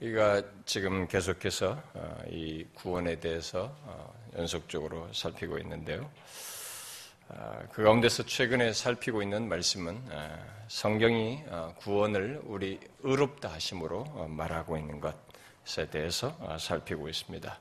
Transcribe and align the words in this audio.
우리가 0.00 0.42
지금 0.66 1.06
계속해서 1.06 1.80
어, 1.94 2.22
이 2.28 2.66
구원에 2.74 3.18
대해서 3.20 3.74
어, 3.84 4.12
연속적으로 4.36 5.08
살피고 5.12 5.58
있는데요. 5.58 6.10
아, 7.28 7.60
그 7.72 7.84
가운데서 7.84 8.26
최근에 8.26 8.72
살피고 8.72 9.22
있는 9.22 9.48
말씀은 9.48 10.02
아, 10.10 10.38
성경이 10.68 11.44
어, 11.48 11.74
구원을 11.78 12.42
우리 12.44 12.80
의롭다 13.02 13.52
하심으로 13.52 14.28
말하고 14.28 14.76
있는 14.76 15.00
것에 15.00 15.88
대해서 15.90 16.36
살피고 16.58 17.08
있습니다. 17.08 17.58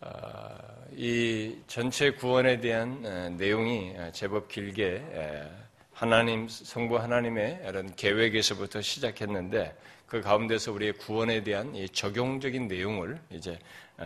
아, 0.00 0.58
이 0.92 1.58
전체 1.66 2.12
구원에 2.12 2.60
대한 2.60 3.36
내용이 3.36 3.94
제법 4.12 4.48
길게 4.48 5.63
하나님 5.94 6.48
성부 6.48 6.98
하나님의 6.98 7.60
이런 7.68 7.94
계획에서부터 7.94 8.82
시작했는데 8.82 9.76
그 10.06 10.20
가운데서 10.20 10.72
우리의 10.72 10.94
구원에 10.94 11.42
대한 11.42 11.74
이 11.74 11.88
적용적인 11.88 12.66
내용을 12.66 13.18
이제 13.30 13.58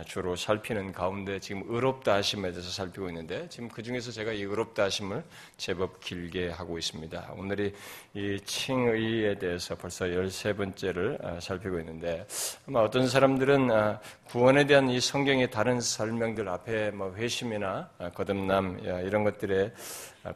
주로 0.05 0.35
살피는 0.35 0.91
가운데 0.91 1.39
지금 1.39 1.63
의롭다 1.67 2.15
하심에 2.15 2.51
대해서 2.51 2.69
살피고 2.69 3.09
있는데 3.09 3.49
지금 3.49 3.67
그 3.69 3.81
중에서 3.81 4.11
제가 4.11 4.31
이 4.31 4.43
의롭다 4.43 4.83
하심을 4.83 5.23
제법 5.57 5.99
길게 5.99 6.49
하고 6.49 6.77
있습니다. 6.77 7.33
오늘이 7.35 7.73
이 8.13 8.39
칭의에 8.45 9.39
대해서 9.39 9.75
벌써 9.75 10.05
13번째를 10.05 11.25
아, 11.25 11.39
살피고 11.39 11.79
있는데 11.79 12.25
아마 12.67 12.81
어떤 12.81 13.07
사람들은 13.07 13.71
아, 13.71 13.99
구원에 14.25 14.67
대한 14.67 14.89
이 14.89 14.99
성경의 14.99 15.49
다른 15.49 15.81
설명들 15.81 16.47
앞에 16.47 16.91
뭐 16.91 17.13
회심이나 17.15 17.89
아, 17.97 18.09
거듭남 18.09 18.79
이런 18.83 19.23
것들에 19.23 19.73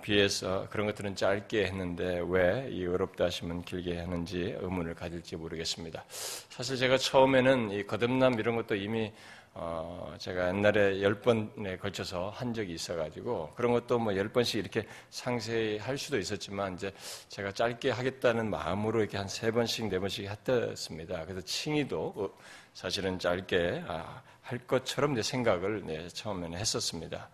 비해서 0.01 0.67
그런 0.69 0.87
것들은 0.87 1.15
짧게 1.15 1.65
했는데 1.65 2.21
왜이 2.27 2.81
의롭다 2.83 3.25
하심은 3.25 3.63
길게 3.63 3.99
하는지 3.99 4.55
의문을 4.59 4.95
가질지 4.95 5.35
모르겠습니다. 5.35 6.03
사실 6.49 6.77
제가 6.77 6.97
처음에는 6.97 7.71
이 7.71 7.83
거듭남 7.85 8.39
이런 8.39 8.55
것도 8.55 8.75
이미 8.75 9.11
어, 9.55 10.15
제가 10.17 10.47
옛날에 10.47 11.01
열 11.03 11.21
번에 11.21 11.77
걸쳐서 11.77 12.31
한 12.31 12.55
적이 12.55 12.73
있어가지고 12.73 13.51
그런 13.55 13.71
것도 13.71 13.99
뭐 13.99 14.15
열 14.15 14.29
번씩 14.29 14.59
이렇게 14.59 14.87
상세히 15.11 15.77
할 15.77 15.95
수도 15.97 16.17
있었지만 16.17 16.73
이제 16.73 16.91
제가 17.29 17.51
짧게 17.51 17.91
하겠다는 17.91 18.49
마음으로 18.49 19.01
이렇게 19.01 19.17
한 19.17 19.27
세 19.27 19.51
번씩 19.51 19.89
네 19.89 19.99
번씩 19.99 20.27
했었습니다. 20.27 21.25
그래서 21.25 21.41
칭의도 21.41 22.13
어, 22.17 22.29
사실은 22.73 23.19
짧게 23.19 23.83
아, 23.87 24.23
할 24.43 24.59
것처럼 24.59 25.19
생각을 25.21 25.83
네, 25.85 26.07
처음에는 26.07 26.57
했었습니다. 26.57 27.29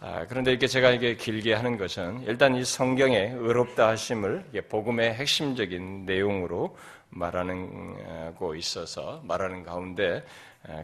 아, 0.00 0.26
그런데 0.28 0.50
이렇게 0.50 0.66
제가 0.66 0.90
이게 0.90 1.16
길게 1.16 1.54
하는 1.54 1.78
것은 1.78 2.24
일단 2.26 2.56
이 2.56 2.64
성경의 2.64 3.34
의롭다 3.38 3.88
하심을 3.88 4.44
복음의 4.68 5.14
핵심적인 5.14 6.04
내용으로 6.04 6.76
말하는 7.10 8.34
고 8.34 8.54
있어서 8.56 9.22
말하는 9.24 9.62
가운데 9.62 10.24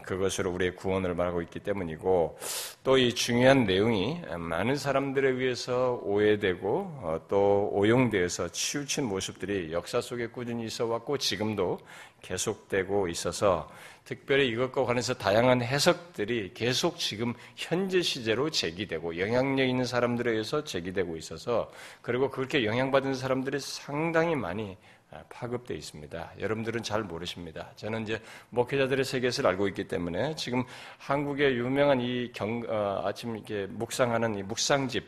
그것으로 0.03 0.51
우리의 0.51 0.75
구원을 0.75 1.15
말하고 1.15 1.41
있기 1.41 1.59
때문이고 1.59 2.37
또 2.83 2.97
이 2.97 3.13
중요한 3.13 3.65
내용이 3.65 4.21
많은 4.37 4.75
사람들에 4.75 5.29
의해서 5.29 5.99
오해되고 6.03 6.69
어, 7.01 7.21
또 7.29 7.69
오용되어서 7.71 8.49
치우친 8.49 9.05
모습들이 9.05 9.71
역사 9.71 10.01
속에 10.01 10.27
꾸준히 10.27 10.65
있어 10.65 10.85
왔고 10.85 11.17
지금도 11.17 11.79
계속되고 12.21 13.07
있어서 13.07 13.69
특별히 14.03 14.47
이것과 14.49 14.85
관해서 14.85 15.13
다양한 15.13 15.61
해석들이 15.61 16.53
계속 16.53 16.97
지금 16.97 17.33
현재 17.55 18.01
시제로 18.01 18.49
제기되고 18.49 19.19
영향력 19.19 19.67
있는 19.67 19.85
사람들에 19.85 20.31
의해서 20.31 20.63
제기되고 20.63 21.17
있어서 21.17 21.71
그리고 22.01 22.29
그렇게 22.29 22.65
영향받은 22.65 23.13
사람들이 23.13 23.59
상당히 23.59 24.35
많이 24.35 24.77
아, 25.11 25.23
파급되어 25.27 25.75
있습니다. 25.75 26.33
여러분들은 26.39 26.83
잘 26.83 27.01
모르십니다. 27.01 27.71
저는 27.75 28.03
이제 28.03 28.21
목회자들의 28.51 29.03
세계에서 29.03 29.47
알고 29.47 29.67
있기 29.69 29.87
때문에 29.87 30.35
지금 30.35 30.63
한국의 30.99 31.55
유명한 31.55 31.99
이 31.99 32.31
경, 32.31 32.61
어, 32.67 33.01
아침 33.03 33.35
이렇게 33.35 33.65
묵상하는 33.71 34.37
이 34.37 34.43
묵상집, 34.43 35.03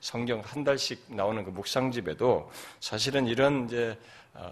성경 0.00 0.40
한 0.40 0.64
달씩 0.64 1.14
나오는 1.14 1.44
그 1.44 1.50
묵상집에도 1.50 2.50
사실은 2.80 3.28
이런 3.28 3.66
이제 3.66 3.96
어, 4.34 4.50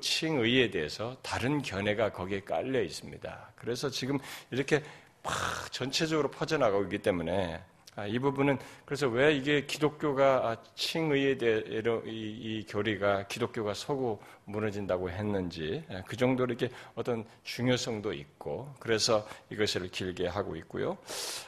칭의에 0.00 0.70
대해서 0.70 1.16
다른 1.22 1.62
견해가 1.62 2.12
거기에 2.12 2.40
깔려 2.40 2.82
있습니다. 2.82 3.52
그래서 3.56 3.90
지금 3.90 4.18
이렇게 4.50 4.82
막 5.22 5.32
전체적으로 5.70 6.30
퍼져나가고 6.30 6.84
있기 6.84 6.98
때문에 6.98 7.62
아, 7.96 8.06
이 8.06 8.18
부분은 8.18 8.58
그래서 8.84 9.06
왜 9.06 9.36
이게 9.36 9.66
기독교가 9.66 10.48
아, 10.48 10.56
칭의에 10.74 11.38
대해 11.38 11.62
이, 12.06 12.08
이 12.08 12.66
교리가 12.68 13.28
기독교가 13.28 13.72
서고 13.72 14.20
무너진다고 14.46 15.10
했는지 15.10 15.84
아, 15.90 16.02
그 16.04 16.16
정도로 16.16 16.52
이렇게 16.52 16.74
어떤 16.96 17.24
중요성도 17.44 18.12
있고 18.12 18.74
그래서 18.80 19.26
이것을 19.50 19.88
길게 19.88 20.26
하고 20.26 20.56
있고요. 20.56 20.98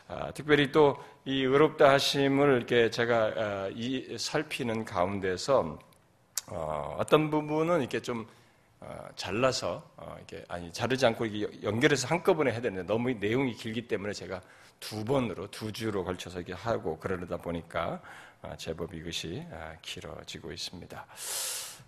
아, 0.08 0.30
특별히 0.32 0.70
또 0.70 0.96
이 1.28 1.42
의롭다 1.42 1.90
하심을 1.90 2.56
이렇게 2.56 2.88
제가 2.88 3.32
아, 3.36 3.70
이, 3.74 4.16
살피는 4.16 4.84
가운데서 4.84 5.76
어, 6.48 6.96
어떤 6.98 7.30
부분은 7.30 7.80
이렇게 7.80 8.00
좀 8.00 8.26
어, 8.80 9.08
잘라서 9.16 9.82
어, 9.96 10.14
이렇게 10.18 10.44
아니 10.48 10.72
자르지 10.72 11.06
않고 11.06 11.26
이게 11.26 11.48
연결해서 11.62 12.08
한꺼번에 12.08 12.52
해야 12.52 12.60
되는데 12.60 12.86
너무 12.86 13.10
내용이 13.12 13.54
길기 13.54 13.88
때문에 13.88 14.12
제가 14.12 14.40
두 14.78 15.04
번으로 15.04 15.50
두 15.50 15.72
주로 15.72 16.04
걸쳐서 16.04 16.40
이렇게 16.40 16.52
하고 16.52 16.98
그러다 16.98 17.36
보니까 17.38 18.00
아, 18.42 18.56
제법 18.56 18.94
이것이 18.94 19.44
아, 19.50 19.74
길어지고 19.82 20.52
있습니다. 20.52 21.06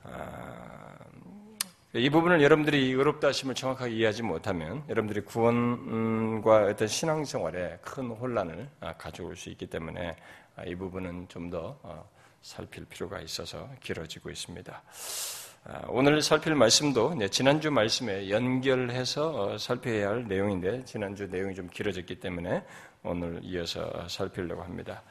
아, 0.04 0.94
이 1.94 2.10
부분을 2.10 2.42
여러분들이 2.42 2.94
어렵다 2.94 3.28
하심을 3.28 3.54
정확하게 3.54 3.92
이해하지 3.92 4.22
못하면 4.22 4.82
여러분들이 4.88 5.22
구원과 5.22 6.66
어떤 6.66 6.88
신앙생활에 6.88 7.78
큰 7.80 8.10
혼란을 8.10 8.69
가져올 8.98 9.36
수 9.36 9.50
있기 9.50 9.66
때문에 9.66 10.16
이 10.66 10.75
부분은 10.75 11.28
좀더 11.28 11.78
어, 11.82 12.08
살필 12.43 12.87
필요가 12.87 13.21
있어서 13.21 13.69
길어지고 13.81 14.31
있습니다. 14.31 14.82
아, 15.65 15.82
오늘 15.88 16.22
살필 16.22 16.54
말씀도 16.54 17.19
지난주 17.31 17.71
말씀에 17.71 18.31
연결해서 18.31 19.43
어, 19.43 19.59
살펴야 19.59 20.09
할 20.09 20.26
내용인데 20.26 20.84
지난주 20.84 21.26
내용이 21.26 21.54
좀 21.54 21.69
길어졌기 21.69 22.21
때문에 22.21 22.65
오늘 23.03 23.41
이어서 23.43 24.06
살피려고 24.09 24.62
합니다. 24.62 25.03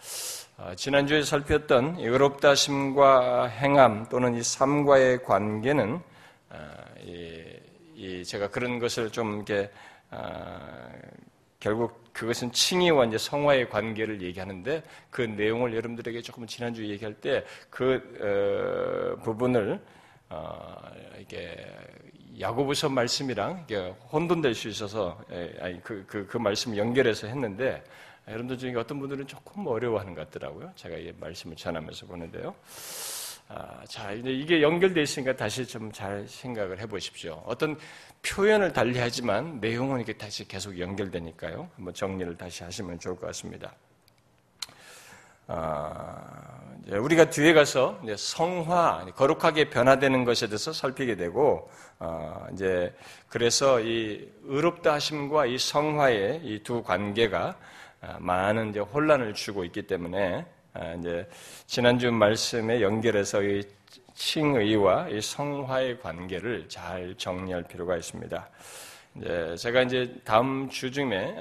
아, 0.57 0.73
지난주에 0.73 1.21
살폈던 1.21 1.97
의롭다 1.99 2.55
심과 2.55 3.47
행함 3.47 4.07
또는 4.09 4.35
이 4.35 4.41
삶과의 4.41 5.23
관계는 5.23 6.01
아, 6.49 6.73
이 7.03 8.23
제가 8.23 8.49
그런 8.49 8.79
것을 8.79 9.11
좀 9.11 9.37
이렇게 9.37 9.71
결국 11.59 12.06
그것은 12.17 12.51
칭의와 12.51 13.05
이제 13.05 13.17
성화의 13.19 13.69
관계를 13.69 14.23
얘기하는데 14.23 14.81
그 15.11 15.21
내용을 15.21 15.75
여러분들에게 15.75 16.23
조금 16.23 16.47
지난주 16.47 16.83
에 16.83 16.89
얘기할 16.89 17.13
때그 17.13 19.17
어, 19.19 19.23
부분을 19.23 19.79
어, 20.29 20.75
이게 21.19 21.55
야고보서 22.39 22.89
말씀이랑 22.89 23.65
이게 23.65 23.93
혼돈될 24.11 24.55
수 24.55 24.67
있어서 24.67 25.19
예, 25.31 25.55
아니 25.61 25.83
그, 25.83 26.03
그, 26.07 26.25
그 26.25 26.37
말씀 26.37 26.75
연결해서 26.75 27.27
했는데 27.27 27.83
여러분들 28.27 28.57
중에 28.57 28.75
어떤 28.75 28.99
분들은 28.99 29.27
조금 29.27 29.67
어려워하는 29.67 30.15
것 30.15 30.29
같더라고요. 30.31 30.71
제가 30.75 30.97
이 30.97 31.13
말씀을 31.19 31.55
전하면서 31.55 32.07
보는데요. 32.07 32.55
아, 33.49 33.81
자, 33.87 34.11
이제 34.11 34.29
이게 34.31 34.61
연결되어 34.61 35.01
있으니까 35.03 35.35
다시 35.35 35.65
좀 35.65 35.91
잘 35.91 36.27
생각을 36.27 36.79
해보십시오. 36.81 37.41
어떤 37.45 37.77
표현을 38.21 38.73
달리 38.73 38.99
하지만 38.99 39.59
내용은 39.61 40.01
이게 40.01 40.13
다시 40.13 40.45
계속 40.47 40.77
연결되니까요. 40.77 41.69
한번 41.75 41.93
정리를 41.93 42.35
다시 42.37 42.63
하시면 42.63 42.99
좋을 42.99 43.15
것 43.15 43.27
같습니다. 43.27 43.73
아, 45.47 46.59
우리가 46.89 47.29
뒤에 47.29 47.53
가서 47.53 48.01
성화, 48.17 49.05
거룩하게 49.15 49.69
변화되는 49.69 50.25
것에 50.25 50.47
대해서 50.47 50.73
살피게 50.73 51.15
되고, 51.15 51.69
어, 51.99 52.47
이제 52.53 52.93
그래서 53.29 53.79
이 53.79 54.29
의롭다 54.43 54.93
하심과 54.95 55.45
이 55.45 55.57
성화의 55.57 56.41
이 56.43 56.63
두 56.63 56.83
관계가 56.83 57.57
아, 58.01 58.17
많은 58.19 58.71
이제 58.71 58.79
혼란을 58.81 59.33
주고 59.33 59.63
있기 59.63 59.87
때문에 59.87 60.39
아, 60.41 60.56
이제 60.99 61.27
지난주 61.65 62.11
말씀에 62.11 62.81
연결해서 62.81 63.41
이 63.43 63.63
칭의와 64.13 65.09
이 65.09 65.21
성화의 65.21 65.99
관계를 66.01 66.67
잘 66.69 67.13
정리할 67.17 67.63
필요가 67.63 67.95
있습니다. 67.97 68.49
이제 69.15 69.55
제가 69.57 69.81
이제 69.83 70.13
다음 70.23 70.69
주중에 70.69 71.35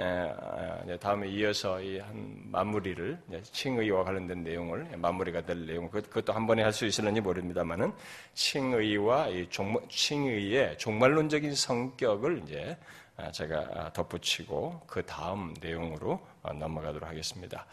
다음에 1.01 1.29
이어서 1.29 1.81
이 1.81 1.99
한 1.99 2.41
마무리를 2.51 3.19
칭의와 3.43 4.05
관련된 4.05 4.43
내용을 4.45 4.89
마무리가 4.97 5.43
될 5.45 5.67
내용 5.67 5.89
그것도 5.91 6.33
한 6.33 6.47
번에 6.47 6.63
할 6.63 6.73
수 6.73 6.87
있을는지 6.87 7.21
모릅니다만은 7.21 7.93
칭의와 8.35 9.29
이 9.29 9.47
종, 9.51 9.79
칭의의 9.89 10.79
종말론적인 10.79 11.55
성격을 11.55 12.43
이제 12.45 12.77
아, 13.19 13.31
제가 13.31 13.93
덧붙이고 13.95 14.83
그 14.87 15.03
다음 15.05 15.55
내용으로 15.61 16.21
어, 16.43 16.53
넘어가도록 16.53 17.09
하겠습니다. 17.09 17.67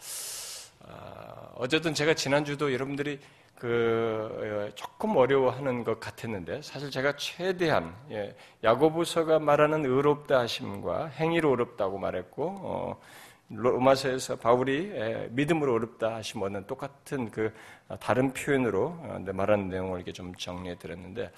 아, 0.88 1.50
어쨌든 1.56 1.94
제가 1.94 2.14
지난주도 2.14 2.72
여러분들이 2.72 3.20
그 3.54 4.68
어, 4.68 4.74
조금 4.74 5.16
어려워하는 5.16 5.84
것 5.84 6.00
같았는데 6.00 6.62
사실 6.62 6.90
제가 6.90 7.16
최대한 7.16 7.94
예, 8.10 8.36
야고보서가 8.62 9.38
말하는 9.38 9.84
의롭다 9.86 10.40
하심과 10.40 11.06
행위로 11.06 11.50
의롭다고 11.50 11.98
말했고 11.98 12.56
어, 12.62 13.00
로마서에서 13.48 14.36
바울이 14.36 15.28
믿음으로 15.30 15.74
어렵다 15.74 16.14
하시면은 16.16 16.66
똑같은 16.66 17.30
그 17.30 17.52
다른 18.00 18.32
표현으로 18.32 18.86
어, 18.86 19.24
말하는 19.32 19.68
내용을 19.68 19.98
이렇게 19.98 20.12
좀 20.12 20.34
정리해 20.34 20.76
드렸는데 20.78 21.30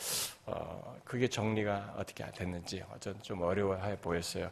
어, 0.46 0.96
그게 1.04 1.28
정리가 1.28 1.94
어떻게 1.98 2.24
됐는지 2.32 2.82
어쩐 2.94 3.20
좀 3.22 3.42
어려워해 3.42 3.96
보였어요. 3.98 4.50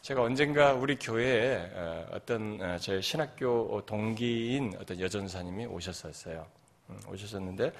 제가 0.00 0.22
언젠가 0.22 0.72
우리 0.72 0.96
교회에 0.96 1.70
어, 1.74 2.06
어떤 2.12 2.78
제 2.80 3.00
신학교 3.00 3.82
동기인 3.84 4.74
어떤 4.80 4.98
여전사님이 4.98 5.66
오셨었어요. 5.66 6.46
음, 6.90 7.00
오셨었는데 7.08 7.72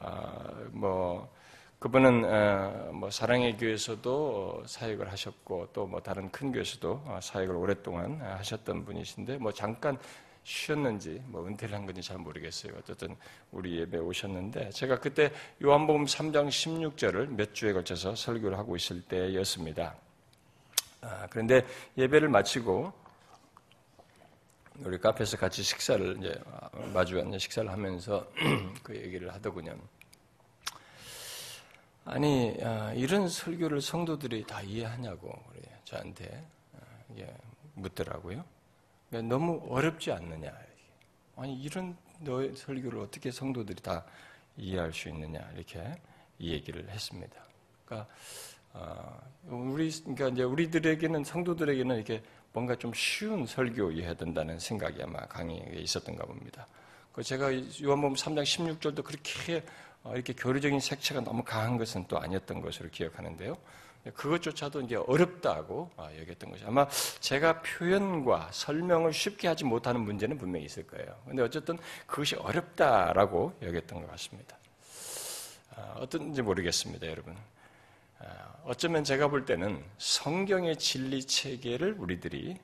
아, 0.00 0.50
뭐 0.70 1.30
그분은 1.84 2.24
어, 2.24 2.92
뭐 2.94 3.10
사랑의 3.10 3.58
교회에서도 3.58 4.62
사역을 4.64 5.12
하셨고 5.12 5.68
또 5.74 5.84
뭐 5.84 6.00
다른 6.00 6.30
큰 6.30 6.50
교회에서도 6.50 7.02
어, 7.04 7.18
사역을 7.22 7.54
오랫동안 7.54 8.22
하셨던 8.22 8.86
분이신데 8.86 9.36
뭐 9.36 9.52
잠깐 9.52 9.98
쉬었는지 10.44 11.20
뭐 11.26 11.46
은퇴를 11.46 11.74
한 11.74 11.84
건지 11.84 12.00
잘 12.00 12.16
모르겠어요. 12.16 12.72
어쨌든 12.78 13.14
우리 13.52 13.80
예배 13.80 13.98
오셨는데 13.98 14.70
제가 14.70 14.98
그때 14.98 15.30
요한복음 15.62 16.06
3장 16.06 16.48
16절을 16.48 17.26
몇 17.28 17.52
주에 17.52 17.74
걸쳐서 17.74 18.16
설교를 18.16 18.56
하고 18.56 18.76
있을 18.76 19.02
때였습니다. 19.02 19.94
아, 21.02 21.26
그런데 21.28 21.66
예배를 21.98 22.30
마치고 22.30 22.90
우리 24.78 24.96
카페에서 24.96 25.36
같이 25.36 25.62
식사를 25.62 26.16
이제 26.16 26.34
마주 26.94 27.20
앉아 27.20 27.36
식사를 27.36 27.70
하면서 27.70 28.26
그 28.82 28.96
얘기를 28.96 29.30
하더군요. 29.34 29.76
아니 32.04 32.54
아, 32.62 32.92
이런 32.92 33.28
설교를 33.28 33.80
성도들이 33.80 34.44
다 34.44 34.60
이해하냐고 34.60 35.32
저한테 35.84 36.46
아, 36.74 37.24
묻더라고요. 37.74 38.44
그러니까 39.08 39.34
너무 39.34 39.64
어렵지 39.68 40.12
않느냐. 40.12 40.52
아니 41.36 41.54
이런 41.60 41.96
너의 42.20 42.54
설교를 42.54 43.00
어떻게 43.00 43.30
성도들이 43.30 43.82
다 43.82 44.04
이해할 44.56 44.92
수 44.92 45.08
있느냐 45.08 45.40
이렇게 45.54 46.00
이 46.38 46.52
얘기를 46.52 46.88
했습니다. 46.88 47.36
그러니까 47.84 48.12
아, 48.74 49.20
우리 49.46 49.90
그러니까 50.02 50.28
이제 50.28 50.42
우리들에게는 50.42 51.24
성도들에게는 51.24 51.96
이렇게 51.96 52.22
뭔가 52.52 52.76
좀 52.76 52.92
쉬운 52.92 53.46
설교 53.46 53.92
이해해야 53.92 54.14
된다는 54.14 54.58
생각이 54.58 55.02
아마 55.02 55.26
강의에 55.26 55.72
있었던가 55.76 56.24
봅니다. 56.24 56.66
그 57.12 57.22
제가 57.22 57.52
요한복음 57.82 58.14
3장 58.14 58.42
16절도 58.42 59.04
그렇게 59.04 59.58
어, 59.58 59.62
이렇게 60.12 60.32
교류적인 60.34 60.80
색채가 60.80 61.22
너무 61.22 61.42
강한 61.42 61.78
것은 61.78 62.06
또 62.08 62.18
아니었던 62.18 62.60
것으로 62.60 62.90
기억하는데요. 62.90 63.56
그것조차도 64.12 64.82
이제 64.82 64.96
어렵다고 64.96 65.90
아, 65.96 66.10
여겼던 66.18 66.50
것이 66.50 66.64
아마 66.66 66.86
제가 67.20 67.62
표현과 67.62 68.50
설명을 68.52 69.14
쉽게 69.14 69.48
하지 69.48 69.64
못하는 69.64 70.02
문제는 70.02 70.36
분명히 70.36 70.66
있을 70.66 70.86
거예요. 70.86 71.16
근데 71.26 71.42
어쨌든 71.42 71.78
그것이 72.06 72.36
어렵다라고 72.36 73.54
여겼던 73.62 74.02
것 74.02 74.10
같습니다. 74.10 74.58
아, 75.74 75.94
어떤지 75.98 76.42
모르겠습니다, 76.42 77.06
여러분. 77.06 77.34
아, 78.18 78.54
어쩌면 78.64 79.04
제가 79.04 79.28
볼 79.28 79.46
때는 79.46 79.82
성경의 79.96 80.76
진리 80.76 81.24
체계를 81.24 81.96
우리들이 81.98 82.58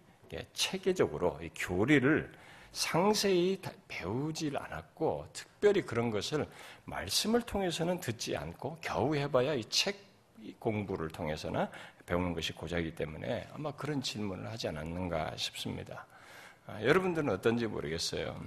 체계적으로 0.53 1.41
교리를 1.57 2.31
상세히 2.73 3.61
배우질 3.89 4.57
않았고 4.57 5.29
특별히 5.33 5.83
그런 5.83 6.11
것을 6.11 6.47
말씀을 6.85 7.43
통해서는 7.43 8.01
듣지 8.01 8.37
않고 8.37 8.79
겨우 8.81 9.15
해봐야 9.17 9.55
이 9.55 9.65
책 9.65 10.11
공부를 10.59 11.09
통해서나 11.09 11.71
배우는 12.07 12.33
것이 12.33 12.53
고작이기 12.53 12.95
때문에 12.95 13.47
아마 13.53 13.73
그런 13.73 14.03
질문을 14.03 14.51
하지 14.51 14.69
않았는가 14.69 15.37
싶습니다. 15.37 16.07
아, 16.67 16.83
여러분들은 16.83 17.29
어떤지 17.31 17.67
모르겠어요. 17.67 18.41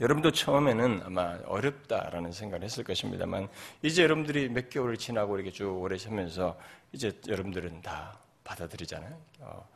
여러분도 0.00 0.32
처음에는 0.32 1.02
아마 1.04 1.38
어렵다라는 1.44 2.32
생각을 2.32 2.64
했을 2.64 2.82
것입니다만 2.84 3.48
이제 3.82 4.02
여러분들이 4.02 4.48
몇 4.48 4.68
개월을 4.68 4.96
지나고 4.96 5.36
이렇게 5.36 5.50
쭉 5.52 5.80
오래 5.80 5.96
하면서 6.04 6.58
이제 6.92 7.12
여러분들은 7.28 7.82
다 7.82 8.18
받아들이잖아요. 8.42 9.20
어, 9.40 9.68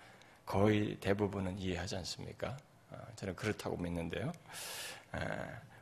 거의 0.45 0.97
대부분은 0.97 1.59
이해하지 1.59 1.97
않습니까? 1.97 2.56
어, 2.90 2.96
저는 3.17 3.37
그렇다고 3.37 3.76
믿는데요. 3.76 4.32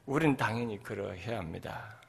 우리는 0.06 0.36
당연히 0.36 0.82
그러해야 0.82 1.38
합니다. 1.38 2.00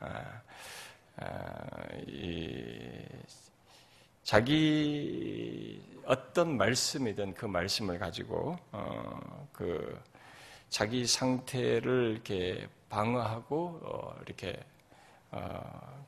자기 4.24 5.82
어떤 6.06 6.58
말씀이든 6.58 7.34
그 7.34 7.46
말씀을 7.46 7.98
가지고 7.98 8.58
어, 8.72 9.48
그 9.52 10.00
자기 10.70 11.08
상태를 11.08 12.12
이렇게 12.14 12.68
방어하고 12.90 13.80
어, 13.84 14.20
이렇게 14.26 14.60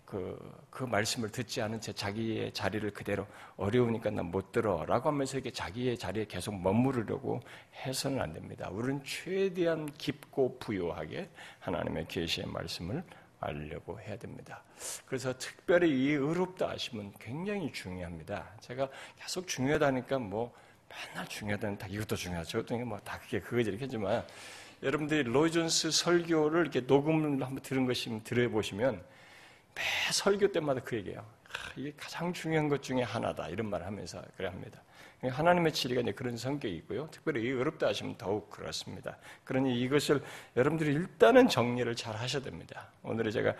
그, 0.05 0.65
그 0.69 0.83
말씀을 0.85 1.29
듣지 1.29 1.61
않은 1.61 1.81
채 1.81 1.93
자기의 1.93 2.51
자리를 2.53 2.89
그대로 2.91 3.27
어려우니까 3.57 4.09
난 4.09 4.25
못 4.25 4.51
들어 4.51 4.85
라고 4.85 5.09
하면서 5.09 5.37
이렇게 5.37 5.51
자기의 5.51 5.97
자리에 5.97 6.25
계속 6.25 6.59
머무르려고 6.59 7.41
해서는 7.85 8.21
안 8.21 8.33
됩니다. 8.33 8.69
우리는 8.71 9.03
최대한 9.03 9.91
깊고 9.97 10.57
부요하게 10.59 11.29
하나님의 11.59 12.07
계시의 12.07 12.47
말씀을 12.47 13.03
알려고 13.39 13.99
해야 13.99 14.17
됩니다. 14.17 14.63
그래서 15.05 15.33
특별히 15.37 15.89
이 15.89 16.09
의롭다 16.11 16.69
하시면 16.69 17.13
굉장히 17.19 17.71
중요합니다. 17.71 18.51
제가 18.61 18.89
계속 19.17 19.47
중요하다니까 19.47 20.19
뭐 20.19 20.53
맨날 20.89 21.27
중요하다는 21.27 21.77
다 21.77 21.87
이것도 21.87 22.15
중요하죠. 22.15 22.65
저것도 22.65 22.85
뭐다 22.85 23.19
그게 23.19 23.39
그거지 23.39 23.69
이렇게 23.69 23.85
하지만 23.85 24.25
여러분들이 24.81 25.23
로이존스 25.23 25.91
설교를 25.91 26.61
이렇게 26.61 26.81
녹음을 26.81 27.43
한번 27.43 27.59
들은 27.61 27.85
것이 27.85 28.09
들어보시면 28.23 28.95
매 29.75 30.11
설교 30.11 30.51
때마다 30.51 30.81
그 30.81 30.95
얘기예요. 30.97 31.25
이게 31.75 31.93
가장 31.97 32.33
중요한 32.33 32.69
것 32.69 32.81
중에 32.81 33.01
하나다. 33.01 33.49
이런 33.49 33.69
말을 33.69 33.85
하면서 33.85 34.21
그래 34.37 34.47
합니다. 34.47 34.81
하나님의 35.21 35.73
진리가 35.73 36.09
그런 36.13 36.37
성격이 36.37 36.73
있고요. 36.77 37.09
특별히 37.11 37.51
어렵다 37.51 37.87
하시면 37.87 38.17
더욱 38.17 38.49
그렇습니다. 38.49 39.17
그러니 39.43 39.81
이것을 39.81 40.23
여러분들이 40.55 40.93
일단은 40.93 41.49
정리를 41.49 41.93
잘 41.95 42.15
하셔야 42.15 42.41
됩니다. 42.41 42.87
오늘은 43.03 43.31
제가 43.31 43.49
예, 43.49 43.55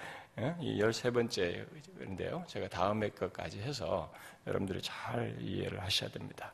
이 0.59 0.81
13번째인데요. 0.81 2.47
제가 2.47 2.67
다음에 2.69 3.09
것까지 3.09 3.59
해서 3.59 4.11
여러분들이 4.47 4.81
잘 4.81 5.35
이해를 5.39 5.81
하셔야 5.81 6.09
됩니다. 6.09 6.51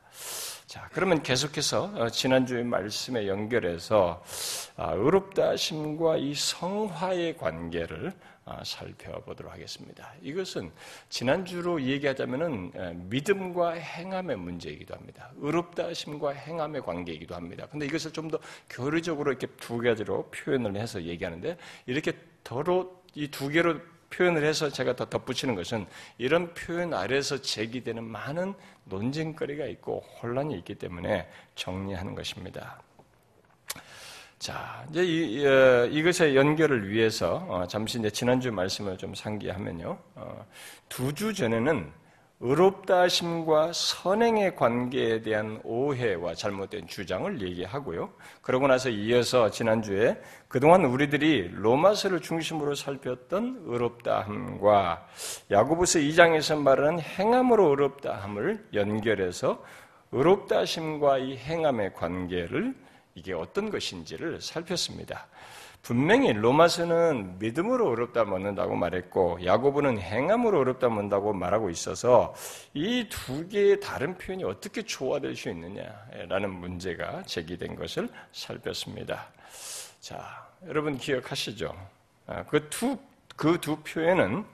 자, 0.66 0.88
그러면 0.92 1.22
계속해서 1.22 1.92
어, 1.94 2.10
지난주의 2.10 2.64
말씀에 2.64 3.28
연결해서 3.28 4.22
아, 4.76 4.92
의롭다 4.92 5.50
하심과 5.50 6.16
이 6.18 6.34
성화의 6.34 7.36
관계를 7.38 8.12
아, 8.44 8.62
살펴보도록 8.64 9.52
하겠습니다. 9.52 10.12
이것은 10.22 10.70
지난주로 11.08 11.82
얘기하자면은 11.82 13.08
믿음과 13.08 13.72
행함의 13.72 14.36
문제이기도 14.36 14.94
합니다. 14.94 15.32
의롭다 15.36 15.86
하심과 15.86 16.30
행함의 16.32 16.82
관계이기도 16.82 17.34
합니다. 17.34 17.66
근데 17.70 17.86
이것을 17.86 18.12
좀 18.12 18.26
더 18.26 18.38
교리적으로 18.68 19.30
이렇게 19.30 19.46
두 19.58 19.78
가지로 19.78 20.30
표현을 20.30 20.76
해서 20.76 21.02
얘기하는데 21.02 21.56
이렇게 21.86 22.12
더러 22.42 22.90
이 23.16 23.28
두 23.28 23.48
개로 23.48 23.80
표현을 24.10 24.44
해서 24.44 24.68
제가 24.70 24.94
더 24.94 25.06
덧붙이는 25.06 25.54
것은 25.54 25.86
이런 26.18 26.54
표현 26.54 26.94
아래서 26.94 27.40
제기되는 27.40 28.04
많은 28.04 28.54
논쟁거리가 28.84 29.66
있고 29.66 30.00
혼란이 30.22 30.56
있기 30.58 30.76
때문에 30.76 31.28
정리하는 31.54 32.14
것입니다. 32.14 32.80
자, 34.38 34.86
이제 34.90 35.04
이, 35.04 35.46
어, 35.46 35.86
이것의 35.86 36.36
연결을 36.36 36.88
위해서 36.90 37.36
어, 37.48 37.66
잠시 37.66 37.98
이제 37.98 38.10
지난주 38.10 38.52
말씀을 38.52 38.96
좀 38.96 39.14
상기하면요. 39.14 39.98
어, 40.14 40.46
두주 40.88 41.34
전에는 41.34 41.90
의롭다 42.38 43.00
하심과 43.02 43.72
선행의 43.72 44.56
관계에 44.56 45.22
대한 45.22 45.58
오해와 45.64 46.34
잘못된 46.34 46.86
주장을 46.86 47.40
얘기하고요. 47.40 48.12
그러고 48.42 48.66
나서 48.66 48.90
이어서 48.90 49.50
지난주에 49.50 50.20
그동안 50.46 50.84
우리들이 50.84 51.48
로마서를 51.54 52.20
중심으로 52.20 52.74
살폈던 52.74 53.62
의롭다함과 53.64 55.08
야고보서 55.50 55.98
2장에서 56.00 56.60
말하는 56.60 57.00
행함으로 57.00 57.70
의롭다함을 57.70 58.68
연결해서 58.74 59.64
의롭다심과 60.12 61.18
이 61.18 61.36
행함의 61.38 61.94
관계를 61.94 62.74
이게 63.14 63.32
어떤 63.32 63.70
것인지를 63.70 64.42
살폈습니다. 64.42 65.26
분명히 65.86 66.32
로마서는 66.32 67.38
믿음으로 67.38 67.88
어렵다 67.88 68.24
먹는다고 68.24 68.74
말했고 68.74 69.44
야고보는 69.44 70.00
행함으로 70.00 70.58
어렵다 70.58 70.88
먹는다고 70.88 71.32
말하고 71.32 71.70
있어서 71.70 72.34
이 72.74 73.08
두 73.08 73.46
개의 73.46 73.78
다른 73.78 74.18
표현이 74.18 74.42
어떻게 74.42 74.82
조화될 74.82 75.36
수 75.36 75.48
있느냐라는 75.48 76.50
문제가 76.50 77.22
제기된 77.22 77.76
것을 77.76 78.08
살폈습니다. 78.32 79.28
자, 80.00 80.48
여러분 80.66 80.98
기억하시죠? 80.98 81.72
그두 82.48 82.98
그두 83.36 83.76
표현은 83.84 84.44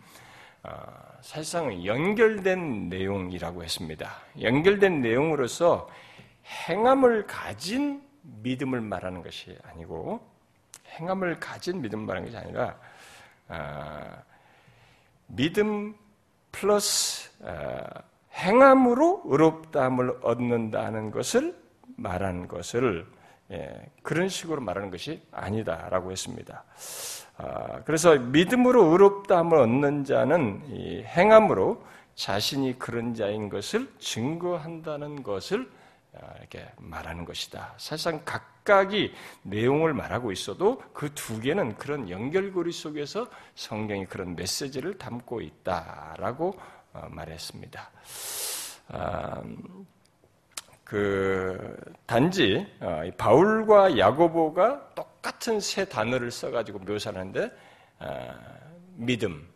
사실상 1.22 1.82
연결된 1.82 2.90
내용이라고 2.90 3.64
했습니다. 3.64 4.10
연결된 4.38 5.00
내용으로서 5.00 5.88
행함을 6.68 7.26
가진 7.26 8.02
믿음을 8.20 8.82
말하는 8.82 9.22
것이 9.22 9.56
아니고 9.62 10.31
행함을 10.98 11.40
가진 11.40 11.80
믿음을 11.82 12.06
말하는 12.06 12.30
것이 12.30 12.44
아니라 12.44 12.76
믿음 15.26 15.94
플러스 16.50 17.30
행함으로 18.34 19.22
의롭다함을 19.24 20.18
얻는다는 20.22 21.10
것을 21.10 21.56
말하는 21.96 22.48
것을 22.48 23.06
예, 23.50 23.86
그런 24.02 24.28
식으로 24.28 24.62
말하는 24.62 24.90
것이 24.90 25.22
아니다라고 25.30 26.10
했습니다. 26.10 26.64
아, 27.36 27.82
그래서 27.84 28.18
믿음으로 28.18 28.86
의롭다함을 28.92 29.58
얻는 29.58 30.04
자는 30.04 30.62
행함으로 31.04 31.84
자신이 32.14 32.78
그런 32.78 33.14
자인 33.14 33.48
것을 33.48 33.92
증거한다는 33.98 35.22
것을 35.22 35.70
아, 36.14 36.34
이렇게 36.38 36.66
말하는 36.78 37.24
것이다. 37.24 37.74
사실상 37.76 38.22
각 38.24 38.51
각이 38.64 39.12
내용을 39.42 39.92
말하고 39.94 40.32
있어도 40.32 40.78
그 40.92 41.12
두 41.14 41.40
개는 41.40 41.76
그런 41.76 42.08
연결고리 42.08 42.72
속에서 42.72 43.28
성경이 43.54 44.06
그런 44.06 44.34
메시지를 44.36 44.98
담고 44.98 45.40
있다라고 45.40 46.58
어, 46.92 47.08
말했습니다. 47.10 47.90
아, 48.88 49.42
그 50.84 51.76
단지 52.06 52.66
어, 52.80 53.02
바울과 53.16 53.98
야고보가 53.98 54.94
똑같은 54.94 55.60
세 55.60 55.84
단어를 55.84 56.30
써가지고 56.30 56.80
묘사하는데 56.80 57.50
어, 58.00 58.34
믿음, 58.96 59.48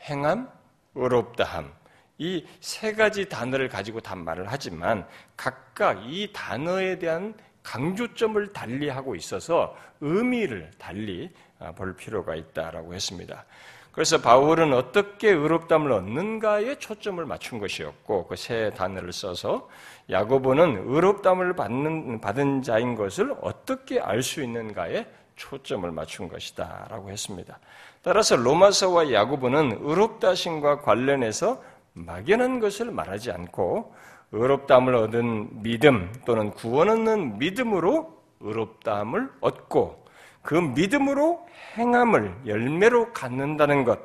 행함, 0.00 0.48
의롭다함 0.94 1.72
이 2.18 2.44
세 2.60 2.92
가지 2.92 3.28
단어를 3.28 3.68
가지고 3.68 4.00
단말을 4.00 4.46
하지만 4.48 5.06
각각 5.36 6.02
이 6.04 6.30
단어에 6.32 6.98
대한 6.98 7.34
강조점을 7.64 8.52
달리하고 8.52 9.16
있어서 9.16 9.74
의미를 10.00 10.70
달리 10.78 11.30
볼 11.74 11.96
필요가 11.96 12.36
있다라고 12.36 12.94
했습니다. 12.94 13.44
그래서 13.90 14.20
바울은 14.20 14.72
어떻게 14.74 15.30
의롭담을 15.30 15.92
얻는가에 15.92 16.76
초점을 16.78 17.24
맞춘 17.24 17.58
것이었고 17.60 18.26
그 18.26 18.36
세 18.36 18.70
단어를 18.76 19.12
써서 19.12 19.68
야고보는 20.10 20.84
의롭담을 20.86 21.54
받는 21.54 22.20
받은 22.20 22.62
자인 22.62 22.96
것을 22.96 23.34
어떻게 23.40 24.00
알 24.00 24.22
수 24.22 24.42
있는가에 24.42 25.06
초점을 25.36 25.90
맞춘 25.90 26.28
것이다라고 26.28 27.10
했습니다. 27.10 27.58
따라서 28.02 28.36
로마서와 28.36 29.12
야고보는 29.12 29.78
의롭다심과 29.80 30.82
관련해서 30.82 31.62
막연한 31.94 32.60
것을 32.60 32.90
말하지 32.90 33.30
않고 33.30 33.94
의롭담을 34.34 34.94
얻은 34.96 35.62
믿음 35.62 36.12
또는 36.24 36.50
구원 36.50 36.88
얻는 36.88 37.38
믿음으로 37.38 38.12
의롭다함을 38.40 39.30
얻고 39.40 40.04
그 40.42 40.54
믿음으로 40.54 41.46
행함을 41.76 42.34
열매로 42.46 43.12
갖는다는 43.12 43.84
것, 43.84 43.98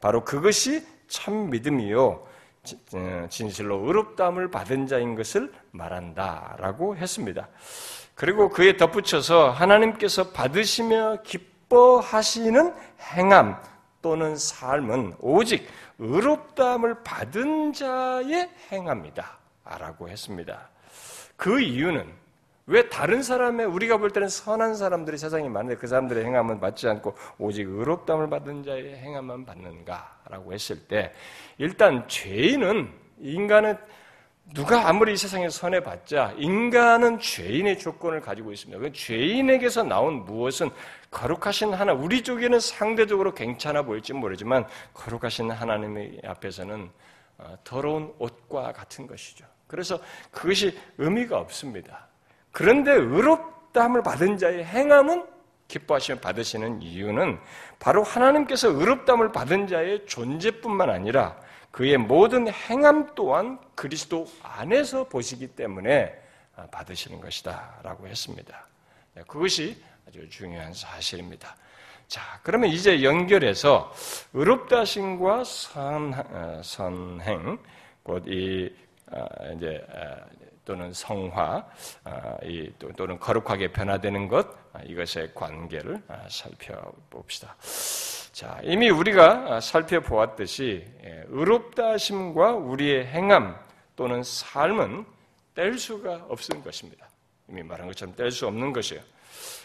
바로 0.00 0.24
그것이 0.24 0.86
참 1.08 1.50
믿음이요. 1.50 2.26
어, 2.94 3.26
진실로 3.28 3.84
의롭다함을 3.86 4.50
받은 4.50 4.86
자인 4.86 5.16
것을 5.16 5.52
말한다라고 5.72 6.96
했습니다. 6.96 7.48
그리고 8.14 8.48
그에 8.48 8.76
덧붙여서 8.76 9.50
하나님께서 9.50 10.30
받으시며 10.30 11.22
기뻐하시는 11.24 12.72
행함 13.14 13.60
또는 14.00 14.36
삶은 14.36 15.16
오직 15.20 15.66
의롭다함을 15.98 17.02
받은 17.02 17.72
자의 17.72 18.48
행함이다. 18.70 19.41
라고 19.78 20.08
했습니다. 20.08 20.68
그 21.36 21.60
이유는 21.60 22.22
왜 22.66 22.88
다른 22.88 23.22
사람의 23.22 23.66
우리가 23.66 23.96
볼 23.96 24.10
때는 24.10 24.28
선한 24.28 24.76
사람들이 24.76 25.18
세상에 25.18 25.48
많은데 25.48 25.76
그 25.76 25.86
사람들의 25.88 26.24
행함은 26.24 26.60
받지 26.60 26.88
않고 26.88 27.14
오직 27.38 27.68
의롭담을 27.68 28.30
받은 28.30 28.62
자의 28.62 28.96
행함만 28.96 29.44
받는가라고 29.44 30.52
했을 30.52 30.78
때 30.86 31.12
일단 31.58 32.06
죄인은 32.06 32.88
인간은 33.18 33.76
누가 34.54 34.88
아무리 34.88 35.14
이 35.14 35.16
세상에 35.16 35.48
선해봤자 35.48 36.34
인간은 36.36 37.18
죄인의 37.20 37.78
조건을 37.78 38.20
가지고 38.20 38.52
있습니다. 38.52 38.80
그 38.80 38.92
죄인에게서 38.92 39.82
나온 39.82 40.24
무엇은 40.24 40.70
거룩하신 41.10 41.72
하나 41.72 41.92
우리 41.92 42.22
쪽에는 42.22 42.60
상대적으로 42.60 43.34
괜찮아 43.34 43.82
보일지 43.82 44.12
모르지만 44.12 44.66
거룩하신 44.94 45.50
하나님 45.50 45.96
의 45.96 46.20
앞에서는 46.24 46.90
어, 47.38 47.58
더러운 47.64 48.14
옷과 48.18 48.72
같은 48.72 49.06
것이죠. 49.06 49.46
그래서 49.72 49.98
그것이 50.30 50.78
의미가 50.98 51.38
없습니다. 51.38 52.06
그런데 52.50 52.92
의롭다함을 52.92 54.02
받은 54.02 54.36
자의 54.36 54.62
행함은 54.62 55.26
기뻐하시며 55.66 56.20
받으시는 56.20 56.82
이유는 56.82 57.40
바로 57.78 58.02
하나님께서 58.02 58.68
의롭다함을 58.68 59.32
받은 59.32 59.68
자의 59.68 60.04
존재뿐만 60.06 60.90
아니라 60.90 61.40
그의 61.70 61.96
모든 61.96 62.48
행함 62.48 63.14
또한 63.14 63.58
그리스도 63.74 64.26
안에서 64.42 65.04
보시기 65.08 65.46
때문에 65.46 66.20
받으시는 66.70 67.18
것이다. 67.22 67.78
라고 67.82 68.06
했습니다. 68.06 68.66
네, 69.14 69.22
그것이 69.26 69.82
아주 70.06 70.28
중요한 70.28 70.74
사실입니다. 70.74 71.56
자, 72.08 72.20
그러면 72.42 72.68
이제 72.68 73.02
연결해서 73.02 73.90
의롭다심과 74.34 75.44
선, 75.44 76.12
어, 76.12 76.60
선행, 76.62 77.58
곧이 78.02 78.66
어, 78.66 78.82
이제 79.56 79.84
또는 80.64 80.92
성화 80.92 81.64
아, 82.04 82.36
또는 82.96 83.18
거룩하게 83.18 83.72
변화되는 83.72 84.28
것 84.28 84.46
아, 84.72 84.80
이것의 84.84 85.34
관계를 85.34 86.00
아, 86.08 86.26
살펴봅시다. 86.28 87.56
자 88.32 88.58
이미 88.62 88.88
우리가 88.88 89.60
살펴보았듯이 89.60 90.84
예, 91.04 91.24
의롭다심과 91.28 92.52
우리의 92.52 93.06
행함 93.06 93.56
또는 93.96 94.22
삶은 94.22 95.04
뗄 95.54 95.78
수가 95.78 96.26
없는 96.28 96.64
것입니다. 96.64 97.08
이미 97.48 97.62
말한 97.62 97.86
것처럼 97.88 98.14
뗄 98.14 98.30
수 98.30 98.46
없는 98.46 98.72
것이에요. 98.72 99.02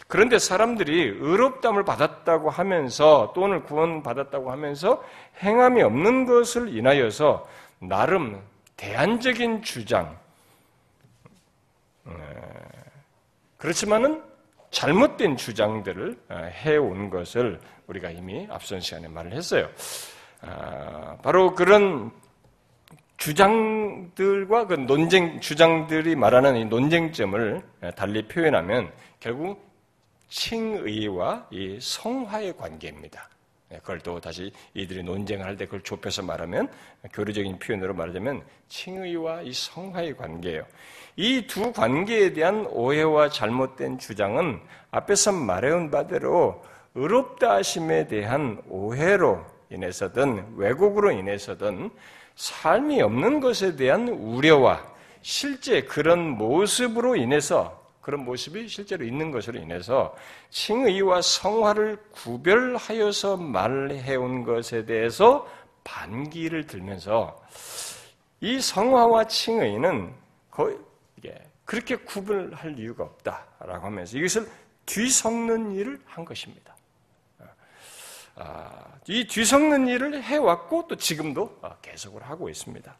그런데 0.06 0.38
사람들이 0.38 1.16
의롭담을 1.18 1.84
받았다고 1.84 2.50
하면서 2.50 3.32
또는 3.34 3.62
구원 3.62 4.02
받았다고 4.02 4.50
하면서 4.50 5.02
행함이 5.42 5.82
없는 5.82 6.26
것을 6.26 6.76
인하여서 6.76 7.48
나름 7.78 8.42
대안적인 8.78 9.62
주장, 9.62 10.18
그렇지만은 13.58 14.22
잘못된 14.70 15.36
주장들을 15.36 16.18
어, 16.28 16.34
해온 16.36 17.10
것을 17.10 17.60
우리가 17.86 18.10
이미 18.10 18.46
앞선 18.50 18.80
시간에 18.80 19.08
말을 19.08 19.32
했어요. 19.32 19.68
아, 20.40 21.16
바로 21.22 21.54
그런 21.54 22.12
주장들과 23.16 24.68
그 24.68 24.74
논쟁, 24.74 25.40
주장들이 25.40 26.14
말하는 26.14 26.56
이 26.56 26.64
논쟁점을 26.66 27.62
어, 27.82 27.90
달리 27.92 28.28
표현하면 28.28 28.92
결국 29.18 29.66
칭의와 30.28 31.48
이 31.50 31.78
성화의 31.80 32.56
관계입니다. 32.56 33.28
네, 33.70 33.78
그걸 33.78 34.00
또 34.00 34.18
다시 34.18 34.50
이들이 34.72 35.02
논쟁을 35.02 35.44
할때 35.44 35.66
그걸 35.66 35.82
좁혀서 35.82 36.22
말하면 36.22 36.68
교류적인 37.12 37.58
표현으로 37.58 37.92
말하자면 37.94 38.42
칭의와 38.68 39.42
이 39.42 39.52
성화의 39.52 40.16
관계예요. 40.16 40.64
이 41.16 41.46
두 41.46 41.72
관계에 41.72 42.32
대한 42.32 42.66
오해와 42.70 43.28
잘못된 43.28 43.98
주장은 43.98 44.60
앞에서 44.90 45.32
말해온 45.32 45.90
바대로 45.90 46.62
의롭다 46.94 47.56
하심에 47.56 48.06
대한 48.06 48.62
오해로 48.68 49.44
인해서든 49.70 50.54
왜곡으로 50.56 51.10
인해서든 51.10 51.90
삶이 52.36 53.02
없는 53.02 53.40
것에 53.40 53.76
대한 53.76 54.08
우려와 54.08 54.82
실제 55.20 55.82
그런 55.82 56.20
모습으로 56.38 57.16
인해서 57.16 57.78
그런 58.00 58.24
모습이 58.24 58.68
실제로 58.68 59.04
있는 59.04 59.30
것으로 59.30 59.58
인해서 59.58 60.14
칭의와 60.50 61.20
성화를 61.20 61.98
구별하여서 62.12 63.36
말해온 63.36 64.44
것에 64.44 64.84
대해서 64.84 65.46
반기를 65.84 66.66
들면서 66.66 67.40
이 68.40 68.60
성화와 68.60 69.24
칭의는 69.24 70.14
거의 70.50 70.78
그렇게 71.64 71.96
구별할 71.96 72.78
이유가 72.78 73.04
없다라고 73.04 73.86
하면서 73.86 74.16
이것을 74.16 74.48
뒤섞는 74.86 75.72
일을 75.72 76.00
한 76.06 76.24
것입니다. 76.24 76.74
아, 78.36 78.70
이 79.06 79.26
뒤섞는 79.26 79.88
일을 79.88 80.22
해왔고 80.22 80.86
또 80.88 80.96
지금도 80.96 81.60
계속을 81.82 82.22
하고 82.22 82.48
있습니다. 82.48 82.96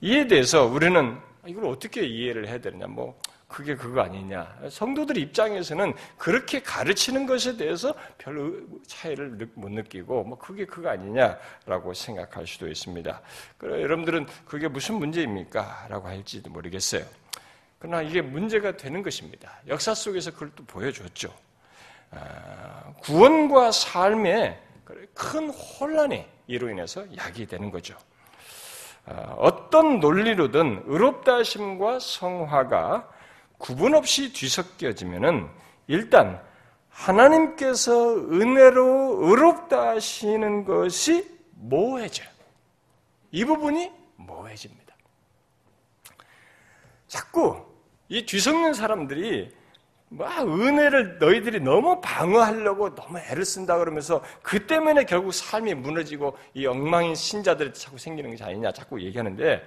이에 0.00 0.26
대해서 0.26 0.64
우리는 0.64 1.18
이걸 1.46 1.66
어떻게 1.66 2.04
이해를 2.04 2.48
해야 2.48 2.58
되느냐? 2.58 2.86
뭐 2.86 3.20
그게 3.54 3.76
그거 3.76 4.00
아니냐. 4.00 4.52
성도들 4.68 5.16
입장에서는 5.16 5.94
그렇게 6.18 6.60
가르치는 6.60 7.24
것에 7.24 7.56
대해서 7.56 7.94
별 8.18 8.66
차이를 8.84 9.48
못 9.54 9.70
느끼고 9.70 10.24
뭐 10.24 10.36
그게 10.36 10.66
그거 10.66 10.88
아니냐라고 10.88 11.94
생각할 11.94 12.48
수도 12.48 12.66
있습니다. 12.66 13.20
그래 13.56 13.80
여러분들은 13.82 14.26
그게 14.44 14.66
무슨 14.66 14.96
문제입니까? 14.96 15.86
라고 15.88 16.08
할지도 16.08 16.50
모르겠어요. 16.50 17.04
그러나 17.78 18.02
이게 18.02 18.20
문제가 18.22 18.76
되는 18.76 19.04
것입니다. 19.04 19.60
역사 19.68 19.94
속에서 19.94 20.32
그걸 20.32 20.50
또 20.56 20.64
보여줬죠. 20.64 21.32
아, 22.10 22.92
구원과 23.02 23.70
삶에 23.70 24.60
큰 25.14 25.50
혼란이 25.50 26.26
이로 26.48 26.70
인해서 26.70 27.04
야기되는 27.16 27.70
거죠. 27.70 27.96
아, 29.06 29.36
어떤 29.38 30.00
논리로든 30.00 30.86
의롭다 30.86 31.36
하심과 31.36 32.00
성화가 32.00 33.14
구분 33.58 33.94
없이 33.94 34.32
뒤섞여지면은 34.32 35.48
일단 35.86 36.42
하나님께서 36.88 38.14
은혜로 38.16 39.26
의롭다 39.26 39.90
하시는 39.90 40.64
것이 40.64 41.28
모호해져요. 41.56 42.28
이 43.32 43.44
부분이 43.44 43.90
모호해집니다. 44.16 44.94
자꾸 47.08 47.64
이 48.08 48.24
뒤섞는 48.24 48.74
사람들이 48.74 49.52
막 50.08 50.46
은혜를 50.46 51.18
너희들이 51.18 51.60
너무 51.60 52.00
방어하려고 52.00 52.94
너무 52.94 53.18
애를 53.18 53.44
쓴다 53.44 53.78
그러면서 53.78 54.22
그 54.42 54.66
때문에 54.66 55.04
결국 55.04 55.32
삶이 55.32 55.74
무너지고 55.74 56.36
이 56.54 56.66
엉망인 56.66 57.14
신자들이 57.14 57.72
자꾸 57.72 57.98
생기는 57.98 58.30
것이 58.30 58.44
아니냐 58.44 58.72
자꾸 58.72 59.00
얘기하는데 59.02 59.64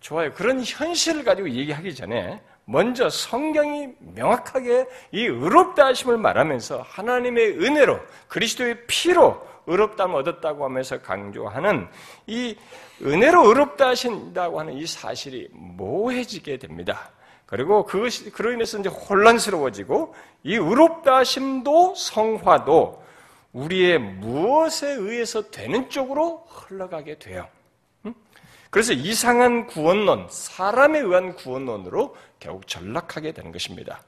좋아요. 0.00 0.32
그런 0.34 0.62
현실을 0.64 1.22
가지고 1.22 1.48
얘기하기 1.48 1.94
전에 1.94 2.42
먼저 2.66 3.10
성경이 3.10 3.88
명확하게 4.14 4.86
이 5.12 5.24
의롭다 5.24 5.86
하심을 5.86 6.16
말하면서 6.16 6.82
하나님의 6.82 7.62
은혜로 7.62 8.00
그리스도의 8.28 8.86
피로 8.86 9.46
의롭다함을 9.66 10.16
얻었다고 10.20 10.64
하면서 10.64 11.00
강조하는 11.00 11.88
이 12.26 12.56
은혜로 13.02 13.48
의롭다 13.48 13.88
하신다고 13.88 14.60
하는 14.60 14.74
이 14.74 14.86
사실이 14.86 15.48
모호해지게 15.52 16.58
됩니다. 16.58 17.10
그리고 17.46 17.84
그것이 17.84 18.30
그로 18.30 18.52
인해서 18.52 18.78
이제 18.78 18.88
혼란스러워지고 18.88 20.14
이 20.44 20.54
의롭다 20.54 21.16
하심도 21.16 21.94
성화도 21.94 23.02
우리의 23.52 23.98
무엇에 23.98 24.90
의해서 24.92 25.50
되는 25.50 25.88
쪽으로 25.88 26.44
흘러가게 26.48 27.18
돼요. 27.18 27.46
그래서 28.74 28.92
이상한 28.92 29.68
구원론, 29.68 30.26
사람에 30.28 30.98
의한 30.98 31.36
구원론으로 31.36 32.16
결국 32.40 32.66
전락하게 32.66 33.30
되는 33.30 33.52
것입니다. 33.52 34.02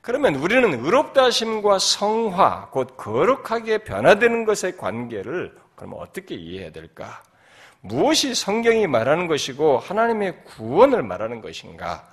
그러면 0.00 0.36
우리는 0.36 0.84
의롭다 0.84 1.24
하심과 1.24 1.80
성화, 1.80 2.68
곧 2.70 2.96
거룩하게 2.96 3.78
변화되는 3.78 4.44
것의 4.44 4.76
관계를 4.76 5.56
그러면 5.74 5.98
어떻게 5.98 6.36
이해해야 6.36 6.70
될까? 6.70 7.24
무엇이 7.80 8.36
성경이 8.36 8.86
말하는 8.86 9.26
것이고 9.26 9.78
하나님의 9.78 10.44
구원을 10.44 11.02
말하는 11.02 11.40
것인가? 11.40 12.06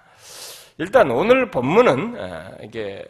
일단 0.79 1.11
오늘 1.11 1.51
본문은 1.51 2.15
이게 2.63 3.05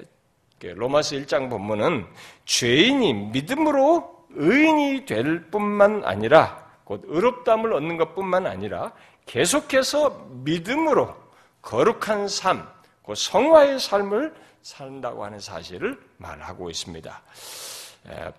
로마서 0.60 1.15
1장 1.15 1.50
본문은 1.50 2.07
죄인이 2.43 3.13
믿음으로 3.31 4.25
의인이 4.31 5.05
될 5.05 5.50
뿐만 5.50 6.03
아니라 6.03 6.60
곧 6.91 7.03
의롭담을 7.05 7.71
얻는 7.71 7.95
것뿐만 7.95 8.45
아니라 8.45 8.91
계속해서 9.25 10.27
믿음으로 10.43 11.15
거룩한 11.62 12.27
삶, 12.27 12.67
그 13.05 13.15
성화의 13.15 13.79
삶을 13.79 14.33
산다고 14.62 15.24
하는 15.24 15.39
사실을 15.39 15.98
말하고 16.17 16.69
있습니다. 16.69 17.21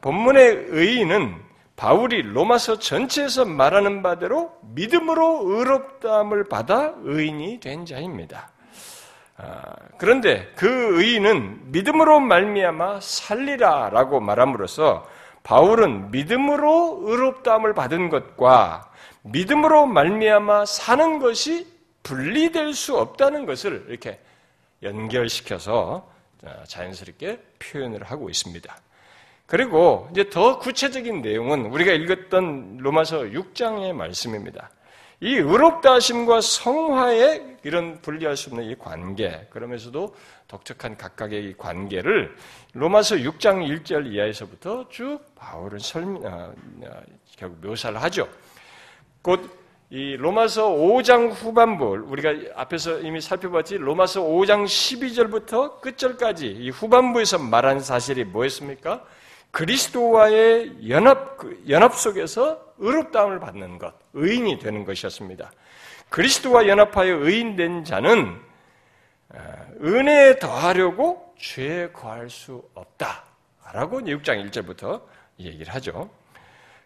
본문의 0.03 0.67
의인은 0.69 1.41
바울이 1.77 2.21
로마서 2.21 2.79
전체에서 2.79 3.47
말하는 3.47 4.03
바대로 4.03 4.53
믿음으로 4.75 5.45
의롭담을 5.45 6.51
받아 6.51 6.93
의인이 7.05 7.59
된 7.59 7.87
자입니다. 7.87 8.51
아, 9.39 9.63
그런데 9.97 10.53
그 10.57 11.01
의인은 11.01 11.73
믿음으로 11.73 12.21
말미암아 12.21 13.01
살리라라고 13.01 14.21
말함으로써 14.21 15.07
바울은 15.43 16.11
믿음으로 16.11 17.01
의롭다함을 17.03 17.75
받은 17.75 18.11
것과 18.11 18.91
믿음으로 19.23 19.87
말미암아 19.87 20.67
사는 20.67 21.19
것이 21.19 21.67
분리될 22.03 22.75
수 22.75 22.97
없다는 22.97 23.47
것을 23.47 23.87
이렇게 23.89 24.19
연결시켜서 24.83 26.11
자연스럽게 26.67 27.41
표현을 27.59 28.03
하고 28.05 28.29
있습니다. 28.29 28.77
그리고 29.47 30.09
이제 30.13 30.29
더 30.31 30.59
구체적인 30.59 31.23
내용은 31.23 31.67
우리가 31.67 31.93
읽었던 31.93 32.79
로마서 32.79 33.21
6장의 33.21 33.93
말씀입니다. 33.93 34.71
이 35.23 35.37
의롭다 35.37 35.95
하심과 35.95 36.43
성화의 36.43 37.59
이런 37.63 38.03
분리할 38.03 38.37
수 38.37 38.51
없는 38.51 38.65
이 38.65 38.75
관계, 38.77 39.47
그러면서도 39.51 40.15
독특한 40.49 40.97
각각의 40.99 41.45
이 41.45 41.57
관계를 41.57 42.37
로마서 42.75 43.17
6장 43.17 43.67
1절 43.67 44.13
이하에서부터 44.13 44.89
쭉 44.91 45.21
바울은 45.37 45.79
설명, 45.79 46.27
어, 46.27 46.53
어, 46.83 47.03
결국 47.39 47.65
묘사를 47.67 48.03
하죠. 48.03 48.29
곧 49.23 49.63
이 49.95 50.17
로마서 50.17 50.71
5장 50.71 51.33
후반부, 51.35 52.07
우리가 52.07 52.31
앞에서 52.57 53.01
이미 53.01 53.21
살펴봤지, 53.21 53.77
로마서 53.77 54.23
5장 54.23 54.65
12절부터 54.65 55.83
끝절까지 55.83 56.47
이 56.47 56.71
후반부에서 56.71 57.39
말한 57.39 57.81
사실이 57.81 58.25
뭐였습니까? 58.25 59.05
그리스도와의 59.51 60.89
연합, 60.89 61.37
그 61.37 61.63
연합 61.69 61.95
속에서 61.95 62.59
의롭다함을 62.79 63.39
받는 63.39 63.77
것, 63.77 63.93
의인이 64.15 64.59
되는 64.59 64.85
것이었습니다. 64.85 65.51
그리스도와 66.09 66.69
연합하여 66.69 67.17
의인된 67.17 67.85
자는 67.85 68.41
어, 69.31 69.39
은혜에 69.83 70.39
더하려고 70.39 71.35
죄에 71.39 71.91
거할 71.93 72.29
수 72.29 72.63
없다. 72.75 73.25
라고 73.73 74.01
6장 74.01 74.51
1절부터 74.51 75.03
얘기를 75.39 75.73
하죠. 75.75 76.11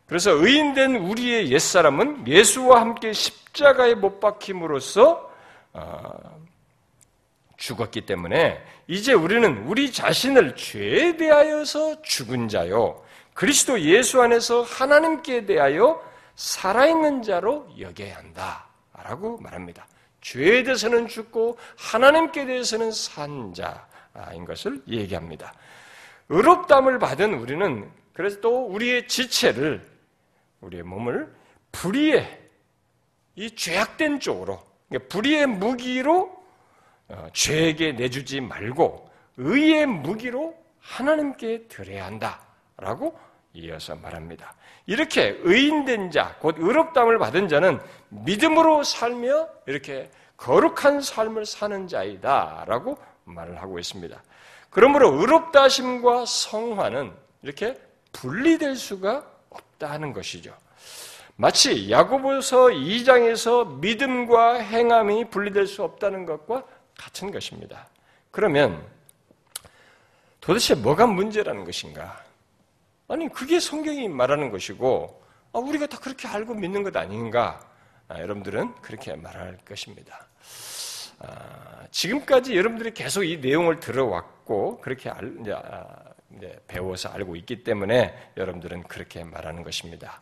그래서 0.07 0.31
의인된 0.31 0.97
우리의 0.97 1.51
옛사람은 1.51 2.29
예수와 2.29 2.81
함께 2.81 3.13
십자가에 3.13 3.95
못 3.95 4.21
박힘으로써 4.21 5.29
어, 5.73 6.41
죽었기 7.57 8.03
때문에 8.03 8.63
이제 8.87 9.13
우리는 9.13 9.67
우리 9.67 9.91
자신을 9.91 10.55
죄에 10.55 11.17
대하여서 11.17 12.03
죽은 12.03 12.49
자요. 12.49 13.03
그리스도 13.35 13.81
예수 13.81 14.23
안에서 14.23 14.63
하나님께 14.63 15.47
대하여 15.47 16.01
살아있는 16.37 17.23
자로 17.23 17.67
여겨야 17.79 18.17
한다. 18.17 18.67
라고 18.93 19.39
말합니다. 19.39 19.87
죄에 20.21 20.63
대해서는 20.63 21.09
죽고 21.09 21.59
하나님께 21.77 22.47
대해서는 22.47 22.93
산 22.93 23.55
자인 23.55 24.45
것을 24.45 24.83
얘기합니다. 24.89 25.53
의롭담을 26.29 26.99
받은 26.99 27.35
우리는 27.35 27.91
그래서 28.13 28.41
또 28.41 28.67
우리의 28.67 29.07
지체를 29.07 29.87
우리의 30.61 30.83
몸을 30.83 31.33
불의의 31.73 32.47
이 33.37 33.55
죄악된 33.55 34.21
쪽으로 34.21 34.61
그러니까 34.89 35.09
불의의 35.09 35.47
무기로 35.47 36.35
어, 37.09 37.29
죄에게 37.33 37.93
내주지 37.93 38.41
말고 38.41 39.09
의의 39.37 39.87
무기로 39.87 40.57
하나님께 40.81 41.69
드려야 41.69 42.07
한다라고 42.07 43.17
이어서 43.53 43.95
말합니다. 43.95 44.55
이렇게 44.87 45.39
의인된 45.43 46.11
자, 46.11 46.37
곧 46.41 46.57
의롭담을 46.59 47.19
받은 47.19 47.49
자는 47.49 47.81
믿음으로 48.09 48.85
살며 48.85 49.49
이렇게 49.67 50.11
거룩한 50.37 51.01
삶을 51.01 51.45
사는 51.45 51.89
자이다 51.89 52.65
라고 52.67 52.97
말을 53.25 53.61
하고 53.61 53.79
있습니다. 53.79 54.23
그러므로 54.71 55.15
의롭다 55.15 55.65
하심과 55.65 56.27
성화는 56.27 57.13
이렇게 57.43 57.77
분리될 58.13 58.77
수가 58.77 59.27
없다는 59.51 60.13
것이죠. 60.13 60.55
마치 61.37 61.91
야고보서 61.91 62.69
2장에서 62.69 63.79
믿음과 63.81 64.55
행함이 64.55 65.31
분리될 65.31 65.67
수 65.67 65.83
없다는 65.83 66.25
것과 66.25 66.65
같은 66.97 67.31
것입니다. 67.31 67.89
그러면 68.31 68.83
도대체 70.41 70.75
뭐가 70.75 71.07
문제라는 71.07 71.65
것인가? 71.65 72.26
아니, 73.09 73.29
그게 73.29 73.61
성경이 73.61 74.09
말하는 74.09 74.51
것이고, 74.51 75.23
아, 75.53 75.59
우리가 75.59 75.87
다 75.87 75.99
그렇게 76.01 76.27
알고 76.27 76.55
믿는 76.55 76.83
것 76.83 76.97
아닌가? 76.97 77.61
아, 78.09 78.21
여러분들은 78.21 78.75
그렇게 78.83 79.15
말할 79.15 79.59
것입니다. 79.65 80.27
아, 81.21 81.87
지금까지 81.93 82.57
여러분들이 82.57 82.93
계속 82.95 83.23
이 83.25 83.39
내용을 83.39 83.79
들어왔고, 83.79 84.81
그렇게 84.81 85.09
알, 85.09 85.37
이제, 85.41 85.53
아, 85.53 85.87
이제 86.37 86.59
배워서 86.67 87.09
알고 87.11 87.37
있기 87.37 87.63
때문에 87.63 88.33
여러분들은 88.37 88.83
그렇게 88.85 89.23
말하는 89.23 89.63
것입니다. 89.63 90.21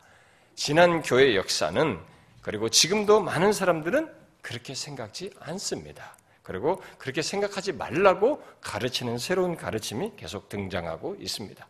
지난 0.55 1.01
교회 1.03 1.37
역사는, 1.37 1.99
그리고 2.43 2.69
지금도 2.69 3.21
많은 3.21 3.55
사람들은 3.55 4.13
그렇게 4.43 4.75
생각지 4.75 5.31
않습니다. 5.41 6.17
그리고 6.43 6.83
그렇게 6.99 7.23
생각하지 7.23 7.73
말라고 7.73 8.45
가르치는 8.61 9.17
새로운 9.17 9.57
가르침이 9.57 10.13
계속 10.17 10.51
등장하고 10.51 11.17
있습니다. 11.19 11.67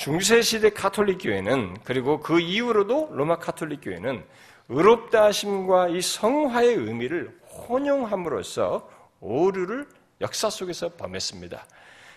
중세 0.00 0.40
시대 0.40 0.70
카톨릭 0.70 1.18
교회는 1.20 1.76
그리고 1.84 2.20
그 2.20 2.40
이후로도 2.40 3.10
로마 3.12 3.36
카톨릭 3.36 3.80
교회는 3.82 4.24
의롭다 4.70 5.24
하심과 5.24 5.88
이 5.88 6.00
성화의 6.00 6.72
의미를 6.74 7.38
혼용함으로써 7.68 8.88
오류를 9.20 9.86
역사 10.22 10.48
속에서 10.48 10.88
범했습니다. 10.96 11.66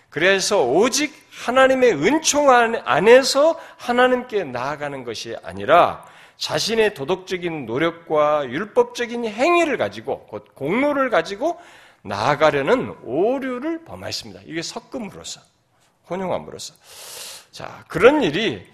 그래서 0.08 0.64
오직 0.64 1.12
하나님의 1.44 1.92
은총 1.92 2.48
안에서 2.48 3.60
하나님께 3.76 4.44
나아가는 4.44 5.04
것이 5.04 5.36
아니라 5.42 6.06
자신의 6.38 6.94
도덕적인 6.94 7.66
노력과 7.66 8.48
율법적인 8.48 9.26
행위를 9.26 9.76
가지고 9.76 10.24
곧 10.28 10.54
공로를 10.54 11.10
가지고 11.10 11.60
나아가려는 12.00 12.96
오류를 13.02 13.84
범하였습니다. 13.84 14.40
이게 14.46 14.62
섞음으로써 14.62 15.42
혼용함으로써 16.08 16.72
자 17.54 17.84
그런 17.86 18.20
일이 18.20 18.66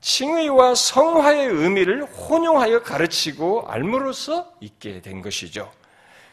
칭의와 0.00 0.74
성화의 0.74 1.46
의미를 1.46 2.02
혼용하여 2.04 2.82
가르치고 2.82 3.68
알므로써 3.68 4.52
있게 4.58 5.00
된 5.02 5.22
것이죠. 5.22 5.70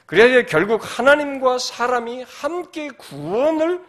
그래야 0.07 0.43
결국 0.47 0.81
하나님과 0.83 1.59
사람이 1.59 2.23
함께 2.23 2.89
구원을 2.89 3.85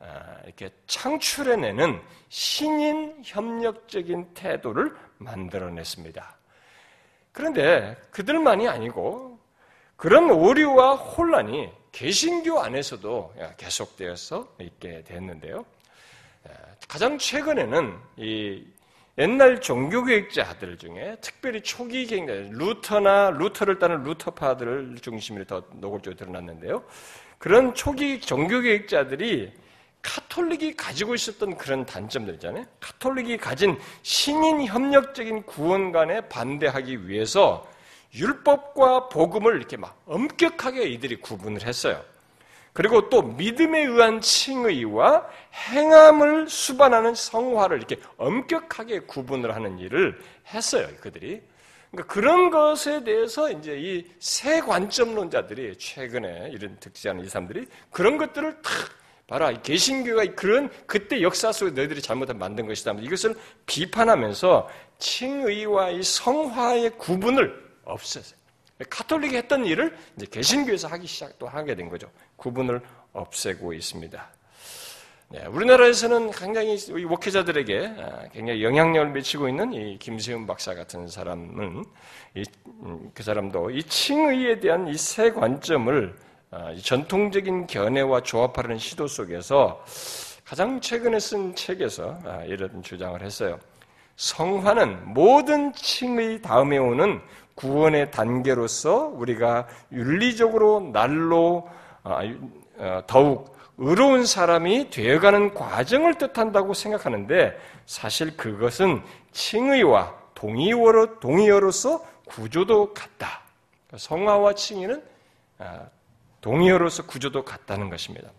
아, 0.00 0.38
이렇게 0.44 0.70
창출해내는 0.88 2.00
신인 2.30 3.22
협력적인 3.24 4.34
태도를 4.34 4.92
만들어냈습니다. 5.18 6.36
그런데 7.30 7.96
그들만이 8.10 8.66
아니고 8.66 9.38
그런 9.94 10.32
오류와 10.32 10.96
혼란이 10.96 11.70
개신교 11.92 12.58
안에서도 12.58 13.34
계속되어서 13.56 14.56
있게 14.58 15.04
됐는데요. 15.04 15.64
가장 16.88 17.18
최근에는 17.18 17.96
이 18.16 18.64
옛날 19.18 19.60
종교개혁자들 19.60 20.76
중에 20.76 21.16
특별히 21.20 21.62
초기 21.62 22.06
개혁자 22.06 22.32
루터나 22.52 23.30
루터를 23.30 23.78
따는 23.78 24.02
루터파들을 24.02 24.96
중심으로 25.00 25.44
더 25.46 25.64
노골적으로 25.72 26.16
드러났는데요. 26.16 26.84
그런 27.38 27.74
초기 27.74 28.20
종교개혁자들이 28.20 29.52
카톨릭이 30.02 30.76
가지고 30.76 31.14
있었던 31.14 31.56
그런 31.56 31.84
단점들 31.84 32.34
있잖아요. 32.34 32.64
카톨릭이 32.80 33.38
가진 33.38 33.78
신인 34.02 34.64
협력적인 34.64 35.42
구원관에 35.44 36.28
반대하기 36.28 37.08
위해서 37.08 37.66
율법과 38.14 39.08
복음을 39.08 39.56
이렇게 39.56 39.76
막 39.76 40.00
엄격하게 40.06 40.84
이들이 40.90 41.16
구분을 41.16 41.66
했어요. 41.66 42.02
그리고 42.76 43.08
또 43.08 43.22
믿음에 43.22 43.84
의한 43.86 44.20
칭의와 44.20 45.26
행함을 45.70 46.46
수반하는 46.46 47.14
성화를 47.14 47.78
이렇게 47.78 47.96
엄격하게 48.18 49.00
구분을 49.00 49.54
하는 49.54 49.78
일을 49.78 50.20
했어요. 50.52 50.86
그들이. 51.00 51.40
그러니까 51.90 52.12
그런 52.12 52.50
것에 52.50 53.02
대해서 53.02 53.50
이제 53.50 53.78
이 53.78 54.04
새 54.18 54.60
관점론자들이 54.60 55.78
최근에 55.78 56.50
이런 56.52 56.76
특지하는 56.78 57.24
이 57.24 57.28
사람들이 57.30 57.66
그런 57.90 58.18
것들을 58.18 58.60
탁 58.60 58.72
봐라, 59.26 59.50
개신교가 59.54 60.34
그런 60.34 60.68
그때 60.86 61.22
역사 61.22 61.52
속에 61.52 61.70
너희들이 61.70 62.02
잘못한 62.02 62.38
만든 62.38 62.66
것이다. 62.66 62.92
이것을 63.00 63.34
비판하면서 63.64 64.68
칭의와 64.98 65.90
이 65.92 66.02
성화의 66.02 66.90
구분을 66.98 67.58
없애어요 67.84 68.36
카톨릭이 68.90 69.34
했던 69.34 69.64
일을 69.64 69.96
이제 70.16 70.26
개신교에서 70.30 70.88
하기 70.88 71.06
시작 71.06 71.38
또 71.38 71.48
하게 71.48 71.74
된 71.74 71.88
거죠. 71.88 72.10
구분을 72.36 72.80
없애고 73.12 73.72
있습니다. 73.72 74.28
네, 75.28 75.44
우리나라에서는 75.46 76.30
굉장히 76.30 76.78
목회자들에게 77.04 77.94
아, 77.98 78.28
굉장히 78.32 78.62
영향력을 78.62 79.10
미치고 79.10 79.48
있는 79.48 79.72
이 79.72 79.98
김세훈 79.98 80.46
박사 80.46 80.74
같은 80.74 81.08
사람은 81.08 81.84
이, 82.36 82.44
음, 82.84 83.10
그 83.12 83.24
사람도 83.24 83.70
이 83.70 83.82
칭의에 83.82 84.60
대한 84.60 84.86
이새 84.86 85.32
관점을 85.32 86.14
아, 86.52 86.74
전통적인 86.80 87.66
견해와 87.66 88.22
조합하려는 88.22 88.78
시도 88.78 89.08
속에서 89.08 89.84
가장 90.44 90.80
최근에 90.80 91.18
쓴 91.18 91.56
책에서 91.56 92.20
아, 92.24 92.44
이런 92.44 92.80
주장을 92.84 93.20
했어요. 93.20 93.58
성화는 94.14 95.12
모든 95.12 95.72
칭의 95.72 96.40
다음에 96.40 96.78
오는 96.78 97.20
구원의 97.56 98.12
단계로서 98.12 99.08
우리가 99.08 99.66
윤리적으로 99.90 100.90
날로 100.92 101.68
더욱 103.06 103.56
의로운 103.78 104.24
사람이 104.24 104.90
되어가는 104.90 105.54
과정을 105.54 106.16
뜻한다고 106.18 106.74
생각하는데 106.74 107.58
사실 107.84 108.36
그것은 108.36 109.02
칭의와 109.32 110.14
동의어로, 110.34 111.20
동의어로서 111.20 112.04
구조도 112.26 112.94
같다. 112.94 113.42
성화와 113.96 114.54
칭의는 114.54 115.02
동의어로서 116.40 117.06
구조도 117.06 117.44
같다는 117.44 117.90
것입니다. 117.90 118.30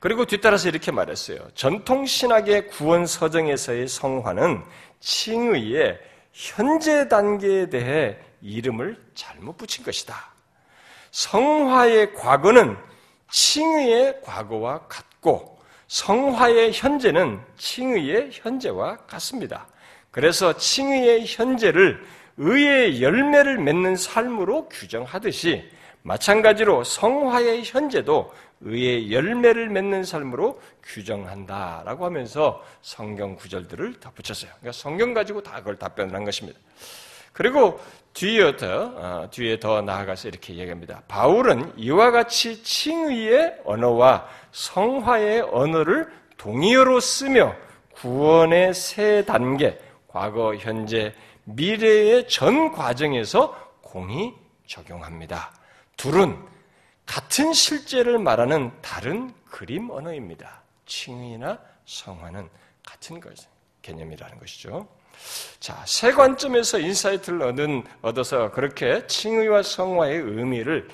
그리고 0.00 0.24
뒤따라서 0.24 0.68
이렇게 0.68 0.92
말했어요. 0.92 1.38
전통 1.54 2.06
신학의 2.06 2.68
구원 2.68 3.04
서정에서의 3.04 3.88
성화는 3.88 4.62
칭의의 5.00 5.98
현재 6.32 7.08
단계에 7.08 7.68
대해 7.68 8.16
이름을 8.40 8.96
잘못 9.14 9.56
붙인 9.56 9.84
것이다. 9.84 10.14
성화의 11.10 12.14
과거는 12.14 12.76
칭의의 13.30 14.20
과거와 14.22 14.86
같고 14.88 15.58
성화의 15.88 16.72
현재는 16.72 17.40
칭의의 17.56 18.30
현재와 18.32 18.96
같습니다. 19.06 19.66
그래서 20.10 20.56
칭의의 20.56 21.24
현재를 21.26 22.04
의의 22.36 23.02
열매를 23.02 23.58
맺는 23.58 23.96
삶으로 23.96 24.68
규정하듯이 24.68 25.68
마찬가지로 26.02 26.84
성화의 26.84 27.64
현재도 27.64 28.32
의의 28.60 29.12
열매를 29.12 29.68
맺는 29.68 30.04
삶으로 30.04 30.60
규정한다라고 30.82 32.04
하면서 32.04 32.64
성경 32.82 33.36
구절들을 33.36 34.00
덧붙였어요. 34.00 34.50
그러니까 34.58 34.72
성경 34.72 35.14
가지고 35.14 35.42
다 35.42 35.58
그걸 35.58 35.78
답변을 35.78 36.14
한 36.14 36.24
것입니다. 36.24 36.58
그리고 37.32 37.80
뒤에 38.14 38.56
더, 38.56 38.66
어, 38.96 39.30
뒤에 39.30 39.60
더 39.60 39.80
나아가서 39.80 40.28
이렇게 40.28 40.54
얘기합니다. 40.56 41.02
바울은 41.06 41.72
이와 41.76 42.10
같이 42.10 42.62
칭의의 42.62 43.60
언어와 43.64 44.26
성화의 44.52 45.42
언어를 45.42 46.08
동의어로 46.36 47.00
쓰며 47.00 47.54
구원의 47.94 48.74
세 48.74 49.24
단계, 49.24 49.78
과거, 50.08 50.54
현재, 50.56 51.14
미래의 51.44 52.28
전 52.28 52.72
과정에서 52.72 53.56
공히 53.80 54.34
적용합니다. 54.66 55.52
둘은 55.96 56.36
같은 57.06 57.52
실재를 57.52 58.18
말하는 58.18 58.70
다른 58.82 59.32
그림 59.44 59.90
언어입니다. 59.90 60.62
칭의나 60.86 61.58
성화는 61.86 62.48
같은 62.84 63.20
것, 63.20 63.32
개념이라는 63.82 64.38
것이죠. 64.38 64.88
자, 65.60 65.82
세 65.86 66.12
관점에서 66.12 66.78
insight를 66.78 67.42
얻은, 67.42 67.84
얻어서 68.02 68.50
그렇게 68.50 69.06
칭의와 69.06 69.62
성화의 69.62 70.18
의미를 70.18 70.88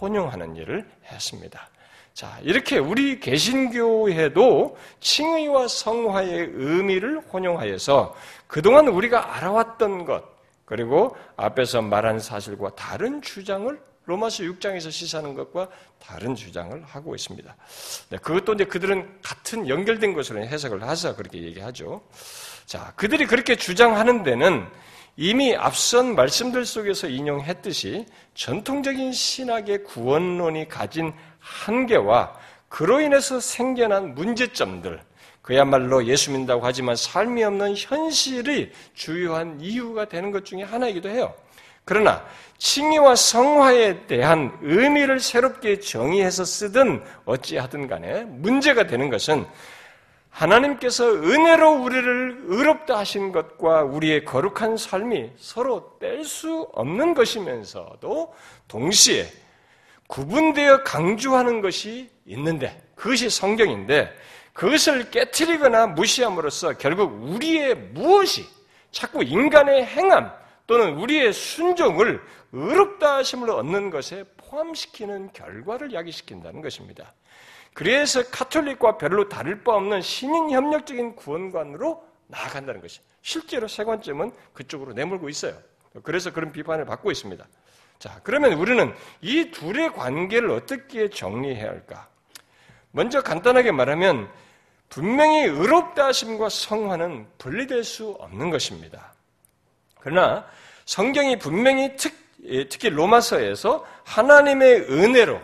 혼용하는 0.00 0.56
일을 0.56 0.88
했습니다. 1.06 1.68
자, 2.14 2.38
이렇게 2.42 2.78
우리 2.78 3.20
개신교에도 3.20 4.76
칭의와 5.00 5.68
성화의 5.68 6.50
의미를 6.52 7.20
혼용하여서 7.20 8.14
그동안 8.46 8.88
우리가 8.88 9.36
알아왔던 9.36 10.04
것, 10.04 10.22
그리고 10.66 11.16
앞에서 11.36 11.80
말한 11.82 12.18
사실과 12.18 12.74
다른 12.74 13.22
주장을 13.22 13.80
로마서 14.04 14.42
6장에서 14.44 14.90
시사하는 14.90 15.34
것과 15.34 15.68
다른 15.98 16.34
주장을 16.34 16.82
하고 16.84 17.14
있습니다. 17.14 17.56
네, 18.10 18.18
그것도 18.18 18.54
이제 18.54 18.64
그들은 18.64 19.20
같은 19.22 19.68
연결된 19.68 20.12
것으로 20.12 20.40
해석을 20.40 20.82
해서 20.82 21.14
그렇게 21.14 21.42
얘기하죠. 21.42 22.02
자, 22.66 22.92
그들이 22.96 23.26
그렇게 23.26 23.56
주장하는 23.56 24.22
데는 24.22 24.66
이미 25.16 25.54
앞선 25.54 26.14
말씀들 26.14 26.64
속에서 26.64 27.06
인용했듯이 27.06 28.06
전통적인 28.34 29.12
신학의 29.12 29.84
구원론이 29.84 30.68
가진 30.68 31.12
한계와 31.38 32.34
그로 32.68 33.00
인해서 33.00 33.38
생겨난 33.38 34.14
문제점들, 34.14 35.02
그야말로 35.42 36.06
예수 36.06 36.30
믿는다고 36.30 36.64
하지만 36.64 36.96
삶이 36.96 37.44
없는 37.44 37.74
현실이 37.76 38.72
주요한 38.94 39.60
이유가 39.60 40.06
되는 40.06 40.30
것 40.30 40.44
중에 40.44 40.62
하나이기도 40.62 41.10
해요. 41.10 41.34
그러나 41.84 42.24
칭의와 42.58 43.16
성화에 43.16 44.06
대한 44.06 44.56
의미를 44.62 45.18
새롭게 45.18 45.80
정의해서 45.80 46.44
쓰든 46.44 47.02
어찌하든 47.24 47.88
간에 47.88 48.22
문제가 48.24 48.86
되는 48.86 49.10
것은 49.10 49.44
하나님께서 50.32 51.12
은혜로 51.12 51.82
우리를 51.82 52.44
의롭다 52.46 52.98
하신 52.98 53.32
것과 53.32 53.82
우리의 53.84 54.24
거룩한 54.24 54.76
삶이 54.76 55.32
서로 55.36 55.98
뗄 56.00 56.24
수 56.24 56.68
없는 56.72 57.14
것이면서도 57.14 58.34
동시에 58.66 59.26
구분되어 60.08 60.82
강조하는 60.84 61.60
것이 61.60 62.10
있는데 62.24 62.82
그것이 62.94 63.30
성경인데 63.30 64.12
그것을 64.52 65.10
깨뜨리거나 65.10 65.88
무시함으로써 65.88 66.74
결국 66.74 67.12
우리의 67.22 67.74
무엇이 67.74 68.44
자꾸 68.90 69.22
인간의 69.22 69.84
행함 69.84 70.32
또는 70.66 70.94
우리의 70.96 71.32
순종을 71.32 72.20
의롭다 72.52 73.16
하심을 73.16 73.50
얻는 73.50 73.90
것에 73.90 74.24
포함시키는 74.36 75.32
결과를 75.32 75.92
야기시킨다는 75.92 76.60
것입니다. 76.60 77.14
그래서 77.74 78.22
카톨릭과 78.30 78.98
별로 78.98 79.28
다를 79.28 79.62
바 79.64 79.74
없는 79.74 80.02
신인 80.02 80.50
협력적인 80.50 81.16
구원관으로 81.16 82.04
나아간다는 82.26 82.80
것이 82.80 83.00
실제로 83.22 83.68
세 83.68 83.84
관점은 83.84 84.32
그쪽으로 84.52 84.92
내몰고 84.92 85.28
있어요. 85.28 85.56
그래서 86.02 86.32
그런 86.32 86.52
비판을 86.52 86.84
받고 86.84 87.10
있습니다. 87.10 87.46
자, 87.98 88.20
그러면 88.22 88.54
우리는 88.54 88.92
이 89.20 89.50
둘의 89.50 89.92
관계를 89.92 90.50
어떻게 90.50 91.08
정리해야 91.08 91.68
할까? 91.68 92.08
먼저 92.90 93.22
간단하게 93.22 93.72
말하면 93.72 94.28
분명히 94.88 95.44
의롭다 95.44 96.06
하심과 96.06 96.48
성화는 96.50 97.26
분리될 97.38 97.84
수 97.84 98.10
없는 98.18 98.50
것입니다. 98.50 99.14
그러나 100.00 100.46
성경이 100.84 101.38
분명히 101.38 101.96
특, 101.96 102.12
예, 102.44 102.68
특히 102.68 102.90
로마서에서 102.90 103.86
하나님의 104.04 104.90
은혜로 104.90 105.40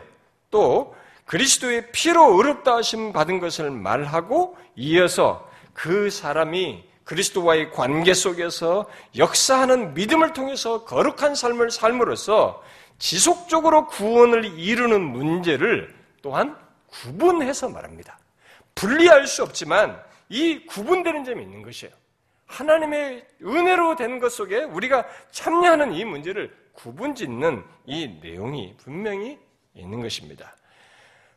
또 0.51 0.95
그리스도의 1.29 1.93
피로 1.93 2.37
의롭다 2.39 2.77
하심 2.77 3.13
받은 3.13 3.39
것을 3.39 3.71
말하고 3.71 4.57
이어서 4.77 5.47
그 5.75 6.09
사람이 6.09 6.85
그리스도와의 7.05 7.71
관계 7.71 8.15
속에서 8.15 8.89
역사하는 9.17 9.93
믿음을 9.93 10.33
통해서 10.33 10.85
거룩한 10.85 11.35
삶을 11.35 11.71
삶으로써 11.71 12.63
지속적으로 12.99 13.87
구원을 13.89 14.59
이루는 14.59 15.03
문제를 15.03 15.95
또한 16.23 16.57
구분해서 16.87 17.69
말합니다. 17.69 18.19
분리할 18.75 19.27
수 19.27 19.43
없지만 19.43 20.01
이 20.31 20.65
구분되는 20.65 21.25
점이 21.25 21.43
있는 21.43 21.63
것이에요. 21.63 21.93
하나님의 22.47 23.27
은혜로 23.43 23.97
된 23.97 24.19
것 24.19 24.33
속에 24.33 24.63
우리가 24.65 25.05
참여하는 25.31 25.93
이 25.93 26.07
문제를 26.07 26.57
구분 26.73 27.15
짓는 27.15 27.63
이 27.85 28.19
내용이 28.23 28.75
분명히 28.79 29.39
있는 29.75 30.01
것입니다. 30.01 30.55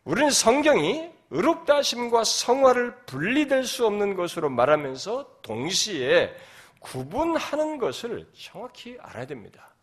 우리는 0.03 0.29
성경이 0.29 1.11
의롭다 1.29 1.77
하심과 1.77 2.23
성화를 2.23 2.95
분리될 3.05 3.63
수 3.65 3.85
없는 3.85 4.15
것으로 4.15 4.49
말하면서 4.49 5.39
동시에 5.41 6.35
구분하는 6.79 7.77
것을 7.77 8.27
정확히 8.37 8.97
알아야 8.99 9.25
됩니다. 9.25 9.73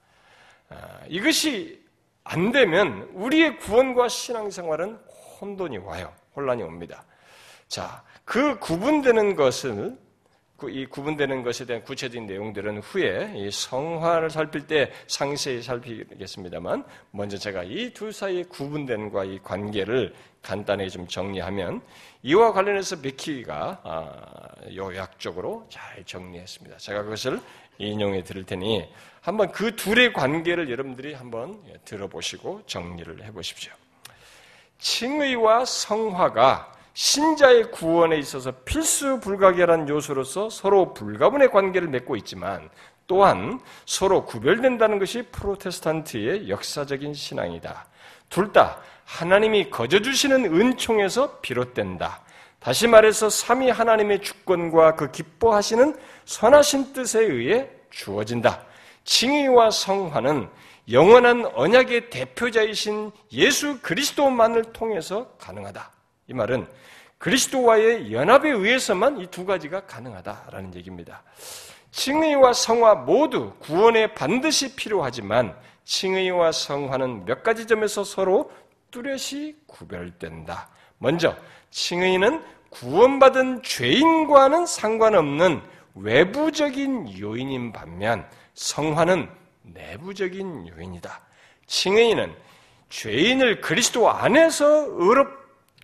아, 0.68 1.00
이것이 1.08 1.82
안 2.24 2.52
되면 2.52 3.08
우리의 3.14 3.58
구원과 3.58 4.08
신앙생활은 4.08 4.98
혼돈이 5.40 5.78
와요. 5.78 6.12
혼란이 6.36 6.62
옵니다. 6.62 7.04
자, 7.68 8.02
그 8.24 8.58
구분되는 8.58 9.36
것을 9.36 9.96
이 10.66 10.86
구분되는 10.86 11.44
것에 11.44 11.66
대한 11.66 11.84
구체적인 11.84 12.26
내용들은 12.26 12.78
후에 12.78 13.32
이 13.36 13.50
성화를 13.50 14.28
살필 14.28 14.66
때 14.66 14.90
상세히 15.06 15.62
살피겠습니다만 15.62 16.84
먼저 17.12 17.38
제가 17.38 17.62
이두 17.62 18.10
사이의 18.10 18.44
구분된과 18.44 19.24
이 19.24 19.38
관계를 19.40 20.12
간단하게 20.42 20.90
좀 20.90 21.06
정리하면 21.06 21.80
이와 22.24 22.52
관련해서 22.52 22.96
미키가 22.96 23.80
아, 23.84 24.48
요약적으로 24.74 25.64
잘 25.68 26.02
정리했습니다. 26.04 26.78
제가 26.78 27.02
그것을 27.04 27.40
인용해 27.78 28.24
드릴 28.24 28.44
테니 28.44 28.88
한번 29.20 29.52
그 29.52 29.76
둘의 29.76 30.12
관계를 30.12 30.70
여러분들이 30.70 31.14
한번 31.14 31.62
들어보시고 31.84 32.62
정리를 32.66 33.24
해 33.24 33.30
보십시오. 33.30 33.72
칭의와 34.78 35.64
성화가 35.64 36.77
신자의 36.98 37.70
구원에 37.70 38.18
있어서 38.18 38.50
필수 38.64 39.20
불가결한 39.20 39.88
요소로서 39.88 40.50
서로 40.50 40.94
불가분의 40.94 41.52
관계를 41.52 41.86
맺고 41.86 42.16
있지만 42.16 42.68
또한 43.06 43.60
서로 43.86 44.24
구별된다는 44.24 44.98
것이 44.98 45.22
프로테스탄트의 45.30 46.48
역사적인 46.50 47.14
신앙이다. 47.14 47.86
둘 48.30 48.52
다 48.52 48.80
하나님이 49.04 49.70
거저 49.70 50.00
주시는 50.00 50.46
은총에서 50.46 51.38
비롯된다. 51.38 52.20
다시 52.58 52.88
말해서 52.88 53.30
삼위 53.30 53.70
하나님의 53.70 54.20
주권과 54.20 54.96
그 54.96 55.12
기뻐하시는 55.12 55.96
선하신 56.24 56.94
뜻에 56.94 57.20
의해 57.20 57.70
주어진다. 57.90 58.64
칭의와 59.04 59.70
성화는 59.70 60.48
영원한 60.90 61.46
언약의 61.54 62.10
대표자이신 62.10 63.12
예수 63.34 63.78
그리스도만을 63.82 64.72
통해서 64.72 65.28
가능하다. 65.38 65.97
이 66.28 66.34
말은 66.34 66.66
그리스도와의 67.18 68.12
연합에 68.12 68.50
의해서만 68.50 69.20
이 69.20 69.26
두 69.26 69.44
가지가 69.44 69.86
가능하다라는 69.86 70.74
얘기입니다. 70.76 71.22
칭의와 71.90 72.52
성화 72.52 72.94
모두 72.96 73.54
구원에 73.58 74.14
반드시 74.14 74.76
필요하지만 74.76 75.56
칭의와 75.84 76.52
성화는 76.52 77.24
몇 77.24 77.42
가지 77.42 77.66
점에서 77.66 78.04
서로 78.04 78.52
뚜렷이 78.90 79.56
구별된다. 79.66 80.68
먼저 80.98 81.34
칭의는 81.70 82.42
구원받은 82.70 83.62
죄인과는 83.62 84.66
상관없는 84.66 85.62
외부적인 85.94 87.18
요인인 87.18 87.72
반면 87.72 88.28
성화는 88.54 89.28
내부적인 89.62 90.68
요인이다. 90.68 91.20
칭의는 91.66 92.34
죄인을 92.90 93.60
그리스도 93.60 94.10
안에서 94.10 94.66
의롭 94.88 95.37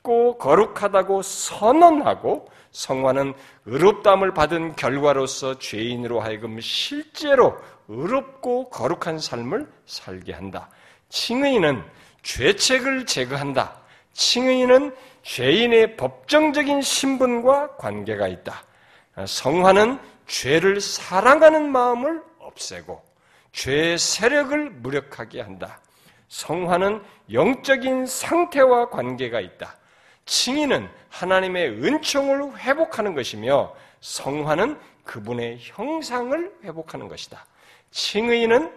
고 0.05 0.37
거룩하다고 0.37 1.23
선언하고 1.23 2.47
성화는 2.73 3.33
의롭담을 3.65 4.35
받은 4.35 4.77
결과로서 4.77 5.59
죄인으로 5.59 6.21
하여금 6.21 6.61
실제로 6.61 7.57
의롭고 7.89 8.69
거룩한 8.69 9.19
삶을 9.19 9.67
살게 9.87 10.35
한다. 10.35 10.69
칭의는 11.09 11.83
죄책을 12.23 13.07
제거한다. 13.07 13.81
칭의는 14.13 14.95
죄인의 15.23 15.97
법정적인 15.97 16.83
신분과 16.83 17.77
관계가 17.77 18.29
있다. 18.29 18.63
성화는 19.27 19.99
죄를 20.27 20.83
사랑하는 20.83 21.73
마음을 21.73 22.23
없애고 22.41 23.03
죄의 23.53 23.97
세력을 23.97 24.69
무력하게 24.71 25.41
한다. 25.41 25.81
성화는 26.29 27.03
영적인 27.33 28.05
상태와 28.05 28.91
관계가 28.91 29.41
있다. 29.41 29.79
칭의는 30.27 30.89
하나님의 31.11 31.85
은총을 31.85 32.59
회복하는 32.59 33.15
것이며 33.15 33.75
성화는 34.01 34.79
그분의 35.05 35.59
형상을 35.61 36.53
회복하는 36.65 37.09
것이다. 37.09 37.45
칭의는 37.91 38.73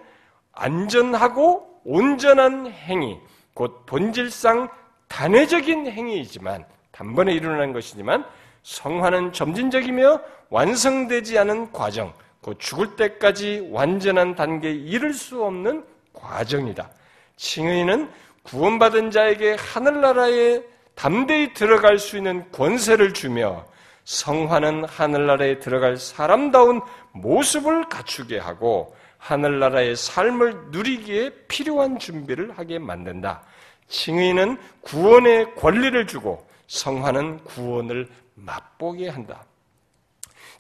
안전하고 0.52 1.82
온전한 1.84 2.68
행위, 2.68 3.18
곧 3.54 3.86
본질상 3.86 4.70
단회적인 5.08 5.88
행위이지만 5.88 6.66
단번에 6.92 7.34
일어나는 7.34 7.74
것이지만 7.74 8.26
성화는 8.64 9.32
점진적이며 9.32 10.22
완성되지 10.50 11.38
않은 11.40 11.72
과정, 11.72 12.14
곧 12.42 12.60
죽을 12.60 12.96
때까지 12.96 13.70
완전한 13.72 14.36
단계에 14.36 14.72
이를 14.74 15.14
수 15.14 15.44
없는 15.44 15.86
과정이다. 16.14 16.90
칭의는 17.38 18.10
구원받은 18.44 19.12
자에게 19.12 19.56
하늘나라에 19.60 20.62
담대히 20.98 21.54
들어갈 21.54 22.00
수 22.00 22.18
있는 22.18 22.52
권세를 22.52 23.14
주며 23.14 23.66
성화는 24.04 24.86
하늘나라에 24.86 25.60
들어갈 25.60 25.96
사람다운 25.98 26.82
모습을 27.12 27.88
갖추게 27.88 28.40
하고 28.40 28.96
하늘나라의 29.20 29.96
삶을 29.96 30.72
누리기에 30.72 31.30
필요한 31.48 32.00
준비를 32.00 32.58
하게 32.58 32.80
만든다. 32.80 33.44
칭의는 33.88 34.58
구원의 34.82 35.54
권리를 35.56 36.08
주고 36.08 36.48
성화는 36.66 37.44
구원을 37.44 38.10
맛보게 38.34 39.10
한다. 39.10 39.46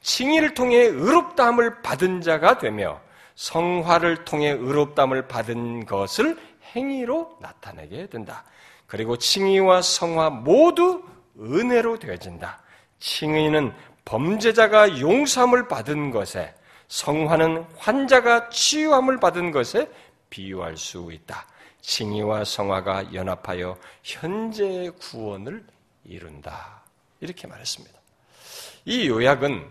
칭의를 0.02 0.54
통해 0.54 0.78
의롭다함을 0.78 1.82
받은 1.82 2.22
자가 2.22 2.60
되며 2.60 3.02
성화를 3.34 4.24
통해 4.24 4.52
의롭다함을 4.52 5.28
받은 5.28 5.88
것을 5.88 6.38
행위로 6.76 7.38
나타내게 7.42 8.08
된다. 8.08 8.44
그리고 8.88 9.18
칭의와 9.18 9.82
성화 9.82 10.30
모두 10.30 11.04
은혜로 11.40 12.00
되어진다. 12.00 12.62
칭의는 13.00 13.74
범죄자가 14.06 15.00
용서함을 15.00 15.68
받은 15.68 16.12
것에 16.12 16.54
성화는 16.88 17.66
환자가 17.78 18.50
치유함을 18.50 19.20
받은 19.20 19.52
것에 19.52 19.90
비유할 20.30 20.78
수 20.78 21.10
있다. 21.12 21.46
칭의와 21.82 22.46
성화가 22.46 23.14
연합하여 23.14 23.78
현재의 24.04 24.92
구원을 24.92 25.66
이룬다. 26.06 26.82
이렇게 27.20 27.48
말했습니다. 27.48 27.98
이 28.86 29.08
요약은 29.10 29.70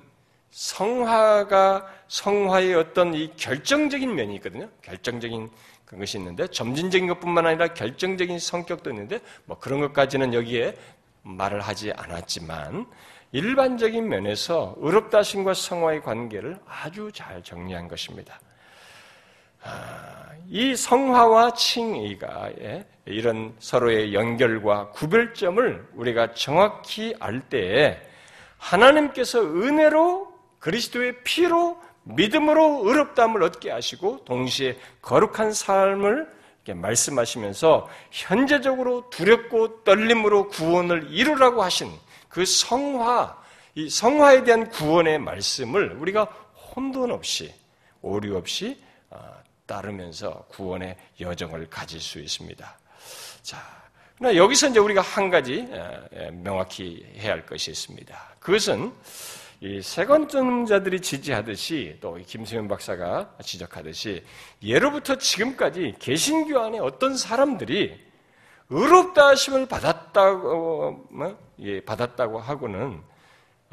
성화가 0.51 1.87
성화의 2.09 2.75
어떤 2.75 3.15
이 3.15 3.35
결정적인 3.37 4.15
면이 4.15 4.37
있거든요. 4.37 4.69
결정적인 4.83 5.51
그것이 5.87 6.19
있는데 6.19 6.47
점진적인 6.49 7.07
것뿐만 7.09 7.47
아니라 7.47 7.69
결정적인 7.69 8.39
성격도 8.39 8.91
있는데 8.91 9.21
뭐 9.45 9.59
그런 9.59 9.81
것까지는 9.81 10.35
여기에 10.35 10.77
말을 11.23 11.61
하지 11.61 11.93
않았지만 11.93 12.87
일반적인 13.33 14.09
면에서 14.09 14.75
의롭다심과 14.79 15.55
성화의 15.55 16.03
관계를 16.03 16.59
아주 16.67 17.11
잘 17.13 17.43
정리한 17.43 17.89
것입니다. 17.89 18.41
아, 19.63 20.27
이 20.49 20.77
성화와 20.77 21.55
칭의가 21.55 22.51
이런 23.05 23.55
서로의 23.59 24.15
연결과 24.15 24.91
구별점을 24.91 25.89
우리가 25.95 26.35
정확히 26.35 27.15
알 27.19 27.41
때에 27.49 28.01
하나님께서 28.59 29.41
은혜로 29.41 30.33
그리스도의 30.59 31.23
피로 31.23 31.81
믿음으로 32.07 32.83
의롭다함을 32.85 33.43
얻게 33.43 33.71
하시고 33.71 34.25
동시에 34.25 34.79
거룩한 35.03 35.53
삶을 35.53 36.37
말씀하시면서 36.75 37.89
현재적으로 38.11 39.09
두렵고 39.11 39.85
떨림으로 39.85 40.49
구원을 40.49 41.09
이루라고 41.11 41.63
하신 41.63 41.93
그 42.29 42.45
성화, 42.45 43.37
이 43.77 43.89
성화에 43.89 44.43
대한 44.45 44.69
구원의 44.71 45.21
말씀을 45.21 45.93
우리가 45.93 46.25
혼돈 46.75 47.13
없이 47.13 47.55
오류 48.03 48.37
없이 48.37 48.81
어, 49.11 49.19
따르면서 49.65 50.45
구원의 50.49 50.97
여정을 51.21 51.71
가질 51.71 52.01
수 52.01 52.19
있습니다. 52.19 52.79
자, 53.43 53.59
그러나 54.19 54.37
여기서 54.37 54.69
이제 54.69 54.79
우리가 54.79 55.03
한 55.03 55.31
가지 55.31 55.69
명확히 56.33 57.07
해야 57.17 57.33
할 57.33 57.47
것이 57.47 57.71
있습니다. 57.71 58.19
그것은 58.41 58.93
이 59.61 59.81
세건점자들이 59.81 61.01
지지하듯이 61.01 61.97
또 62.01 62.19
김수현 62.27 62.69
박사가 62.69 63.37
지적하듯이 63.43 64.23
예로부터 64.63 65.17
지금까지 65.17 65.95
개신교 65.99 66.61
안에 66.61 66.79
어떤 66.79 67.17
사람들이 67.17 67.99
의롭다 68.69 69.29
하심을 69.29 69.67
받았다고 69.67 71.07
뭐? 71.11 71.39
예, 71.61 71.81
받았다고 71.81 72.39
하고는 72.39 73.01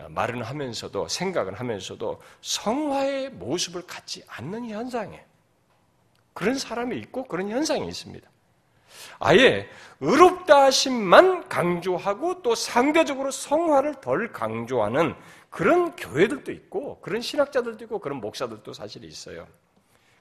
말은 0.07 0.41
하면서도 0.41 1.07
생각은 1.07 1.53
하면서도 1.55 2.21
성화의 2.41 3.31
모습을 3.31 3.85
갖지 3.85 4.23
않는 4.27 4.69
현상에 4.69 5.23
그런 6.33 6.57
사람이 6.57 6.97
있고 6.97 7.25
그런 7.25 7.49
현상이 7.49 7.87
있습니다. 7.87 8.27
아예 9.19 9.67
의롭다 9.99 10.63
하심만 10.65 11.49
강조하고 11.49 12.41
또 12.41 12.55
상대적으로 12.55 13.31
성화를 13.31 13.95
덜 14.01 14.31
강조하는 14.31 15.15
그런 15.53 15.95
교회들도 15.95 16.51
있고 16.51 16.99
그런 16.99 17.21
신학자들도 17.21 17.85
있고 17.85 17.99
그런 17.99 18.19
목사들도 18.19 18.73
사실 18.73 19.03
있어요. 19.03 19.47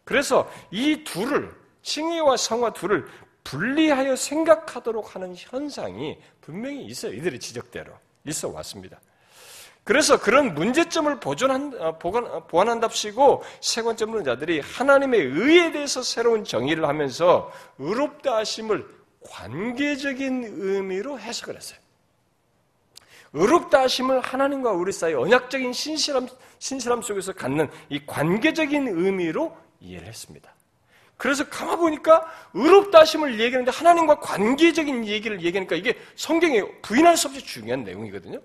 그래서 0.05 0.51
이 0.71 1.05
둘을 1.05 1.51
칭의와 1.81 2.37
성화 2.37 2.75
둘을 2.75 3.07
분리하여 3.43 4.15
생각하도록 4.15 5.15
하는 5.15 5.35
현상이 5.35 6.19
분명히 6.43 6.85
있어요. 6.85 7.15
이들의 7.15 7.41
지적대로 7.41 7.95
있어 8.27 8.51
왔습니다. 8.51 9.01
그래서 9.85 10.21
그런 10.21 10.55
문제점을 10.55 11.19
보존한, 11.19 11.81
어, 11.81 11.99
보관, 11.99 12.27
어, 12.27 12.47
보완한답시고 12.47 13.43
세 13.63 13.83
번째 13.83 14.05
문자들이 14.05 14.61
하나님의 14.61 15.19
의에 15.19 15.73
대해서 15.73 16.03
새로운 16.03 16.45
정의를 16.45 16.87
하면서 16.87 17.51
의롭다 17.79 18.37
하심을 18.37 18.87
관계적인 19.25 20.45
의미로 20.59 21.19
해석을 21.19 21.57
했어요. 21.57 21.82
의롭다 23.33 23.83
하심을 23.83 24.21
하나님과 24.21 24.73
우리 24.73 24.93
사이 24.93 25.15
언약적인 25.15 25.73
신실함, 25.73 26.29
신실함 26.59 27.03
속에서 27.03 27.33
갖는 27.33 27.71
이 27.89 28.05
관계적인 28.07 28.89
의미로 28.89 29.57
이해를 29.81 30.07
했습니다. 30.07 30.55
그래서 31.17 31.49
가만 31.49 31.79
보니까 31.79 32.27
의롭다 32.53 33.01
하심을 33.01 33.39
얘기하는데 33.39 33.71
하나님과 33.71 34.19
관계적인 34.21 35.07
얘기를 35.07 35.41
얘기하니까 35.41 35.77
이게 35.77 35.97
성경에 36.17 36.63
부인할 36.83 37.17
수 37.17 37.29
없이 37.29 37.45
중요한 37.45 37.85
내용이거든요. 37.85 38.41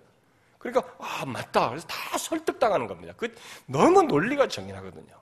그러니까 0.59 0.95
아 0.99 1.25
맞다. 1.25 1.69
그래서 1.69 1.87
다 1.87 2.17
설득당하는 2.17 2.87
겁니다. 2.87 3.13
그 3.17 3.33
너무 3.65 4.03
논리가 4.03 4.47
정연하거든요. 4.47 5.15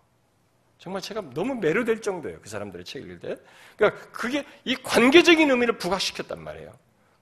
정말 0.78 1.02
제가 1.02 1.22
너무 1.34 1.56
매료될 1.56 2.02
정도예요. 2.02 2.40
그 2.42 2.50
사람들의 2.50 2.86
책 2.86 3.04
읽을 3.04 3.20
때. 3.20 3.36
그러니까 3.78 4.02
그게 4.12 4.46
이 4.66 4.76
관계적인 4.76 5.50
의미를 5.50 5.78
부각시켰단 5.78 6.44
말이에요. 6.44 6.74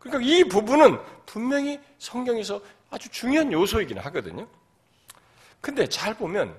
그러니까 0.03 0.29
이 0.29 0.43
부분은 0.43 0.99
분명히 1.25 1.79
성경에서 1.97 2.61
아주 2.91 3.09
중요한 3.09 3.51
요소이긴 3.51 3.97
하거든요. 3.99 4.45
근데 5.61 5.87
잘 5.87 6.13
보면 6.13 6.53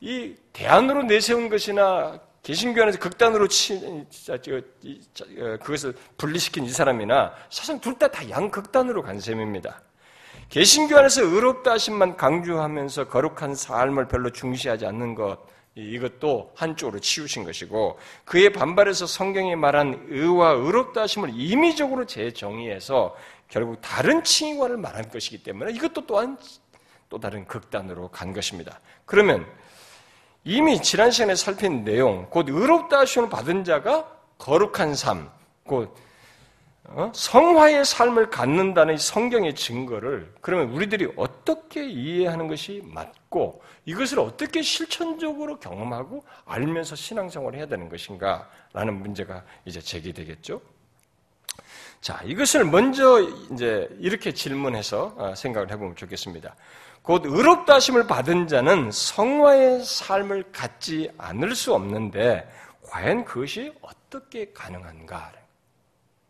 이 0.00 0.34
대안으로 0.52 1.04
내세운 1.04 1.48
것이나 1.48 2.18
개신교 2.42 2.82
안에서 2.82 2.98
극단으로 2.98 3.46
치, 3.46 3.74
어, 4.28 5.56
그것을 5.62 5.94
분리시킨 6.16 6.64
이 6.64 6.70
사람이나 6.70 7.32
사실 7.50 7.80
둘 7.80 7.94
다 7.98 8.08
다 8.08 8.28
양극단으로 8.28 9.02
간 9.02 9.20
셈입니다. 9.20 9.80
개신교 10.48 10.98
안에서 10.98 11.22
의롭다 11.22 11.70
하심만 11.72 12.16
강조하면서 12.16 13.06
거룩한 13.08 13.54
삶을 13.54 14.08
별로 14.08 14.30
중시하지 14.30 14.86
않는 14.86 15.14
것, 15.14 15.38
이것도 15.74 16.52
한쪽으로 16.54 17.00
치우신 17.00 17.44
것이고 17.44 17.98
그에 18.24 18.50
반발해서 18.50 19.06
성경이 19.06 19.56
말한 19.56 20.06
의와 20.08 20.50
의롭다 20.50 21.02
하심을 21.02 21.30
임의적으로 21.34 22.04
재정의해서 22.06 23.16
결국 23.48 23.80
다른 23.80 24.22
칭의관을 24.22 24.76
말한 24.76 25.10
것이기 25.10 25.42
때문에 25.42 25.72
이것도 25.72 26.06
또한 26.06 26.36
또 27.08 27.18
다른 27.18 27.46
극단으로 27.46 28.08
간 28.08 28.32
것입니다. 28.32 28.80
그러면 29.04 29.46
이미 30.44 30.80
지난 30.82 31.10
시간에 31.10 31.34
살핀 31.34 31.84
내용, 31.84 32.26
곧 32.30 32.48
의롭다 32.48 33.00
하심을 33.00 33.28
받은 33.28 33.64
자가 33.64 34.10
거룩한 34.38 34.94
삶, 34.94 35.30
곧 35.64 35.94
어? 35.96 36.11
성화의 37.14 37.84
삶을 37.84 38.30
갖는다는 38.30 38.98
성경의 38.98 39.54
증거를 39.54 40.34
그러면 40.40 40.70
우리들이 40.70 41.12
어떻게 41.16 41.88
이해하는 41.88 42.48
것이 42.48 42.82
맞고 42.84 43.62
이것을 43.86 44.18
어떻게 44.20 44.62
실천적으로 44.62 45.58
경험하고 45.58 46.24
알면서 46.44 46.96
신앙생활을 46.96 47.58
해야 47.58 47.66
되는 47.66 47.88
것인가라는 47.88 48.94
문제가 49.00 49.44
이제 49.64 49.80
제기되겠죠. 49.80 50.60
자, 52.00 52.20
이것을 52.24 52.64
먼저 52.64 53.20
이제 53.52 53.88
이렇게 54.00 54.32
질문해서 54.32 55.14
어, 55.16 55.34
생각을 55.36 55.70
해보면 55.70 55.94
좋겠습니다. 55.94 56.54
곧 57.02 57.22
의롭다 57.24 57.74
하심을 57.74 58.06
받은 58.06 58.48
자는 58.48 58.90
성화의 58.90 59.84
삶을 59.84 60.50
갖지 60.52 61.10
않을 61.16 61.54
수 61.54 61.74
없는데 61.74 62.48
과연 62.88 63.24
그것이 63.24 63.72
어떻게 63.80 64.52
가능한가? 64.52 65.41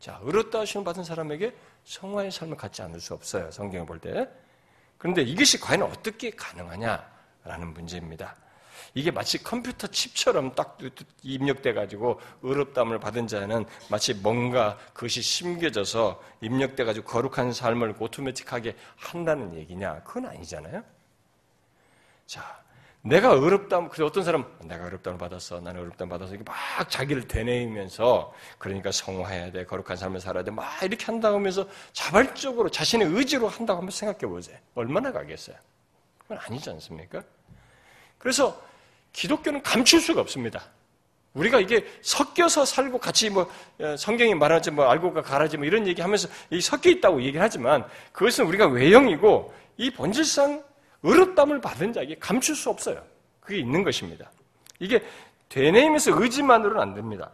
자, 0.02 0.18
의롭다 0.24 0.58
하심을 0.58 0.84
받은 0.84 1.04
사람에게 1.04 1.54
성화의 1.84 2.32
삶을 2.32 2.56
갖지 2.56 2.82
않을 2.82 2.98
수 2.98 3.14
없어요. 3.14 3.52
성경을 3.52 3.86
볼 3.86 4.00
때. 4.00 4.28
그런데 4.98 5.22
이것이 5.22 5.60
과연 5.60 5.82
어떻게 5.84 6.30
가능하냐라는 6.30 7.72
문제입니다. 7.72 8.34
이게 8.94 9.12
마치 9.12 9.40
컴퓨터 9.40 9.86
칩처럼 9.86 10.56
딱 10.56 10.76
입력돼 11.22 11.72
가지고 11.72 12.20
의롭담을 12.42 12.98
받은 12.98 13.28
자는 13.28 13.64
마치 13.88 14.12
뭔가 14.12 14.76
그것이 14.92 15.22
심겨져서 15.22 16.20
입력돼 16.40 16.82
가지고 16.82 17.06
거룩한 17.06 17.52
삶을 17.52 17.94
오토매틱하게 18.00 18.74
한다는 18.96 19.54
얘기냐? 19.54 20.02
그건 20.02 20.26
아니잖아요. 20.26 20.82
자, 22.26 22.60
내가 23.04 23.30
의롭다, 23.30 23.88
그래서 23.88 24.06
어떤 24.06 24.22
사람, 24.22 24.44
내가 24.60 24.84
의롭다을 24.84 25.18
받았어. 25.18 25.60
나는 25.60 25.80
의롭다을 25.80 26.08
받아서 26.08 26.34
이렇게 26.34 26.44
막 26.48 26.88
자기를 26.88 27.26
되뇌이면서, 27.26 28.32
그러니까 28.58 28.92
성화해야 28.92 29.50
돼. 29.50 29.66
거룩한 29.66 29.96
삶을 29.96 30.20
살아야 30.20 30.44
돼. 30.44 30.52
막 30.52 30.64
이렇게 30.82 31.04
한다고 31.06 31.36
하면서 31.36 31.66
자발적으로 31.92 32.70
자신의 32.70 33.08
의지로 33.08 33.48
한다고 33.48 33.78
한번 33.78 33.90
생각해 33.90 34.20
보세요. 34.20 34.56
얼마나 34.76 35.10
가겠어요? 35.10 35.56
그건 36.18 36.38
아니지 36.38 36.70
않습니까? 36.70 37.22
그래서 38.18 38.62
기독교는 39.12 39.62
감출 39.62 40.00
수가 40.00 40.20
없습니다. 40.20 40.62
우리가 41.34 41.58
이게 41.58 41.84
섞여서 42.02 42.64
살고 42.64 42.98
같이 42.98 43.30
뭐 43.30 43.50
어, 43.80 43.96
성경이 43.96 44.34
말하지 44.34 44.70
뭐 44.70 44.88
알고가 44.88 45.22
가라지 45.22 45.56
뭐 45.56 45.66
이런 45.66 45.86
얘기 45.86 46.02
하면서 46.02 46.28
섞여 46.60 46.90
있다고 46.90 47.22
얘기를 47.22 47.40
하지만 47.40 47.84
그것은 48.12 48.46
우리가 48.46 48.66
외형이고 48.68 49.52
이 49.78 49.90
본질상 49.90 50.62
의롭담을 51.02 51.60
받은 51.60 51.92
자에게 51.92 52.16
감출 52.18 52.54
수 52.54 52.70
없어요. 52.70 53.04
그게 53.40 53.58
있는 53.58 53.82
것입니다. 53.82 54.30
이게 54.78 55.02
되뇌임에서 55.48 56.20
의지만으로는 56.20 56.80
안 56.80 56.94
됩니다. 56.94 57.30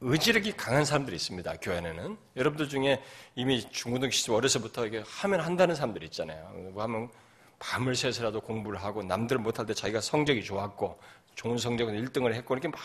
의지력이 0.00 0.52
강한 0.52 0.84
사람들이 0.84 1.16
있습니다. 1.16 1.54
교회 1.62 1.78
안에는 1.78 2.18
여러분들 2.36 2.68
중에 2.68 3.02
이미 3.36 3.62
중고등학교 3.70 4.10
시절 4.12 4.34
어려서부터 4.36 4.86
이게 4.86 5.02
하면 5.06 5.40
한다는 5.40 5.74
사람들이 5.74 6.04
있잖아요. 6.06 6.50
뭐 6.72 6.82
하면 6.82 7.08
밤을 7.58 7.94
새서라도 7.94 8.40
공부를 8.40 8.82
하고 8.82 9.02
남들 9.02 9.38
못할 9.38 9.64
때 9.64 9.72
자기가 9.72 10.00
성적이 10.02 10.44
좋았고 10.44 11.00
좋은 11.36 11.56
성적은 11.56 11.94
1등을 12.04 12.34
했고 12.34 12.54
이렇게 12.54 12.68
막 12.68 12.78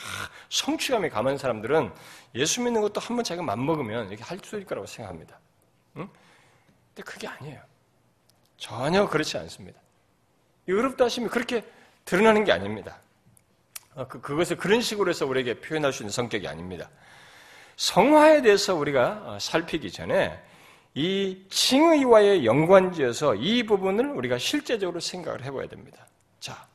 성취감이 0.49 1.09
강한 1.09 1.37
사람들은 1.37 1.91
예수 2.35 2.61
믿는 2.61 2.81
것도 2.81 3.01
한번 3.01 3.23
자기가 3.23 3.43
맘먹으면 3.43 4.07
이렇게 4.07 4.23
할 4.23 4.39
수 4.39 4.55
있을 4.55 4.65
거라고 4.65 4.87
생각합니다. 4.87 5.37
응? 5.97 6.07
근데 6.95 7.03
그게 7.03 7.27
아니에요. 7.27 7.61
전혀 8.59 9.07
그렇지 9.07 9.37
않습니다. 9.37 9.79
의롭다 10.67 11.05
하심이 11.05 11.29
그렇게 11.29 11.63
드러나는 12.05 12.43
게 12.43 12.51
아닙니다. 12.51 12.99
어, 13.95 14.07
그, 14.07 14.21
그것을 14.21 14.57
그런 14.57 14.81
식으로 14.81 15.09
해서 15.09 15.25
우리에게 15.25 15.61
표현할 15.61 15.91
수 15.93 16.03
있는 16.03 16.11
성격이 16.11 16.47
아닙니다. 16.47 16.89
성화에 17.77 18.41
대해서 18.41 18.75
우리가 18.75 19.23
어, 19.25 19.37
살피기 19.39 19.91
전에 19.91 20.39
이 20.93 21.45
칭의와의 21.49 22.45
연관지어서 22.45 23.35
이 23.35 23.63
부분을 23.63 24.11
우리가 24.11 24.37
실제적으로 24.37 24.99
생각을 24.99 25.43
해봐야 25.43 25.67
됩니다. 25.67 26.05
자, 26.39 26.67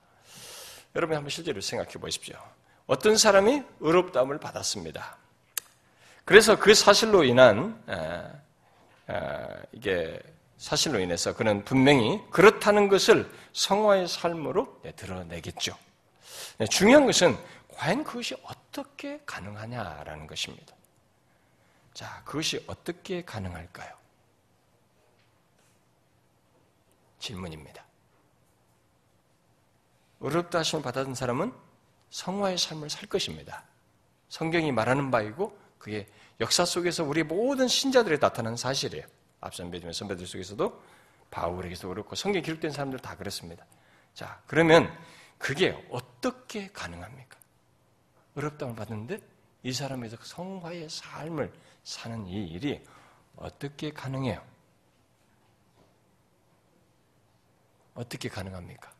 여러분 0.96 1.16
한번 1.16 1.30
실제로 1.30 1.60
생각해 1.60 1.92
보십시오. 1.92 2.36
어떤 2.86 3.16
사람이 3.16 3.62
의롭다함을 3.80 4.38
받았습니다. 4.38 5.16
그래서 6.24 6.58
그 6.58 6.74
사실로 6.74 7.24
인한 7.24 7.82
이게 9.72 10.20
사실로 10.64 10.98
인해서 10.98 11.36
그는 11.36 11.62
분명히 11.62 12.22
그렇다는 12.30 12.88
것을 12.88 13.30
성화의 13.52 14.08
삶으로 14.08 14.80
드러내겠죠. 14.96 15.76
네, 16.56 16.66
중요한 16.66 17.04
것은 17.04 17.36
과연 17.68 18.02
그것이 18.02 18.34
어떻게 18.42 19.20
가능하냐라는 19.26 20.26
것입니다. 20.26 20.74
자, 21.92 22.22
그것이 22.24 22.64
어떻게 22.66 23.22
가능할까요? 23.22 23.94
질문입니다. 27.18 27.84
어렵다 30.20 30.60
하심을 30.60 30.82
받았던 30.82 31.14
사람은 31.14 31.52
성화의 32.08 32.56
삶을 32.56 32.88
살 32.88 33.06
것입니다. 33.06 33.64
성경이 34.30 34.72
말하는 34.72 35.10
바이고 35.10 35.58
그게 35.76 36.08
역사 36.40 36.64
속에서 36.64 37.04
우리 37.04 37.22
모든 37.22 37.68
신자들에 37.68 38.18
나타난 38.18 38.56
사실이에요. 38.56 39.06
앞선 39.44 39.70
믿음의 39.70 39.92
선배들 39.92 40.26
속에서도 40.26 40.82
바울에게서 41.30 41.88
그렇고 41.88 42.14
성경 42.14 42.42
기록된 42.42 42.70
사람들 42.70 42.98
다 43.00 43.14
그렇습니다. 43.16 43.66
자, 44.14 44.40
그러면 44.46 44.90
그게 45.36 45.70
어떻게 45.90 46.68
가능합니까? 46.68 47.38
어렵다을 48.36 48.74
받는데 48.74 49.20
이 49.62 49.72
사람에서 49.72 50.16
성화의 50.20 50.88
삶을 50.88 51.52
사는 51.82 52.26
이 52.26 52.46
일이 52.48 52.82
어떻게 53.36 53.92
가능해요? 53.92 54.42
어떻게 57.94 58.28
가능합니까? 58.28 58.92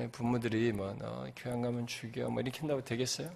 예, 0.00 0.08
부모들이 0.08 0.72
뭐, 0.72 0.92
너 0.94 1.30
교양 1.36 1.60
가면 1.60 1.86
죽여, 1.86 2.28
뭐, 2.28 2.40
이렇게 2.40 2.58
한다고 2.58 2.82
되겠어요? 2.82 3.32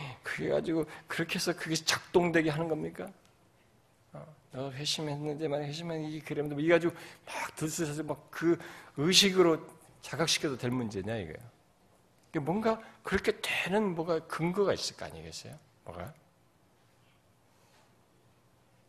아니면, 0.00 0.16
그래 0.22 0.48
가지고, 0.50 0.84
그렇게 1.06 1.36
해서 1.36 1.54
그게 1.54 1.74
작동되게 1.74 2.50
하는 2.50 2.68
겁니까? 2.68 3.10
어, 4.12 4.36
너 4.52 4.70
회심했는데만 4.72 5.62
회심한 5.62 6.02
이 6.02 6.20
그러면 6.20 6.58
이 6.58 6.68
가지고 6.68 6.94
막 7.26 7.54
들쑤셔서 7.56 8.02
막 8.04 8.30
그 8.30 8.58
의식으로 8.96 9.66
자각시켜도 10.02 10.56
될 10.56 10.70
문제냐, 10.70 11.16
이거예요. 11.16 11.50
뭔가 12.40 12.80
그렇게 13.02 13.38
되는 13.40 13.94
뭐가 13.94 14.20
근거가 14.26 14.72
있을 14.72 14.96
거 14.96 15.04
아니겠어요? 15.04 15.58
뭐가? 15.84 16.14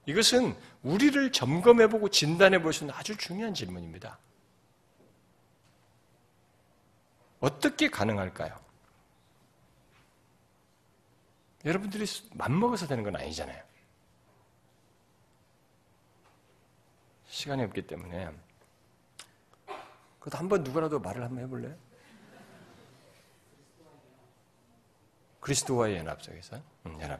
이것은 0.05 0.55
우리를 0.84 1.32
점검해보고 1.32 2.09
진단해볼 2.09 2.74
수 2.74 2.84
있는 2.84 2.95
아주 2.95 3.18
중요한 3.18 3.53
질문입니다. 3.53 4.18
어떻게 7.39 7.89
가능할까요? 7.89 8.55
여러분들이 11.66 12.05
맘먹어서 12.34 12.88
되는 12.88 13.03
건 13.03 13.16
아니잖아요. 13.16 13.62
시간이 17.28 17.64
없기 17.64 17.88
때문에 17.88 18.30
그것도 20.20 20.38
한번 20.38 20.64
누구라도 20.64 20.99
말을 20.99 21.24
한번 21.24 21.43
해볼래요? 21.43 21.76
그리스도와의 25.39 25.97
연합 25.97 26.22
속에서 26.22 26.62
음, 26.86 27.01
연합. 27.01 27.20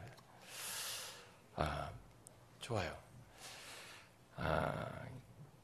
아, 1.56 1.90
좋아요. 2.60 2.96
아, 4.36 4.88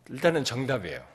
일단은 0.08 0.44
정답이에요. 0.44 1.06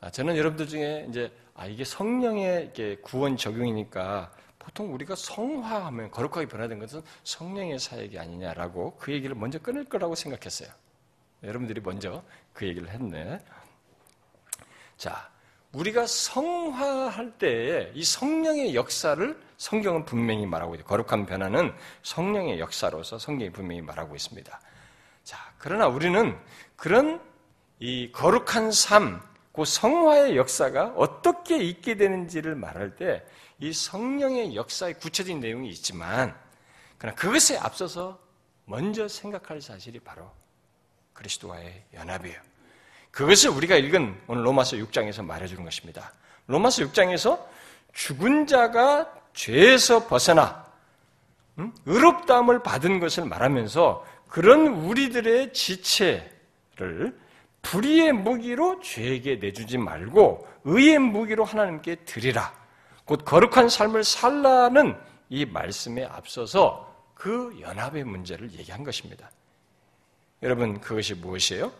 아, 0.00 0.10
저는 0.10 0.36
여러분들 0.36 0.68
중에 0.68 1.06
이제 1.10 1.30
아 1.54 1.66
이게 1.66 1.84
성령의 1.84 2.72
구원 3.02 3.36
적용이니까 3.36 4.32
보통 4.68 4.92
우리가 4.92 5.14
성화하면 5.16 6.10
거룩하게 6.10 6.46
변화된 6.46 6.78
것은 6.78 7.00
성령의 7.24 7.78
사역이 7.78 8.18
아니냐라고 8.18 8.96
그 8.98 9.12
얘기를 9.12 9.34
먼저 9.34 9.58
끊을 9.58 9.84
거라고 9.86 10.14
생각했어요. 10.14 10.68
여러분들이 11.42 11.80
먼저 11.80 12.22
그 12.52 12.66
얘기를 12.66 12.90
했네. 12.90 13.40
자, 14.98 15.30
우리가 15.72 16.06
성화할 16.06 17.38
때에 17.38 17.92
이 17.94 18.04
성령의 18.04 18.74
역사를 18.74 19.40
성경은 19.56 20.04
분명히 20.04 20.44
말하고 20.44 20.74
있죠. 20.74 20.84
거룩한 20.84 21.24
변화는 21.24 21.72
성령의 22.02 22.60
역사로서 22.60 23.18
성경이 23.18 23.50
분명히 23.50 23.80
말하고 23.80 24.16
있습니다. 24.16 24.60
자, 25.24 25.38
그러나 25.56 25.88
우리는 25.88 26.36
그런 26.76 27.22
이 27.78 28.12
거룩한 28.12 28.72
삶, 28.72 29.22
그 29.52 29.64
성화의 29.64 30.36
역사가 30.36 30.92
어떻게 30.94 31.56
있게 31.56 31.96
되는지를 31.96 32.54
말할 32.54 32.96
때 32.96 33.24
이 33.60 33.72
성령의 33.72 34.54
역사의 34.54 34.94
구체적인 34.94 35.40
내용이 35.40 35.68
있지만, 35.70 36.36
그러나 36.96 37.16
그것에 37.16 37.56
앞서서 37.56 38.18
먼저 38.64 39.08
생각할 39.08 39.60
사실이 39.60 40.00
바로 40.00 40.30
그리스도와의 41.14 41.84
연합이에요. 41.94 42.40
그것을 43.10 43.50
우리가 43.50 43.76
읽은 43.76 44.20
오늘 44.28 44.44
로마서 44.44 44.76
6장에서 44.76 45.24
말해주는 45.24 45.64
것입니다. 45.64 46.12
로마서 46.46 46.84
6장에서 46.84 47.44
죽은 47.92 48.46
자가 48.46 49.12
죄에서 49.32 50.06
벗어나 50.06 50.66
음? 51.58 51.72
의롭다함을 51.86 52.62
받은 52.62 53.00
것을 53.00 53.24
말하면서 53.24 54.06
그런 54.28 54.66
우리들의 54.68 55.52
지체를 55.52 57.18
불의의 57.62 58.12
무기로 58.12 58.80
죄에게 58.80 59.36
내주지 59.36 59.78
말고 59.78 60.46
의의 60.64 60.98
무기로 60.98 61.44
하나님께 61.44 61.96
드리라. 62.04 62.57
곧 63.08 63.24
거룩한 63.24 63.70
삶을 63.70 64.04
살라는 64.04 64.94
이 65.30 65.46
말씀에 65.46 66.04
앞서서 66.04 66.94
그 67.14 67.56
연합의 67.58 68.04
문제를 68.04 68.52
얘기한 68.52 68.84
것입니다. 68.84 69.30
여러분, 70.42 70.78
그것이 70.78 71.14
무엇이에요? 71.14 71.72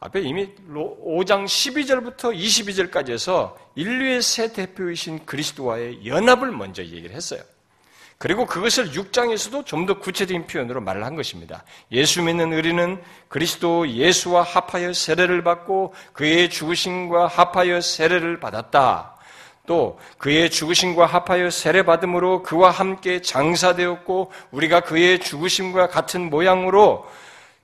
앞에 0.00 0.22
이미 0.22 0.54
5장 0.70 1.44
12절부터 1.44 2.34
22절까지 2.34 3.10
해서 3.10 3.58
인류의 3.74 4.22
새 4.22 4.50
대표이신 4.50 5.26
그리스도와의 5.26 6.06
연합을 6.06 6.50
먼저 6.52 6.82
얘기를 6.82 7.14
했어요. 7.14 7.42
그리고 8.16 8.46
그것을 8.46 8.92
6장에서도 8.92 9.66
좀 9.66 9.84
더 9.84 9.98
구체적인 9.98 10.46
표현으로 10.46 10.80
말을 10.80 11.04
한 11.04 11.16
것입니다. 11.16 11.64
예수 11.92 12.22
믿는 12.22 12.54
의리는 12.54 13.02
그리스도 13.28 13.86
예수와 13.86 14.42
합하여 14.42 14.94
세례를 14.94 15.44
받고 15.44 15.92
그의 16.14 16.48
죽으심과 16.48 17.26
합하여 17.26 17.82
세례를 17.82 18.40
받았다. 18.40 19.15
또 19.66 19.98
그의 20.18 20.50
죽으심과 20.50 21.06
합하여 21.06 21.50
세례 21.50 21.82
받음으로 21.82 22.42
그와 22.42 22.70
함께 22.70 23.20
장사되었고 23.20 24.32
우리가 24.50 24.80
그의 24.80 25.18
죽으심과 25.18 25.88
같은 25.88 26.30
모양으로 26.30 27.06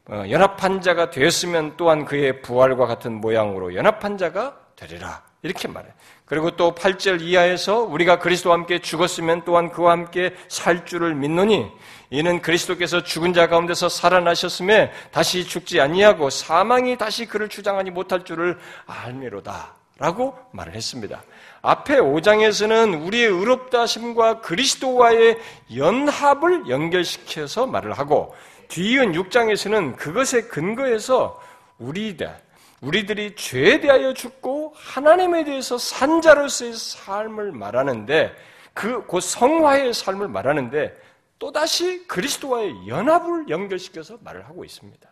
어, 0.09 0.24
연합한 0.28 0.80
자가 0.80 1.11
되었으면 1.11 1.74
또한 1.76 2.05
그의 2.05 2.42
부활과 2.42 2.86
같은 2.86 3.20
모양으로 3.20 3.74
연합한 3.74 4.18
자가 4.18 4.57
되리라. 4.76 5.22
이렇게 5.42 5.68
말해. 5.68 5.88
그리고 6.24 6.53
또 6.53 6.74
8절 6.74 7.20
이하에서 7.20 7.80
우리가 7.80 8.18
그리스도와 8.18 8.57
함께 8.57 8.78
죽었으면 8.78 9.44
또한 9.44 9.70
그와 9.70 9.92
함께 9.92 10.34
살 10.48 10.86
줄을 10.86 11.14
믿노니 11.14 11.70
이는 12.11 12.40
그리스도께서 12.40 13.03
죽은 13.03 13.32
자 13.32 13.48
가운데서 13.48 13.88
살아나셨음에 13.88 14.92
다시 15.11 15.44
죽지 15.46 15.80
아니하고 15.80 16.30
사망이 16.30 16.96
다시 16.96 17.26
그를 17.26 17.48
주장하지 17.48 17.90
못할 17.90 18.24
줄을 18.24 18.59
알미로다. 18.86 19.74
라고 19.98 20.36
말을 20.53 20.74
했습니다. 20.74 21.22
앞에 21.62 21.98
5장에서는 21.98 23.06
우리의 23.06 23.26
의롭다 23.26 23.86
심과 23.86 24.40
그리스도와의 24.40 25.38
연합을 25.76 26.68
연결시켜서 26.68 27.66
말을 27.66 27.92
하고 27.92 28.34
뒤이은 28.68 29.12
6장에서는 29.12 29.96
그것에 29.96 30.42
근거해서 30.42 31.40
우리들, 31.78 32.34
우리들이 32.80 33.36
죄에 33.36 33.80
대하여 33.80 34.12
죽고 34.12 34.74
하나님에 34.76 35.44
대해서 35.44 35.78
산 35.78 36.20
자로서의 36.20 36.74
삶을 36.74 37.52
말하는데 37.52 38.34
그, 38.74 39.06
그 39.06 39.20
성화의 39.20 39.94
삶을 39.94 40.28
말하는데 40.28 41.00
또다시 41.38 42.06
그리스도와의 42.08 42.88
연합을 42.88 43.48
연결시켜서 43.48 44.18
말을 44.22 44.46
하고 44.46 44.64
있습니다. 44.64 45.08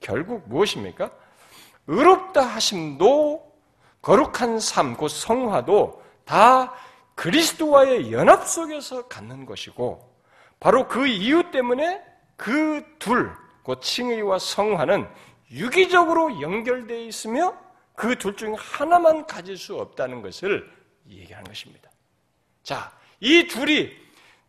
결국 0.00 0.48
무엇입니까? 0.48 1.10
의롭다 1.86 2.42
하심도 2.42 3.53
거룩한 4.04 4.60
삶, 4.60 4.96
그 4.96 5.08
성화도 5.08 6.02
다 6.26 6.74
그리스도와의 7.14 8.12
연합 8.12 8.46
속에서 8.46 9.08
갖는 9.08 9.46
것이고 9.46 10.14
바로 10.60 10.86
그 10.86 11.06
이유 11.06 11.50
때문에 11.50 12.02
그 12.36 12.84
둘, 12.98 13.32
그 13.64 13.76
칭의와 13.80 14.38
성화는 14.38 15.08
유기적으로 15.50 16.40
연결되어 16.42 16.98
있으며 17.00 17.54
그 17.96 18.16
둘 18.16 18.36
중 18.36 18.54
하나만 18.58 19.26
가질 19.26 19.56
수 19.56 19.76
없다는 19.76 20.20
것을 20.20 20.70
얘기하는 21.08 21.46
것입니다. 21.46 21.90
자, 22.62 22.92
이 23.20 23.46
둘이 23.46 23.90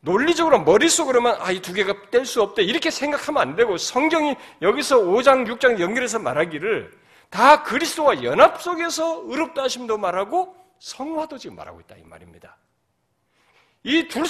논리적으로 0.02 0.60
머릿속으로만 0.64 1.38
아, 1.40 1.52
이 1.52 1.62
두 1.62 1.72
개가 1.74 2.10
뗄 2.12 2.26
수 2.26 2.42
없다. 2.42 2.62
이렇게 2.62 2.92
생각하면 2.92 3.42
안 3.42 3.56
되고 3.56 3.78
성경이 3.78 4.36
여기서 4.62 4.98
5장, 4.98 5.48
6장 5.48 5.80
연결해서 5.80 6.20
말하기를 6.20 7.05
다 7.30 7.64
그리스도와 7.64 8.24
연합 8.24 8.62
속에서 8.62 9.24
의롭다 9.26 9.64
하심도 9.64 9.98
말하고 9.98 10.56
성화도 10.80 11.38
지금 11.38 11.56
말하고 11.56 11.80
있다 11.82 11.96
이 11.98 12.04
말입니다. 12.04 12.58
이 13.84 14.08
둘 14.08 14.26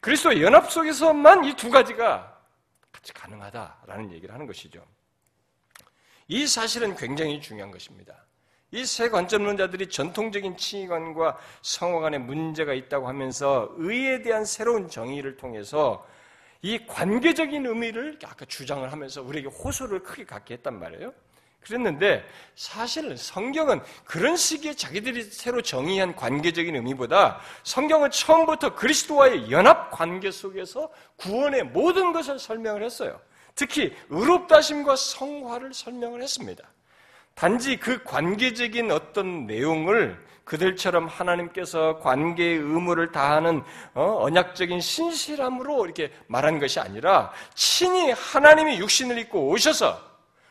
그리스도 0.00 0.40
연합 0.40 0.70
속에서만 0.70 1.44
이 1.44 1.54
두 1.54 1.70
가지가 1.70 2.38
같이 2.92 3.12
가능하다라는 3.12 4.12
얘기를 4.12 4.34
하는 4.34 4.46
것이죠. 4.46 4.84
이 6.28 6.46
사실은 6.46 6.96
굉장히 6.96 7.40
중요한 7.40 7.70
것입니다. 7.70 8.24
이 8.72 8.84
세 8.84 9.08
관점론자들이 9.08 9.88
전통적인 9.90 10.56
칭의관과 10.56 11.38
성화 11.62 12.00
간에 12.00 12.18
문제가 12.18 12.72
있다고 12.72 13.08
하면서 13.08 13.68
의에 13.76 14.22
대한 14.22 14.44
새로운 14.44 14.88
정의를 14.88 15.36
통해서 15.36 16.06
이 16.62 16.86
관계적인 16.86 17.66
의미를 17.66 18.18
아까 18.24 18.44
주장을 18.44 18.90
하면서 18.92 19.22
우리에게 19.22 19.48
호소를 19.48 20.02
크게 20.02 20.24
갖게 20.24 20.54
했단 20.54 20.78
말이에요. 20.78 21.12
그랬는데 21.62 22.24
사실 22.54 23.16
성경은 23.16 23.80
그런 24.04 24.36
식의 24.36 24.76
자기들이 24.76 25.24
새로 25.24 25.62
정의한 25.62 26.16
관계적인 26.16 26.74
의미보다 26.74 27.40
성경은 27.62 28.10
처음부터 28.10 28.74
그리스도와의 28.74 29.50
연합 29.50 29.90
관계 29.90 30.30
속에서 30.30 30.90
구원의 31.16 31.64
모든 31.64 32.12
것을 32.12 32.38
설명을 32.38 32.82
했어요. 32.82 33.20
특히 33.54 33.94
의롭다심과 34.08 34.96
성화를 34.96 35.74
설명을 35.74 36.22
했습니다. 36.22 36.64
단지 37.34 37.76
그 37.76 38.02
관계적인 38.04 38.90
어떤 38.90 39.46
내용을 39.46 40.18
그들처럼 40.44 41.06
하나님께서 41.06 41.98
관계의 42.00 42.56
의무를 42.56 43.12
다하는 43.12 43.62
어, 43.94 44.18
언약적인 44.22 44.80
신실함으로 44.80 45.84
이렇게 45.84 46.10
말한 46.26 46.58
것이 46.58 46.80
아니라 46.80 47.30
친히 47.54 48.10
하나님이 48.10 48.78
육신을 48.78 49.16
입고 49.18 49.48
오셔서 49.48 50.09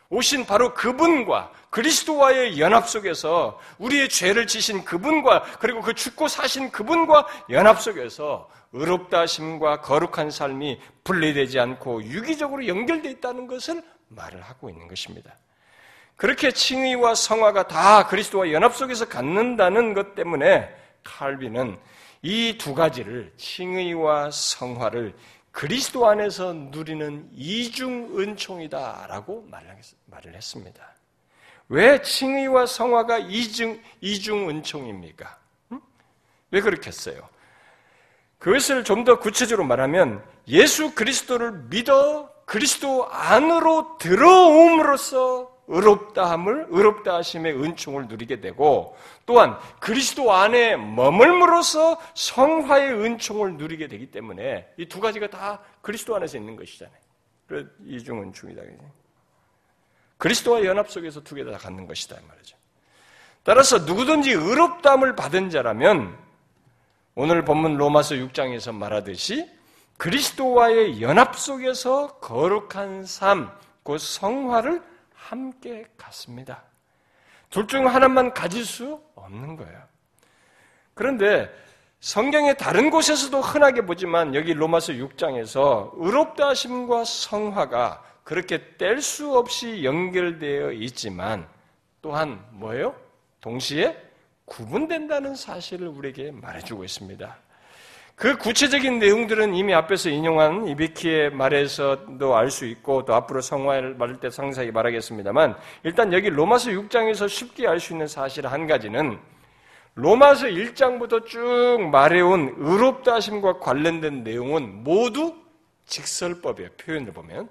오신 0.10 0.46
바로 0.46 0.74
그분과 0.74 1.52
그리스도와의 1.70 2.60
연합 2.60 2.90
속에서 2.90 3.60
우리의 3.78 4.10
죄를 4.10 4.48
지신 4.48 4.84
그분과 4.84 5.44
그리고 5.60 5.82
그 5.82 5.94
죽고 5.94 6.28
사신 6.28 6.72
그분과 6.72 7.28
연합 7.52 7.80
속에서 7.80 8.50
의롭다 8.74 9.22
하심과 9.22 9.82
거룩한 9.82 10.32
삶이 10.32 10.80
분리되지 11.04 11.60
않고 11.60 12.04
유기적으로 12.04 12.68
연결되어 12.68 13.12
있다는 13.12 13.48
것을 13.48 13.84
말을 14.08 14.42
하고 14.42 14.70
있는 14.70 14.88
것입니다. 14.88 15.36
그렇게 16.16 16.52
칭의와 16.52 17.16
성화가 17.16 17.68
다 17.68 18.08
그리스도와 18.08 18.52
연합 18.52 18.76
속에서 18.76 19.08
갖는다는 19.08 19.94
것 19.94 20.16
때문에 20.16 20.70
칼빈은 21.04 21.78
이 22.22 22.58
두 22.58 22.74
가지를 22.74 23.32
칭의와 23.38 24.32
성화를 24.32 25.14
그리스도 25.60 26.08
안에서 26.08 26.54
누리는 26.54 27.32
이중 27.34 28.18
은총이다라고 28.18 29.46
말을 30.06 30.34
했습니다. 30.34 30.96
왜 31.68 32.02
칭의와 32.02 32.66
성화가 32.66 33.18
이중, 33.18 33.78
이중 34.00 34.50
은총입니까? 34.50 35.38
왜 36.52 36.62
그렇게 36.62 36.88
했어요? 36.88 37.28
그것을 38.38 38.86
좀 38.86 39.04
더 39.04 39.20
구체적으로 39.20 39.68
말하면 39.68 40.24
예수 40.48 40.96
그리스도를 40.96 41.52
믿어 41.70 42.32
그리스도 42.46 43.10
안으로 43.10 43.98
들어옴으로써 43.98 45.54
의롭다함을 45.70 46.68
의롭다 46.70 47.16
하심의 47.16 47.54
은총을 47.64 48.08
누리게 48.08 48.42
되고 48.42 48.98
또한 49.26 49.58
그리스도 49.80 50.34
안에 50.34 50.76
머물므로써 50.76 52.00
성화의 52.16 52.94
은총을 52.94 53.54
누리게 53.58 53.88
되기 53.88 54.12
때문에 54.12 54.68
이 54.78 54.88
두 54.88 55.00
가지가 55.00 55.28
다 55.30 55.60
그리스도 55.82 56.16
안에서 56.16 56.38
있는 56.38 56.56
것이잖아요. 56.56 56.98
그 57.48 57.76
이중 57.86 58.22
은총이다. 58.22 58.62
그리스도와 60.18 60.66
연합 60.66 60.90
속에서 60.92 61.22
두 61.24 61.36
개 61.36 61.46
다 61.46 61.58
갖는 61.58 61.88
것이다 61.88 62.18
말이죠. 62.28 62.58
따라서 63.44 63.78
누구든지 63.80 64.32
의롭다함을 64.32 65.16
받은 65.16 65.50
자라면 65.50 66.18
오늘 67.16 67.46
본문 67.46 67.78
로마서 67.78 68.16
6장에서 68.16 68.74
말하듯이 68.74 69.50
그리스도와의 69.98 71.02
연합 71.02 71.36
속에서 71.36 72.20
거룩한 72.20 73.06
삶, 73.06 73.52
그 73.84 73.98
성화를 73.98 74.82
함께 75.20 75.86
갖습니다. 75.98 76.64
둘 77.50 77.68
중 77.68 77.88
하나만 77.88 78.34
가질 78.34 78.64
수 78.64 79.02
없는 79.16 79.56
거예요. 79.56 79.82
그런데 80.94 81.50
성경의 82.00 82.58
다른 82.58 82.90
곳에서도 82.90 83.42
흔하게 83.42 83.82
보지만 83.86 84.36
여기 84.36 84.54
로마서 84.54 84.94
6장에서 84.94 85.92
의롭다 85.96 86.50
하심과 86.50 87.04
성화가 87.06 88.04
그렇게 88.24 88.78
뗄 88.78 89.02
수 89.02 89.36
없이 89.38 89.84
연결되어 89.84 90.72
있지만 90.74 91.48
또한 92.02 92.46
뭐예요? 92.52 92.96
동시에 93.42 93.98
구분된다는 94.46 95.36
사실을 95.36 95.88
우리에게 95.88 96.32
말해주고 96.32 96.84
있습니다. 96.84 97.38
그 98.20 98.36
구체적인 98.38 99.00
내용들은 99.00 99.56
이미 99.56 99.74
앞에서 99.74 100.10
인용한 100.10 100.68
이비키의 100.68 101.30
말에서도 101.32 102.36
알 102.36 102.52
수 102.52 102.66
있고 102.66 103.06
또 103.06 103.16
앞으로 103.16 103.40
성화를 103.40 103.96
말할 103.96 104.20
때 104.20 104.30
상세하게 104.30 104.72
말하겠습니다만 104.72 105.56
일단 105.84 106.12
여기 106.12 106.30
로마서 106.30 106.72
6장에서 106.72 107.30
쉽게 107.30 107.66
알 107.66 107.80
수 107.80 107.94
있는 107.94 108.08
사실 108.08 108.46
한 108.46 108.68
가지는 108.68 109.18
로마서 109.96 110.48
1장부터 110.48 111.26
쭉 111.28 111.78
말해온 111.90 112.56
의롭다 112.58 113.14
하심과 113.16 113.60
관련된 113.60 114.26
내용은 114.26 114.84
모두 114.84 115.34
직설법이에요. 115.86 116.72
표현을 116.78 117.14
보면. 117.14 117.48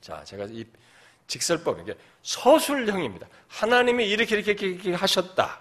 자, 0.00 0.24
제가 0.24 0.46
이 0.48 0.64
직설법, 1.26 1.80
이게 1.80 1.94
서술형입니다. 2.22 3.26
하나님이 3.48 4.08
이렇게 4.08 4.36
이렇게, 4.36 4.66
이렇게 4.66 4.94
하셨다. 4.94 5.60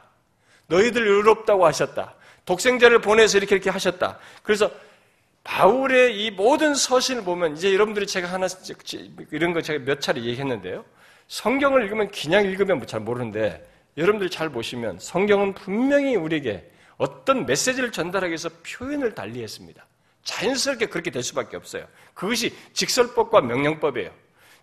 너희들 0.68 1.06
의롭다고 1.06 1.66
하셨다. 1.66 2.16
독생자를 2.46 3.00
보내서 3.00 3.38
이렇게 3.38 3.56
이렇게 3.56 3.70
하셨다. 3.70 4.18
그래서 4.42 4.70
바울의 5.44 6.24
이 6.24 6.32
모든 6.32 6.74
서신을 6.74 7.24
보면 7.24 7.58
이제 7.58 7.74
여러분들이 7.74 8.08
제가 8.08 8.32
하나 8.32 8.48
이런 9.32 9.54
거 9.54 9.62
제가 9.62 9.84
몇 9.84 10.02
차례 10.02 10.22
얘기했는데요. 10.22 10.86
성경을 11.28 11.84
읽으면 11.84 12.12
그냥 12.12 12.46
읽으면 12.46 12.86
잘 12.88 13.00
모르는데 13.00 13.66
여러분들이 13.98 14.30
잘 14.30 14.50
보시면 14.50 15.00
성경은 15.00 15.54
분명히 15.54 16.16
우리에게 16.16 16.70
어떤 16.98 17.46
메시지를 17.46 17.92
전달하기 17.92 18.32
위해서 18.32 18.50
표현을 18.66 19.16
달리했습니다. 19.16 19.86
자연스럽게 20.24 20.86
그렇게 20.88 21.12
될 21.12 21.22
수밖에 21.24 21.58
없어요. 21.58 21.86
그것이 22.14 22.56
직설법과 22.74 23.42
명령법이에요. 23.42 24.12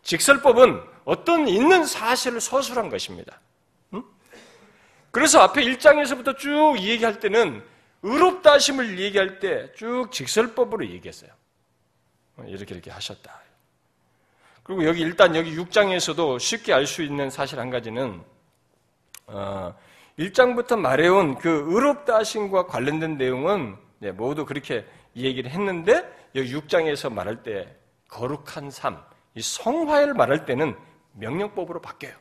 직설법은 0.03 0.81
어떤 1.05 1.49
있는 1.49 1.85
사실을 1.85 2.41
서술한 2.41 2.89
것입니다. 2.89 3.41
그래서 5.11 5.41
앞에 5.41 5.63
1장에서부터 5.63 6.39
쭉 6.39 6.77
얘기할 6.79 7.21
때는 7.21 7.63
의롭다 8.03 8.53
하심을 8.53 8.99
얘기할 8.99 9.39
때 9.41 9.73
쭉 9.75 10.11
직설법으로 10.11 10.87
얘기했어요. 10.89 11.31
어, 12.37 12.45
이렇게 12.47 12.75
이렇게 12.75 12.91
하셨다. 12.91 13.41
그리고 14.63 14.85
여기 14.85 15.01
일단 15.03 15.35
여기 15.37 15.57
6장에서도 15.57 16.39
쉽게 16.39 16.73
알 16.73 16.87
수 16.87 17.03
있는 17.03 17.29
사실 17.29 17.59
한 17.59 17.71
가지는 17.71 18.23
어, 19.27 19.75
1장부터 20.19 20.79
말해온 20.79 21.37
그 21.39 21.65
의롭다 21.69 22.17
하심과 22.17 22.67
관련된 22.67 23.17
내용은 23.17 23.77
네, 23.99 24.13
모두 24.13 24.45
그렇게 24.47 24.87
얘기를 25.17 25.51
했는데 25.51 26.09
여기 26.35 26.55
6장에서 26.55 27.13
말할 27.13 27.43
때 27.43 27.77
거룩한 28.09 28.71
삶, 28.71 29.03
이 29.35 29.43
성화를 29.43 30.15
말할 30.15 30.45
때는 30.47 30.77
명령법으로 31.13 31.81
바뀌어요. 31.81 32.15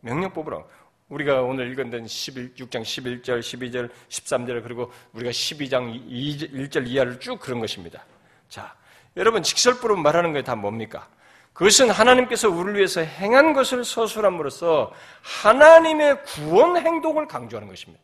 명령법으로. 0.00 0.68
우리가 1.08 1.42
오늘 1.42 1.70
읽은 1.70 2.06
11, 2.06 2.54
6장 2.54 2.82
11절, 2.82 3.40
12절, 3.40 3.90
13절, 4.08 4.62
그리고 4.62 4.90
우리가 5.12 5.30
12장 5.30 6.08
1절 6.08 6.86
이하를 6.88 7.20
쭉 7.20 7.38
그런 7.38 7.60
것입니다. 7.60 8.04
자, 8.48 8.74
여러분, 9.16 9.42
직설부로 9.42 9.96
말하는 9.96 10.32
게 10.32 10.42
다 10.42 10.56
뭡니까? 10.56 11.08
그것은 11.52 11.90
하나님께서 11.90 12.48
우리를 12.50 12.76
위해서 12.76 13.00
행한 13.00 13.52
것을 13.52 13.84
서술함으로써 13.84 14.92
하나님의 15.22 16.24
구원 16.24 16.76
행동을 16.76 17.28
강조하는 17.28 17.68
것입니다. 17.68 18.02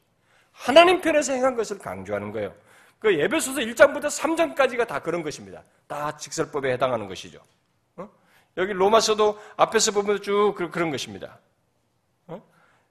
하나님 0.53 1.01
편에서 1.01 1.33
행한 1.33 1.57
것을 1.57 1.79
강조하는 1.79 2.31
거예요. 2.33 2.55
그 3.01 3.19
예배소서 3.19 3.61
1장부터 3.63 4.05
3장까지가 4.05 4.87
다 4.87 5.01
그런 5.01 5.23
것입니다. 5.23 5.63
다 5.89 6.17
직설법에 6.17 6.71
해당하는 6.73 7.09
것이죠. 7.09 7.41
어? 7.97 8.09
여기 8.59 8.73
로마서도 8.73 9.41
앞에서 9.57 9.91
보면 9.93 10.23
쭉 10.23 10.55
그런 10.71 10.91
것입니다. 10.91 11.39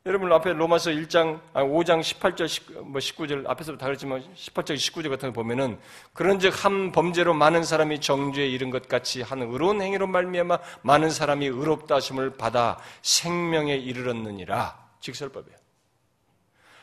여러분 0.05 0.31
앞에 0.31 0.53
로마서 0.53 0.91
1장, 0.91 1.41
5장 1.53 1.99
18절, 1.99 2.45
19절, 2.85 3.47
앞에서도 3.49 3.77
다 3.77 3.85
그랬지만 3.85 4.21
18절, 4.33 4.75
19절 4.75 5.09
같은 5.09 5.29
거 5.29 5.33
보면은 5.33 5.77
그런 6.13 6.39
즉 6.39 6.49
한 6.63 6.91
범죄로 6.93 7.33
많은 7.33 7.63
사람이 7.63 7.99
정죄에 7.99 8.47
이른 8.47 8.69
것 8.69 8.87
같이 8.87 9.21
한 9.21 9.41
의로운 9.41 9.81
행위로 9.81 10.07
말미암아 10.07 10.59
많은 10.83 11.09
사람이 11.09 11.45
의롭다 11.47 11.95
하심을 11.95 12.37
받아 12.37 12.79
생명에 13.01 13.75
이르렀느니라. 13.75 14.89
직설법이에요. 15.01 15.57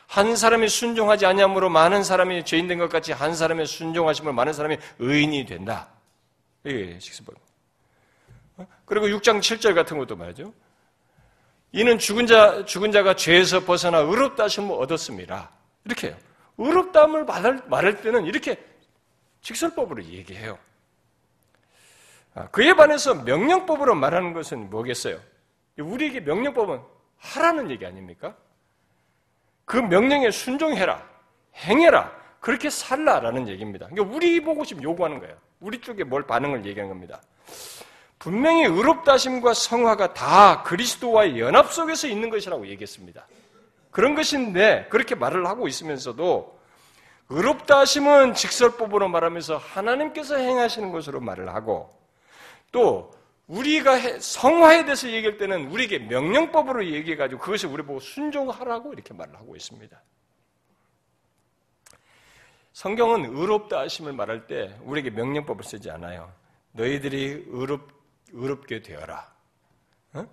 한 0.05 0.35
사람이 0.35 0.69
순종하지 0.69 1.25
아니함으로 1.25 1.69
많은 1.69 2.03
사람이 2.03 2.45
죄인 2.45 2.67
된 2.67 2.77
것 2.77 2.87
같이 2.87 3.11
한 3.13 3.35
사람의 3.35 3.65
순종하심으로 3.65 4.31
많은 4.33 4.53
사람이 4.53 4.77
의인이 4.99 5.45
된다. 5.47 5.89
이게 6.63 6.97
식스법. 6.99 7.35
어? 8.57 8.67
그리고 8.85 9.07
6장 9.07 9.39
7절 9.39 9.73
같은 9.73 9.97
것도 9.97 10.15
말이죠. 10.15 10.53
이는 11.71 11.99
죽은 11.99 12.27
자 12.27 12.65
죽은 12.65 12.91
자가 12.91 13.15
죄에서 13.15 13.61
벗어나 13.61 13.99
의롭다 13.99 14.45
하심을 14.45 14.75
얻었습니다. 14.75 15.49
이렇게 15.85 16.07
해요. 16.07 16.17
의롭다함을 16.57 17.25
말할, 17.25 17.61
말할 17.67 18.01
때는 18.01 18.25
이렇게 18.25 18.57
직설법으로 19.41 20.03
얘기해요. 20.03 20.57
아, 22.33 22.47
그에 22.49 22.73
반해서 22.73 23.15
명령법으로 23.15 23.95
말하는 23.95 24.33
것은 24.33 24.69
뭐겠어요? 24.69 25.19
우리에게 25.79 26.21
명령법은 26.21 26.81
하라는 27.17 27.69
얘기 27.71 27.85
아닙니까? 27.85 28.35
그 29.65 29.77
명령에 29.77 30.31
순종해라, 30.31 31.03
행해라, 31.55 32.11
그렇게 32.39 32.69
살라라는 32.69 33.47
얘기입니다. 33.47 33.87
그러니까 33.87 34.15
우리 34.15 34.39
보고 34.39 34.63
지금 34.63 34.83
요구하는 34.83 35.19
거예요. 35.19 35.35
우리 35.59 35.79
쪽에 35.79 36.03
뭘 36.03 36.23
반응을 36.23 36.65
얘기하는 36.65 36.89
겁니다. 36.89 37.21
분명히 38.19 38.63
의롭다심과 38.63 39.53
성화가 39.53 40.13
다 40.13 40.63
그리스도와의 40.63 41.39
연합 41.39 41.71
속에서 41.71 42.07
있는 42.07 42.29
것이라고 42.29 42.67
얘기했습니다. 42.67 43.27
그런 43.91 44.15
것인데 44.15 44.87
그렇게 44.89 45.15
말을 45.15 45.45
하고 45.47 45.67
있으면서도 45.67 46.57
의롭다 47.29 47.79
하심은 47.79 48.33
직설법으로 48.33 49.09
말하면서 49.09 49.57
하나님께서 49.57 50.37
행하시는 50.37 50.91
것으로 50.91 51.19
말을 51.19 51.53
하고 51.53 51.89
또 52.71 53.11
우리가 53.47 54.19
성화에 54.19 54.83
대해서 54.85 55.09
얘기할 55.09 55.37
때는 55.37 55.71
우리에게 55.71 55.99
명령법으로 55.99 56.85
얘기해가지고 56.85 57.41
그것을 57.41 57.69
우리 57.69 57.83
보고 57.83 57.99
순종하라고 57.99 58.93
이렇게 58.93 59.13
말을 59.13 59.35
하고 59.35 59.55
있습니다. 59.55 60.01
성경은 62.73 63.35
의롭다 63.35 63.79
하심을 63.79 64.13
말할 64.13 64.47
때 64.47 64.77
우리에게 64.83 65.09
명령법을 65.09 65.63
쓰지 65.63 65.89
않아요. 65.89 66.31
너희들이 66.73 67.45
의롭, 67.47 67.96
의롭게 68.31 68.81
되어라. 68.81 69.31
어? 70.13 70.27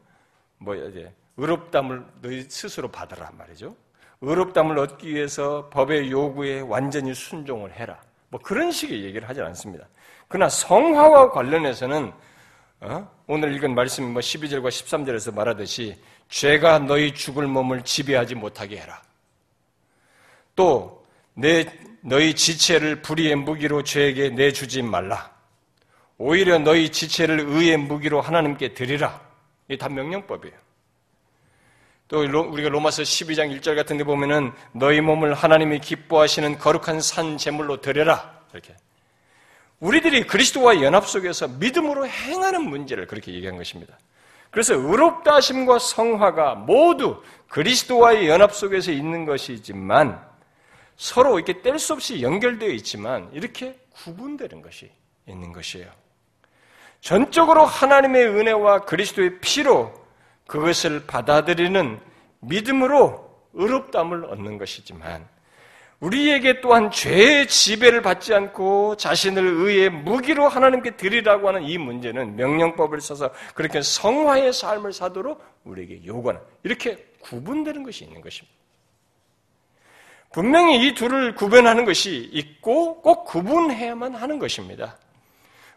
뭐 0.58 0.74
이제 0.74 1.12
의롭담을 1.36 2.04
너희 2.20 2.42
스스로 2.48 2.88
받으라 2.90 3.30
말이죠. 3.32 3.74
의롭담을 4.20 4.78
얻기 4.78 5.12
위해서 5.12 5.68
법의 5.70 6.10
요구에 6.10 6.60
완전히 6.60 7.14
순종을 7.14 7.72
해라. 7.72 8.00
뭐 8.28 8.40
그런 8.40 8.70
식의 8.70 9.04
얘기를 9.04 9.28
하지 9.28 9.40
않습니다. 9.42 9.86
그러나 10.28 10.48
성화와 10.48 11.30
관련해서는 11.30 12.12
어? 12.80 13.10
오늘 13.26 13.54
읽은 13.54 13.74
말씀 13.74 14.12
뭐 14.12 14.20
12절과 14.20 14.68
13절에서 14.68 15.34
말하듯이 15.34 15.96
죄가 16.28 16.80
너희 16.80 17.14
죽을 17.14 17.46
몸을 17.46 17.82
지배하지 17.82 18.34
못하게 18.34 18.78
해라. 18.78 19.02
또 20.54 21.04
내 21.34 21.66
너희 22.00 22.34
지체를 22.34 23.02
불의의 23.02 23.34
무기로 23.36 23.82
죄에게 23.82 24.30
내주지 24.30 24.82
말라. 24.82 25.33
오히려 26.18 26.58
너희 26.58 26.90
지체를 26.90 27.40
의의 27.40 27.76
무기로 27.76 28.20
하나님께 28.20 28.74
드리라. 28.74 29.20
이게 29.68 29.78
다 29.78 29.88
명령법이에요. 29.88 30.56
또 32.08 32.20
우리가 32.20 32.68
로마서 32.68 33.02
12장 33.02 33.58
1절 33.58 33.74
같은 33.74 33.96
데 33.96 34.04
보면은 34.04 34.52
너희 34.72 35.00
몸을 35.00 35.34
하나님이 35.34 35.80
기뻐하시는 35.80 36.58
거룩한 36.58 37.00
산 37.00 37.38
제물로 37.38 37.80
드려라. 37.80 38.40
이렇게. 38.52 38.76
우리들이 39.80 40.26
그리스도와 40.26 40.82
연합 40.82 41.06
속에서 41.08 41.48
믿음으로 41.48 42.06
행하는 42.06 42.62
문제를 42.62 43.06
그렇게 43.06 43.32
얘기한 43.32 43.56
것입니다. 43.56 43.98
그래서 44.50 44.74
의롭다 44.74 45.34
하심과 45.34 45.80
성화가 45.80 46.54
모두 46.54 47.22
그리스도와의 47.48 48.28
연합 48.28 48.54
속에서 48.54 48.92
있는 48.92 49.24
것이지만 49.24 50.24
서로 50.96 51.38
이렇게 51.40 51.60
뗄 51.60 51.78
수 51.78 51.94
없이 51.94 52.22
연결되어 52.22 52.68
있지만 52.68 53.28
이렇게 53.32 53.76
구분되는 53.90 54.62
것이 54.62 54.90
있는 55.26 55.52
것이에요. 55.52 55.90
전적으로 57.04 57.66
하나님의 57.66 58.28
은혜와 58.28 58.86
그리스도의 58.86 59.38
피로 59.40 59.92
그것을 60.46 61.06
받아들이는 61.06 62.00
믿음으로 62.40 63.30
의롭담을 63.52 64.24
얻는 64.24 64.56
것이지만 64.56 65.28
우리에게 66.00 66.62
또한 66.62 66.90
죄의 66.90 67.46
지배를 67.48 68.00
받지 68.00 68.32
않고 68.32 68.96
자신을 68.96 69.44
의의 69.44 69.90
무기로 69.90 70.48
하나님께 70.48 70.96
드리라고 70.96 71.48
하는 71.48 71.64
이 71.64 71.76
문제는 71.76 72.36
명령법을 72.36 73.02
써서 73.02 73.30
그렇게 73.54 73.82
성화의 73.82 74.54
삶을 74.54 74.94
사도록 74.94 75.44
우리에게 75.64 76.06
요구하는 76.06 76.40
이렇게 76.62 77.06
구분되는 77.20 77.82
것이 77.82 78.04
있는 78.04 78.22
것입니다. 78.22 78.56
분명히 80.32 80.86
이 80.86 80.94
둘을 80.94 81.34
구분하는 81.34 81.84
것이 81.84 82.30
있고 82.32 83.02
꼭 83.02 83.26
구분해야만 83.26 84.14
하는 84.14 84.38
것입니다. 84.38 84.96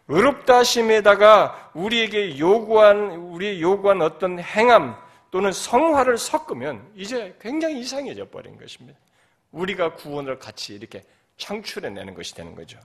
의롭다 0.08 0.64
심에다가 0.64 1.70
우리에게 1.74 2.38
요구한 2.38 3.10
우리 3.10 3.60
요구한 3.60 4.00
어떤 4.02 4.38
행함 4.38 4.96
또는 5.30 5.52
성화를 5.52 6.16
섞으면 6.16 6.82
이제 6.96 7.36
굉장히 7.40 7.80
이상해져 7.80 8.28
버린 8.30 8.58
것입니다. 8.58 8.98
우리가 9.52 9.94
구원을 9.94 10.38
같이 10.38 10.74
이렇게 10.74 11.04
창출해 11.36 11.90
내는 11.90 12.14
것이 12.14 12.34
되는 12.34 12.54
거죠. 12.54 12.78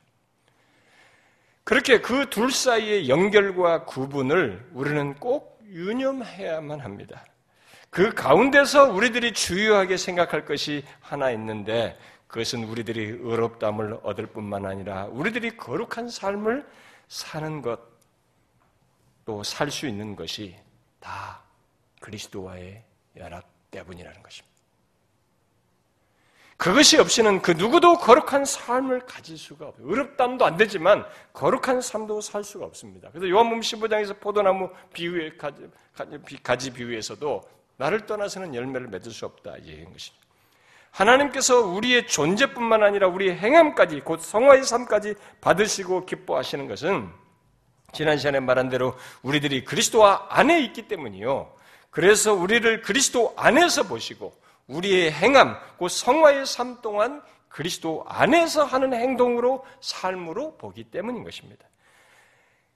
그렇게 1.64 2.02
그 2.02 2.30
둘 2.30 2.52
사이의 2.52 3.08
연결과 3.08 3.86
구분을 3.86 4.70
우리는 4.74 5.16
꼭 5.16 5.60
유념해야만 5.70 6.82
합니다. 6.82 7.24
그 7.90 8.14
가운데서 8.14 8.92
우리들이 8.92 9.34
주요하게 9.34 9.96
생각할 9.98 10.46
것이 10.46 10.84
하나 11.00 11.32
있는데 11.32 11.98
그것은 12.28 12.66
우리들이 12.66 13.20
의롭담을 13.22 14.00
얻을 14.04 14.26
뿐만 14.28 14.66
아니라 14.66 15.06
우리들이 15.06 15.56
거룩한 15.56 16.10
삶을 16.10 16.66
사는 17.08 17.62
것, 17.62 17.94
또 19.26 19.42
살 19.44 19.72
수 19.72 19.88
있는 19.88 20.16
것이 20.16 20.56
다 21.00 21.42
그리스도와의 22.02 22.84
연합 23.18 23.46
때문이라는 23.72 24.22
것입니다. 24.22 24.54
그것이 26.58 26.98
없이는 26.98 27.42
그 27.42 27.52
누구도 27.52 27.98
거룩한 27.98 28.46
삶을 28.46 29.06
가질 29.06 29.38
수가 29.38 29.68
없어요. 29.68 29.88
의롭담도 29.88 30.46
안 30.46 30.56
되지만 30.56 31.06
거룩한 31.34 31.82
삶도 31.82 32.22
살 32.22 32.44
수가 32.44 32.66
없습니다. 32.66 33.10
그래서 33.10 33.30
요한복음 33.30 33.62
15장에서 33.62 34.20
포도나무 34.20 34.70
비유에 34.94 35.36
가지, 35.36 35.68
가지 36.42 36.72
비유에서도 36.72 37.42
나를 37.78 38.06
떠나서는 38.06 38.56
열매를 38.56 38.88
맺을 38.88 39.12
수 39.12 39.26
없다 39.26 39.60
얘기한 39.64 39.92
것입니다. 39.92 40.23
하나님께서 40.94 41.62
우리의 41.62 42.08
존재뿐만 42.08 42.84
아니라 42.84 43.08
우리의 43.08 43.36
행함까지 43.38 44.02
곧 44.02 44.22
성화의 44.22 44.64
삶까지 44.64 45.16
받으시고 45.42 46.06
기뻐하시는 46.06 46.68
것은 46.68 47.10
지난 47.94 48.18
시간에 48.18 48.40
말한 48.40 48.70
대로 48.70 48.96
우리들이 49.24 49.64
그리스도 49.64 50.06
안에 50.06 50.62
있기 50.62 50.88
때문이요. 50.88 51.52
그래서 51.90 52.34
우리를 52.34 52.82
그리스도 52.82 53.34
안에서 53.36 53.84
보시고 53.84 54.36
우리의 54.68 55.12
행함, 55.12 55.58
그 55.78 55.90
성화의 55.90 56.46
삶 56.46 56.82
동안 56.82 57.22
그리스도 57.50 58.04
안에서 58.08 58.64
하는 58.64 58.94
행동으로 58.94 59.66
삶으로 59.82 60.58
보기 60.58 60.86
때문인 60.86 61.24
것입니다. 61.24 61.66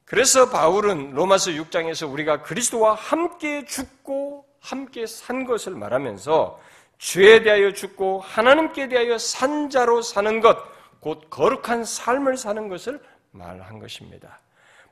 그래서 0.06 0.50
바울은 0.50 1.12
로마서 1.12 1.52
6장에서 1.52 2.12
우리가 2.12 2.42
그리스도와 2.42 2.94
함께 2.96 3.66
죽고 3.66 4.46
함께 4.60 5.06
산 5.06 5.46
것을 5.46 5.74
말하면서 5.74 6.60
죄에 7.00 7.44
대하여 7.44 7.74
죽고 7.74 8.22
하나님께 8.22 8.90
대하여 8.90 9.18
산 9.18 9.70
자로 9.70 10.02
사는 10.02 10.40
것, 10.42 10.58
곧 11.00 11.30
거룩한 11.30 11.86
삶을 11.86 12.38
사는 12.38 12.68
것을 12.68 13.00
말한 13.32 13.80
것입니다. 13.80 14.40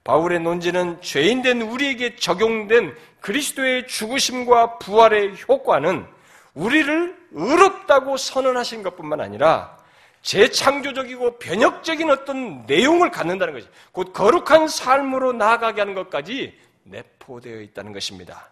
바울의 0.04 0.40
논지는 0.42 1.02
죄인된 1.02 1.62
우리에게 1.62 2.16
적용된 2.16 2.96
그리스도의 3.22 3.88
죽으심과 3.88 4.78
부활의 4.78 5.34
효과는 5.50 6.06
우리를 6.54 7.18
의롭다고 7.32 8.16
선언하신 8.16 8.84
것뿐만 8.84 9.20
아니라 9.20 9.78
재창조적이고 10.22 11.38
변혁적인 11.38 12.10
어떤 12.10 12.66
내용을 12.66 13.12
갖는다는 13.12 13.54
것이 13.54 13.68
곧 13.92 14.14
거룩한 14.14 14.68
삶으로 14.68 15.34
나아가게 15.34 15.82
하는 15.82 15.96
것까지 15.96 16.58
내포되어 16.84 17.62
있다는 17.62 17.92
것입니다. 17.92 18.50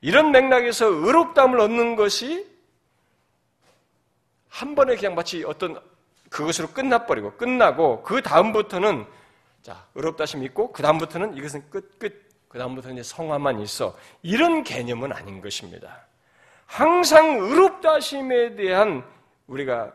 이런 0.00 0.32
맥락에서 0.32 0.86
의롭담을 0.86 1.60
얻는 1.60 1.96
것이 1.96 2.46
한 4.54 4.76
번에 4.76 4.94
그냥 4.94 5.16
마치 5.16 5.42
어떤 5.42 5.80
그것으로 6.30 6.68
끝나버리고 6.68 7.32
끝나고 7.32 8.02
그 8.02 8.22
다음부터는 8.22 9.04
자 9.62 9.84
의롭다심 9.96 10.44
있고 10.44 10.70
그 10.70 10.80
다음부터는 10.80 11.36
이것은 11.36 11.68
끝 11.70 11.98
끝. 11.98 12.22
그 12.46 12.58
다음부터는 12.60 12.98
이제 12.98 13.02
성화만 13.02 13.58
있어 13.62 13.96
이런 14.22 14.62
개념은 14.62 15.12
아닌 15.12 15.40
것입니다. 15.40 16.06
항상 16.66 17.36
의롭다심에 17.40 18.54
대한 18.54 19.04
우리가 19.48 19.92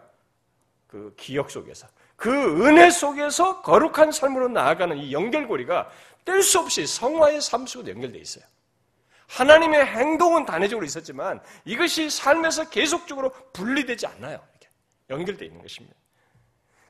그 0.87 1.13
기억 1.15 1.49
속에서 1.51 1.87
그 2.17 2.29
은혜 2.65 2.89
속에서 2.89 3.61
거룩한 3.61 4.11
삶으로 4.11 4.49
나아가는 4.49 4.97
이 4.97 5.13
연결고리가 5.13 5.89
뗄 6.25 6.43
수 6.43 6.59
없이 6.59 6.85
성화의 6.85 7.39
삶 7.39 7.65
속으로 7.65 7.91
연결되어 7.91 8.21
있어요. 8.21 8.43
하나님의 9.29 9.85
행동은 9.85 10.45
단회적으로 10.45 10.85
있었지만 10.85 11.41
이것이 11.63 12.09
삶에서 12.09 12.69
계속적으로 12.69 13.31
분리되지 13.53 14.07
않아요. 14.07 14.39
이렇게 14.51 14.69
연결되어 15.09 15.47
있는 15.47 15.61
것입니다. 15.61 15.95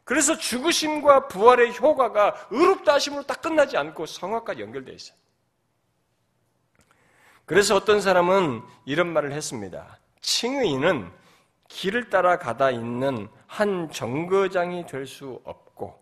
그래서 0.03 0.37
죽으심과 0.37 1.27
부활의 1.27 1.77
효과가 1.77 2.47
의롭다 2.49 2.93
하심으로 2.93 3.23
딱 3.23 3.41
끝나지 3.41 3.77
않고 3.77 4.05
성화까지 4.05 4.61
연결되어 4.61 4.95
있어요. 4.95 5.17
그래서 7.45 7.75
어떤 7.75 7.99
사람은 8.01 8.61
이런 8.85 9.11
말을 9.11 9.31
했습니다. 9.33 9.99
칭의는 10.21 11.11
길을 11.67 12.09
따라 12.09 12.37
가다 12.39 12.71
있는 12.71 13.27
한 13.47 13.91
정거장이 13.91 14.85
될 14.87 15.05
수 15.05 15.41
없고 15.43 15.99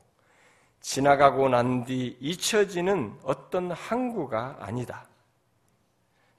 지나가고 0.81 1.49
난 1.49 1.83
뒤 1.85 2.15
잊혀지는 2.21 3.19
어떤 3.23 3.71
항구가 3.71 4.57
아니다. 4.61 5.06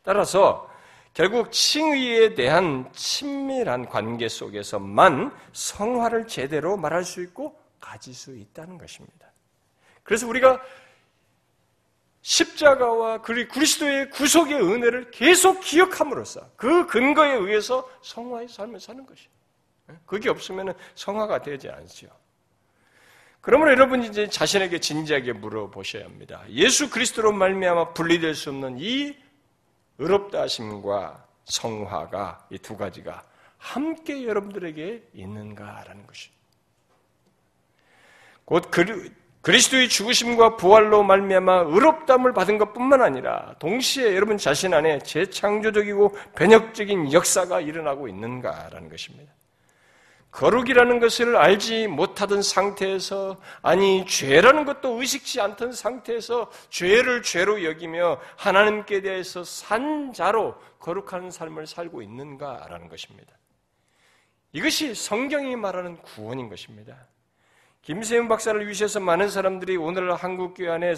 따라서 0.09 0.66
결국 1.12 1.52
칭의에 1.52 2.34
대한 2.34 2.90
친밀한 2.94 3.86
관계 3.86 4.26
속에서만 4.26 5.36
성화를 5.52 6.26
제대로 6.26 6.78
말할 6.78 7.04
수 7.04 7.22
있고 7.22 7.61
가질 7.78 8.14
수 8.14 8.34
있다는 8.34 8.78
것입니다. 8.78 9.30
그래서 10.02 10.26
우리가 10.26 10.62
십자가와 12.22 13.20
그리스도의 13.20 14.09
구속의 14.09 14.54
은혜를 14.54 15.11
계속 15.11 15.61
기억함으로써 15.61 16.48
그 16.56 16.86
근거에 16.86 17.34
의해서 17.34 17.86
성화의 18.00 18.48
삶을 18.48 18.80
사는 18.80 19.04
것이에요. 19.04 19.28
그게 20.06 20.30
없으면 20.30 20.72
성화가 20.94 21.42
되지 21.42 21.68
않지요. 21.68 22.09
그러므로 23.42 23.72
여러분이 23.72 24.06
이제 24.06 24.26
자신에게 24.26 24.80
진지하게 24.80 25.34
물어보셔야 25.34 26.06
합니다. 26.06 26.44
예수 26.48 26.88
그리스도로 26.88 27.32
말미암아 27.32 27.92
분리될 27.92 28.34
수 28.34 28.48
없는 28.48 28.78
이 28.78 29.28
의롭다 29.99 30.42
하심과 30.42 31.24
성화가 31.44 32.46
이 32.51 32.59
두 32.59 32.76
가지가 32.76 33.22
함께 33.59 34.24
여러분들에게 34.24 35.09
있는가라는 35.14 36.07
것이. 36.07 36.30
곧 38.44 38.70
그리스도의 39.42 39.88
죽으심과 39.88 40.57
부활로 40.57 41.03
말미암아 41.03 41.64
의롭담을 41.66 42.32
받은 42.32 42.59
것뿐만 42.59 43.03
아니라 43.03 43.55
동시에 43.59 44.14
여러분 44.14 44.38
자신 44.38 44.72
안에 44.74 45.01
재창조적이고 45.01 46.16
변혁적인 46.34 47.12
역사가 47.12 47.61
일어나고 47.61 48.09
있는가라는 48.09 48.88
것입니다. 48.88 49.32
거룩이라는 50.39 51.01
것을 51.01 51.34
알지 51.34 51.89
못하던 51.89 52.43
상태에서 52.43 53.41
아니 53.61 54.07
죄라는 54.07 54.64
것도 54.66 55.01
의식치 55.01 55.41
않던 55.41 55.72
상태에서 55.72 56.49
죄를 56.70 57.22
죄로 57.22 57.64
여기며 57.64 58.20
하나님께 58.36 59.01
대해서 59.01 59.43
산 59.43 60.12
자로 60.12 60.55
거룩한 60.78 61.32
삶을 61.32 61.66
살고 61.66 62.03
있는가라는 62.03 62.89
것입니다. 62.89 63.32
이것이 64.53 64.95
성경이 64.95 65.57
말하는 65.57 65.97
구원인 66.03 66.49
것입니다. 66.49 67.09
김세윤 67.82 68.28
박사를 68.28 68.64
위시해서 68.68 69.01
많은 69.01 69.30
사람들이 69.30 69.76
오늘 69.76 70.14
한국 70.14 70.55
교회 70.55 70.68
안에 70.68 70.95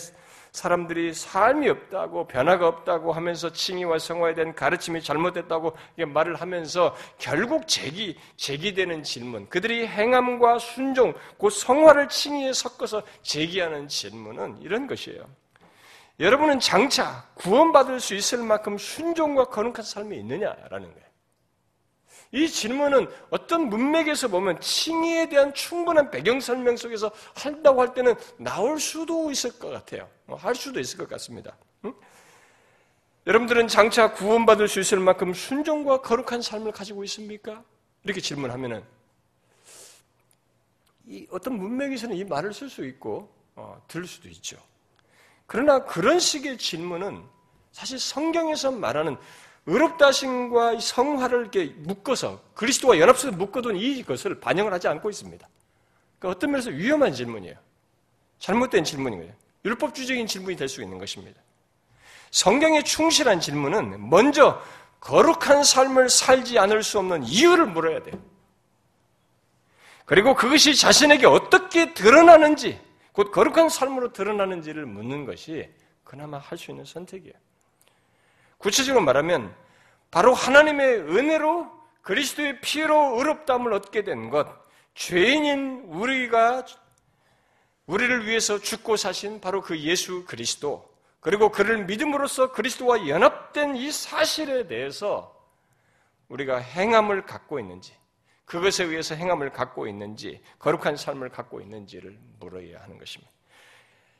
사람들이 0.52 1.14
삶이 1.14 1.68
없다고 1.68 2.26
변화가 2.26 2.66
없다고 2.66 3.12
하면서 3.12 3.52
칭의와 3.52 3.98
성화에 3.98 4.34
대한 4.34 4.54
가르침이 4.54 5.02
잘못됐다고 5.02 5.76
말을 6.06 6.36
하면서 6.36 6.94
결국 7.18 7.68
제기 7.68 8.16
제기되는 8.36 9.02
질문, 9.02 9.48
그들이 9.48 9.86
행함과 9.86 10.58
순종, 10.58 11.14
그 11.38 11.50
성화를 11.50 12.08
칭의에 12.08 12.52
섞어서 12.52 13.02
제기하는 13.22 13.88
질문은 13.88 14.58
이런 14.62 14.86
것이에요. 14.86 15.24
여러분은 16.18 16.60
장차 16.60 17.24
구원받을 17.34 17.98
수 17.98 18.14
있을 18.14 18.38
만큼 18.38 18.76
순종과 18.76 19.46
거룩한 19.46 19.82
삶이 19.82 20.18
있느냐라는 20.18 20.92
거예요. 20.92 21.09
이 22.32 22.48
질문은 22.48 23.08
어떤 23.30 23.68
문맥에서 23.68 24.28
보면 24.28 24.60
칭의에 24.60 25.28
대한 25.28 25.52
충분한 25.52 26.10
배경 26.10 26.38
설명 26.38 26.76
속에서 26.76 27.10
한다고 27.34 27.80
할 27.80 27.92
때는 27.92 28.14
나올 28.36 28.78
수도 28.78 29.30
있을 29.30 29.58
것 29.58 29.70
같아요. 29.70 30.08
뭐할 30.26 30.54
수도 30.54 30.78
있을 30.78 30.98
것 30.98 31.08
같습니다. 31.08 31.56
응? 31.84 31.94
여러분들은 33.26 33.66
장차 33.66 34.12
구원받을 34.12 34.68
수 34.68 34.78
있을 34.80 35.00
만큼 35.00 35.34
순종과 35.34 36.02
거룩한 36.02 36.40
삶을 36.40 36.70
가지고 36.70 37.02
있습니까? 37.04 37.64
이렇게 38.04 38.20
질문하면은 38.20 38.82
이 41.06 41.26
어떤 41.30 41.54
문맥에서는 41.58 42.16
이 42.16 42.24
말을 42.24 42.54
쓸 42.54 42.70
수 42.70 42.86
있고 42.86 43.28
어, 43.56 43.82
들을 43.88 44.06
수도 44.06 44.28
있죠. 44.28 44.56
그러나 45.46 45.84
그런 45.84 46.20
식의 46.20 46.58
질문은 46.58 47.24
사실 47.72 47.98
성경에서 47.98 48.70
말하는 48.70 49.16
의롭다 49.66 50.08
하심과 50.08 50.80
성화를 50.80 51.40
이렇게 51.40 51.66
묶어서 51.76 52.42
그리스도와 52.54 52.98
연합해서 52.98 53.32
묶어둔 53.32 53.76
이것을 53.76 54.40
반영을 54.40 54.72
하지 54.72 54.88
않고 54.88 55.10
있습니다. 55.10 55.48
그러니까 56.18 56.36
어떤 56.36 56.50
면에서 56.52 56.70
위험한 56.70 57.12
질문이에요. 57.12 57.56
잘못된 58.38 58.84
질문인 58.84 59.18
거예요. 59.20 59.34
율법주의적인 59.64 60.26
질문이 60.26 60.56
될 60.56 60.68
수 60.68 60.82
있는 60.82 60.98
것입니다. 60.98 61.40
성경에 62.30 62.82
충실한 62.82 63.40
질문은 63.40 64.08
먼저 64.08 64.62
거룩한 65.00 65.64
삶을 65.64 66.08
살지 66.08 66.58
않을 66.58 66.82
수 66.82 66.98
없는 66.98 67.24
이유를 67.24 67.66
물어야 67.66 68.02
돼요. 68.02 68.20
그리고 70.04 70.34
그것이 70.34 70.74
자신에게 70.74 71.26
어떻게 71.26 71.94
드러나는지, 71.94 72.80
곧 73.12 73.30
거룩한 73.30 73.68
삶으로 73.68 74.12
드러나는지를 74.12 74.86
묻는 74.86 75.24
것이 75.24 75.68
그나마 76.04 76.38
할 76.38 76.58
수 76.58 76.70
있는 76.70 76.84
선택이에요. 76.84 77.34
구체적으로 78.60 79.02
말하면 79.02 79.54
바로 80.10 80.34
하나님의 80.34 81.00
은혜로 81.00 81.70
그리스도의 82.02 82.60
피로 82.60 83.18
의롭담을 83.18 83.72
얻게 83.72 84.04
된 84.04 84.30
것, 84.30 84.46
죄인인 84.94 85.84
우리가 85.88 86.64
우리를 87.86 88.26
위해서 88.26 88.58
죽고 88.58 88.96
사신 88.96 89.40
바로 89.40 89.62
그 89.62 89.78
예수 89.80 90.24
그리스도, 90.26 90.88
그리고 91.20 91.50
그를 91.50 91.84
믿음으로써 91.86 92.52
그리스도와 92.52 93.08
연합된 93.08 93.76
이 93.76 93.90
사실에 93.90 94.66
대해서 94.66 95.36
우리가 96.28 96.58
행함을 96.58 97.26
갖고 97.26 97.58
있는지, 97.58 97.94
그것에 98.44 98.84
의해서 98.84 99.14
행함을 99.14 99.52
갖고 99.52 99.86
있는지, 99.86 100.42
거룩한 100.58 100.96
삶을 100.96 101.30
갖고 101.30 101.60
있는지를 101.60 102.18
물어야 102.40 102.82
하는 102.82 102.98
것입니다. 102.98 103.32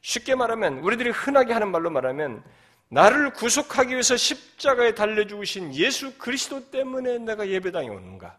쉽게 0.00 0.34
말하면, 0.34 0.78
우리들이 0.78 1.10
흔하게 1.10 1.52
하는 1.52 1.70
말로 1.70 1.90
말하면, 1.90 2.42
나를 2.90 3.32
구속하기 3.32 3.92
위해서 3.92 4.16
십자가에 4.16 4.94
달려 4.94 5.24
죽으신 5.24 5.72
예수 5.74 6.12
그리스도 6.18 6.70
때문에 6.70 7.18
내가 7.18 7.48
예배당에 7.48 7.88
오는가? 7.88 8.36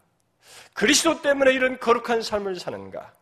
그리스도 0.74 1.22
때문에 1.22 1.52
이런 1.54 1.78
거룩한 1.80 2.20
삶을 2.20 2.56
사는가? 2.56 3.14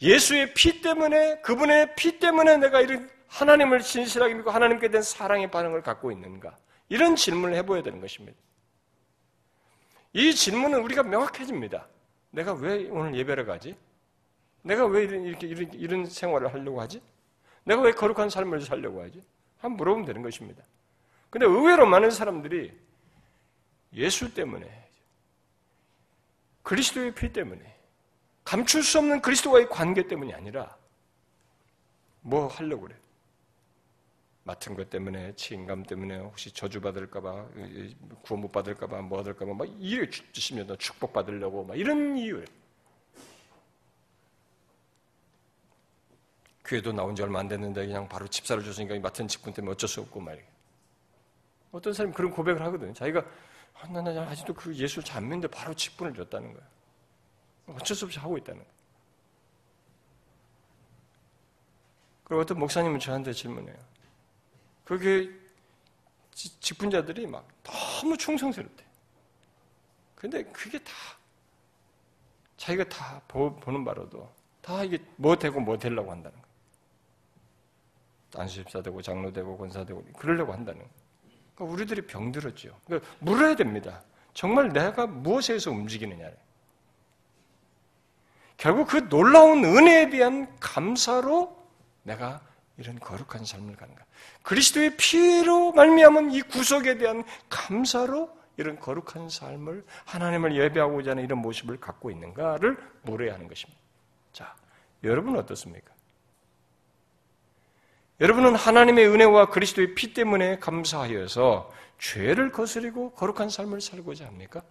예수의 0.00 0.54
피 0.54 0.80
때문에 0.80 1.40
그분의 1.40 1.96
피 1.96 2.20
때문에 2.20 2.58
내가 2.58 2.80
이런 2.80 3.10
하나님을 3.26 3.80
진실하게 3.80 4.34
믿고 4.34 4.50
하나님께 4.52 4.88
대한 4.88 5.02
사랑의 5.02 5.50
반응을 5.50 5.82
갖고 5.82 6.12
있는가? 6.12 6.56
이런 6.88 7.16
질문을 7.16 7.56
해보야 7.56 7.82
되는 7.82 8.00
것입니다. 8.00 8.38
이 10.12 10.32
질문은 10.32 10.80
우리가 10.82 11.02
명확해집니다. 11.02 11.84
내가 12.30 12.52
왜 12.54 12.88
오늘 12.90 13.16
예배를 13.16 13.44
가지? 13.44 13.76
내가 14.62 14.86
왜 14.86 15.02
이렇게 15.02 15.48
이런, 15.48 15.72
이런 15.72 16.06
생활을 16.06 16.52
하려고 16.54 16.80
하지? 16.80 17.02
내가 17.64 17.82
왜 17.82 17.90
거룩한 17.90 18.30
삶을 18.30 18.60
살려고 18.60 19.02
하지? 19.02 19.20
한번 19.58 19.78
물어보면 19.78 20.06
되는 20.06 20.22
것입니다. 20.22 20.62
근데 21.36 21.44
의외로 21.44 21.84
많은 21.84 22.10
사람들이 22.10 22.72
예수 23.92 24.32
때문에, 24.32 24.88
그리스도의 26.62 27.14
피 27.14 27.30
때문에, 27.30 27.78
감출 28.42 28.82
수 28.82 28.96
없는 28.96 29.20
그리스도와의 29.20 29.68
관계 29.68 30.06
때문이 30.06 30.32
아니라, 30.32 30.74
뭐 32.22 32.46
하려고 32.46 32.84
그래? 32.84 32.96
맡은 34.44 34.76
것 34.76 34.88
때문에, 34.88 35.34
치인감 35.34 35.82
때문에, 35.82 36.16
혹시 36.20 36.50
저주받을까봐, 36.52 37.48
구원 38.22 38.40
못 38.40 38.50
받을까봐, 38.50 39.02
뭐 39.02 39.18
받을까봐, 39.18 39.52
막 39.52 39.68
이래 39.78 40.08
주시면 40.08 40.78
축복받으려고, 40.78 41.64
막 41.64 41.78
이런 41.78 42.16
이유예요. 42.16 42.46
교회도 46.64 46.94
나온 46.94 47.14
지 47.14 47.20
얼마 47.20 47.40
안 47.40 47.48
됐는데 47.48 47.86
그냥 47.86 48.08
바로 48.08 48.26
집사를 48.26 48.64
줬으니까 48.64 48.98
맡은 49.00 49.28
직분 49.28 49.52
때문에 49.52 49.72
어쩔 49.72 49.86
수 49.86 50.00
없고 50.00 50.18
말이에요. 50.18 50.55
어떤 51.76 51.92
사람이 51.92 52.14
그런 52.14 52.30
고백을 52.30 52.62
하거든요. 52.62 52.92
자기가 52.94 53.22
아, 53.74 53.86
나, 53.88 54.00
나 54.00 54.22
아직도 54.22 54.54
그 54.54 54.74
예수를 54.74 55.04
잘 55.04 55.20
믿는데 55.20 55.46
바로 55.48 55.74
직분을 55.74 56.14
줬다는 56.14 56.54
거예요. 56.54 56.66
어쩔 57.66 57.94
수 57.94 58.06
없이 58.06 58.18
하고 58.18 58.38
있다는 58.38 58.60
거예요. 58.60 58.76
그리고 62.24 62.40
어떤 62.40 62.58
목사님은 62.58 62.98
저한테 62.98 63.32
질문해요. 63.32 63.76
그게 64.84 65.30
직분자들이 66.32 67.26
막 67.26 67.46
너무 67.62 68.16
충성스럽대. 68.16 68.84
근데 70.14 70.44
그게 70.44 70.82
다 70.82 70.92
자기가 72.56 72.88
다 72.88 73.20
보는 73.28 73.84
바로도 73.84 74.32
다 74.62 74.82
이게 74.82 74.98
뭐 75.16 75.36
되고 75.36 75.60
뭐 75.60 75.76
되려고 75.76 76.10
한다는 76.10 76.40
거예요. 76.40 76.46
안수집사 78.34 78.80
되고 78.80 79.02
장로 79.02 79.30
되고 79.30 79.58
권사 79.58 79.84
되고 79.84 80.02
그러려고 80.14 80.54
한다는 80.54 80.80
거예요. 80.80 81.05
그러니까 81.56 81.74
우리들이 81.74 82.02
병들었죠. 82.02 82.78
그러니까 82.84 83.10
물어야 83.18 83.56
됩니다. 83.56 84.02
정말 84.34 84.72
내가 84.72 85.06
무엇에서 85.06 85.70
움직이느냐. 85.70 86.30
결국 88.56 88.88
그 88.88 89.08
놀라운 89.08 89.64
은혜에 89.64 90.10
대한 90.10 90.54
감사로 90.60 91.56
내가 92.02 92.40
이런 92.76 92.98
거룩한 92.98 93.44
삶을 93.44 93.76
가는 93.76 93.94
거야. 93.94 94.04
그리스도의 94.42 94.96
피로 94.96 95.72
말미암은 95.72 96.32
이 96.32 96.42
구속에 96.42 96.98
대한 96.98 97.24
감사로 97.48 98.36
이런 98.58 98.78
거룩한 98.78 99.28
삶을 99.28 99.84
하나님을 100.04 100.56
예배하고자 100.56 101.12
하는 101.12 101.24
이런 101.24 101.40
모습을 101.40 101.78
갖고 101.78 102.10
있는가를 102.10 102.78
물어야 103.02 103.34
하는 103.34 103.48
것입니다. 103.48 103.80
자, 104.32 104.54
여러분은 105.02 105.38
어떻습니까? 105.40 105.95
여러분은 108.20 108.54
하나님의 108.54 109.08
은혜와 109.08 109.50
그리스도의 109.50 109.94
피 109.94 110.14
때문에 110.14 110.58
감사하여서 110.58 111.70
죄를 111.98 112.50
거스리고 112.50 113.10
거룩한 113.10 113.50
삶을 113.50 113.80
살고자 113.80 114.26
합니까? 114.26 114.62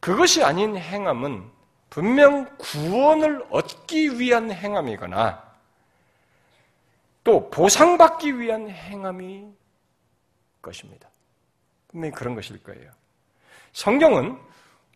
그것이 0.00 0.42
아닌 0.42 0.76
행함은 0.76 1.50
분명 1.88 2.56
구원을 2.58 3.46
얻기 3.50 4.18
위한 4.18 4.50
행함이거나 4.50 5.44
또 7.22 7.50
보상받기 7.50 8.38
위한 8.38 8.68
행함이 8.68 9.52
것입니다. 10.62 11.08
분명히 11.88 12.12
그런 12.12 12.34
것일 12.34 12.62
거예요. 12.62 12.90
성경은 13.72 14.38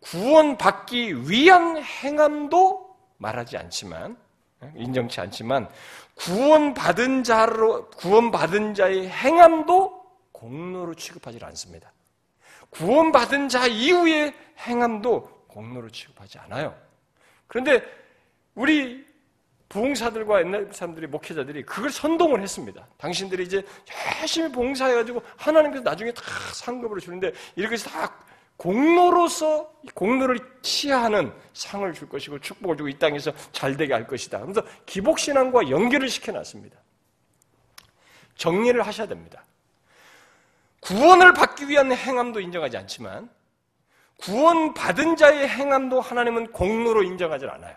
구원받기 0.00 1.28
위한 1.28 1.82
행함도 1.82 2.96
말하지 3.18 3.56
않지만 3.56 4.16
인정치 4.76 5.20
않지만 5.20 5.68
구원받은 6.14 7.24
자로 7.24 7.88
구원받은 7.90 8.74
자의 8.74 9.08
행함도 9.08 10.00
공로로 10.32 10.94
취급하지 10.94 11.38
않습니다. 11.42 11.92
구원받은 12.70 13.48
자 13.48 13.66
이후의 13.66 14.34
행함도 14.58 15.44
공로로 15.48 15.90
취급하지 15.90 16.38
않아요. 16.38 16.76
그런데 17.46 17.82
우리 18.54 19.04
부흥사들과 19.68 20.40
옛날 20.40 20.68
사람들이 20.72 21.06
목회자들이 21.06 21.64
그걸 21.64 21.90
선동을 21.90 22.42
했습니다. 22.42 22.86
당신들이 22.98 23.44
이제 23.44 23.64
열심히 24.20 24.50
봉사해가지고 24.50 25.22
하나님께서 25.36 25.82
나중에 25.84 26.12
다 26.12 26.22
상급으로 26.52 27.00
주는데 27.00 27.32
이렇게 27.54 27.74
해서 27.74 27.88
다 27.88 28.12
공로로서 28.60 29.72
공로를 29.94 30.38
취하는 30.60 31.32
상을 31.54 31.90
줄 31.94 32.10
것이고 32.10 32.40
축복을 32.40 32.76
주고 32.76 32.88
이 32.90 32.98
땅에서 32.98 33.32
잘 33.52 33.74
되게 33.74 33.94
할 33.94 34.06
것이다. 34.06 34.38
그래서 34.40 34.62
기복신앙과 34.84 35.70
연결을 35.70 36.10
시켜놨습니다. 36.10 36.78
정리를 38.36 38.86
하셔야 38.86 39.08
됩니다. 39.08 39.42
구원을 40.80 41.32
받기 41.32 41.70
위한 41.70 41.90
행함도 41.90 42.40
인정하지 42.40 42.76
않지만 42.76 43.30
구원받은 44.18 45.16
자의 45.16 45.48
행함도 45.48 46.02
하나님은 46.02 46.52
공로로 46.52 47.02
인정하지 47.02 47.46
않아요. 47.46 47.74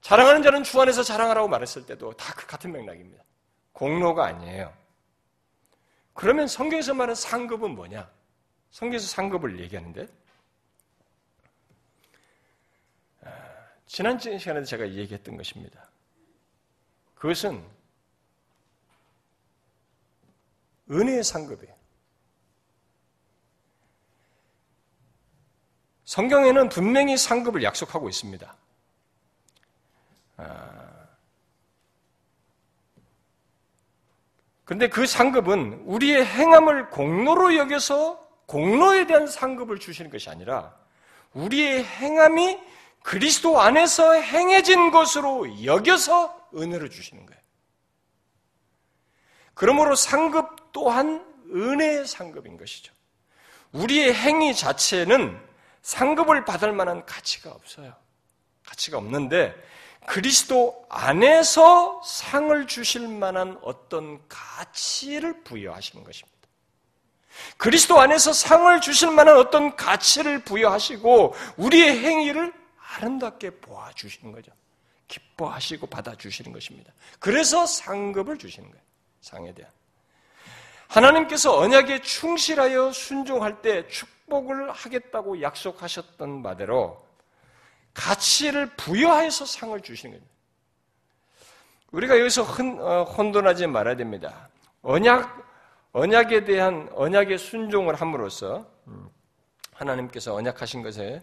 자랑하는 0.00 0.42
자는 0.42 0.62
주 0.62 0.80
안에서 0.80 1.02
자랑하라고 1.02 1.46
말했을 1.46 1.84
때도 1.84 2.14
다 2.14 2.32
그 2.32 2.46
같은 2.46 2.72
맥락입니다. 2.72 3.22
공로가 3.72 4.24
아니에요. 4.24 4.72
그러면 6.14 6.48
성경에서 6.48 6.94
말하는 6.94 7.14
상급은 7.14 7.74
뭐냐? 7.74 8.08
성경에서 8.70 9.06
상급을 9.06 9.60
얘기하는데 9.60 10.06
아, 13.22 13.30
지난 13.86 14.18
시간에도 14.18 14.64
제가 14.64 14.88
얘기했던 14.92 15.36
것입니다. 15.36 15.88
그것은 17.14 17.64
은혜의 20.90 21.22
상급이에요. 21.22 21.78
성경에는 26.04 26.68
분명히 26.70 27.16
상급을 27.16 27.62
약속하고 27.62 28.08
있습니다. 28.08 28.56
그런데 34.64 34.86
아, 34.86 34.88
그 34.88 35.06
상급은 35.06 35.84
우리의 35.84 36.24
행함을 36.26 36.90
공로로 36.90 37.56
여겨서 37.56 38.29
공로에 38.50 39.06
대한 39.06 39.28
상급을 39.28 39.78
주시는 39.78 40.10
것이 40.10 40.28
아니라 40.28 40.74
우리의 41.34 41.84
행함이 41.84 42.58
그리스도 43.04 43.60
안에서 43.60 44.12
행해진 44.14 44.90
것으로 44.90 45.64
여겨서 45.64 46.48
은혜를 46.56 46.90
주시는 46.90 47.26
거예요. 47.26 47.40
그러므로 49.54 49.94
상급 49.94 50.72
또한 50.72 51.24
은혜의 51.54 52.08
상급인 52.08 52.56
것이죠. 52.56 52.92
우리의 53.70 54.12
행위 54.12 54.52
자체는 54.52 55.40
상급을 55.82 56.44
받을 56.44 56.72
만한 56.72 57.06
가치가 57.06 57.52
없어요. 57.52 57.94
가치가 58.66 58.98
없는데 58.98 59.54
그리스도 60.08 60.84
안에서 60.88 62.02
상을 62.04 62.66
주실 62.66 63.06
만한 63.06 63.60
어떤 63.62 64.26
가치를 64.26 65.44
부여하시는 65.44 66.02
것입니다. 66.02 66.39
그리스도 67.56 68.00
안에서 68.00 68.32
상을 68.32 68.80
주실 68.80 69.10
만한 69.10 69.36
어떤 69.36 69.76
가치를 69.76 70.44
부여하시고 70.44 71.34
우리의 71.56 71.98
행위를 71.98 72.52
아름답게 72.96 73.50
보아주시는 73.60 74.32
거죠. 74.32 74.52
기뻐하시고 75.08 75.86
받아주시는 75.86 76.52
것입니다. 76.52 76.92
그래서 77.18 77.66
상급을 77.66 78.38
주시는 78.38 78.68
거예요. 78.70 78.82
상에 79.20 79.52
대한. 79.52 79.70
하나님께서 80.88 81.56
언약에 81.56 82.02
충실하여 82.02 82.92
순종할 82.92 83.62
때 83.62 83.86
축복을 83.88 84.72
하겠다고 84.72 85.40
약속하셨던 85.40 86.42
바대로 86.42 87.06
가치를 87.94 88.74
부여해서 88.76 89.46
상을 89.46 89.80
주시는 89.80 90.14
겁니다. 90.14 90.34
우리가 91.92 92.18
여기서 92.18 92.42
흔, 92.42 92.80
어, 92.80 93.04
혼돈하지 93.04 93.66
말아야 93.66 93.96
됩니다. 93.96 94.48
언약, 94.82 95.49
언약에 95.92 96.44
대한 96.44 96.88
언약의 96.94 97.38
순종을 97.38 97.94
함으로써 97.94 98.66
음, 98.86 99.08
하나님께서 99.72 100.34
언약하신 100.34 100.82
것에 100.82 101.22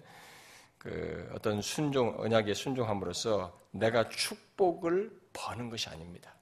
그 0.78 1.30
어떤 1.34 1.62
순종, 1.62 2.16
언약에 2.18 2.54
순종함으로써 2.54 3.58
내가 3.72 4.08
축복을 4.10 5.12
버는 5.34 5.70
것이 5.70 5.90
아닙니다. 5.90 6.34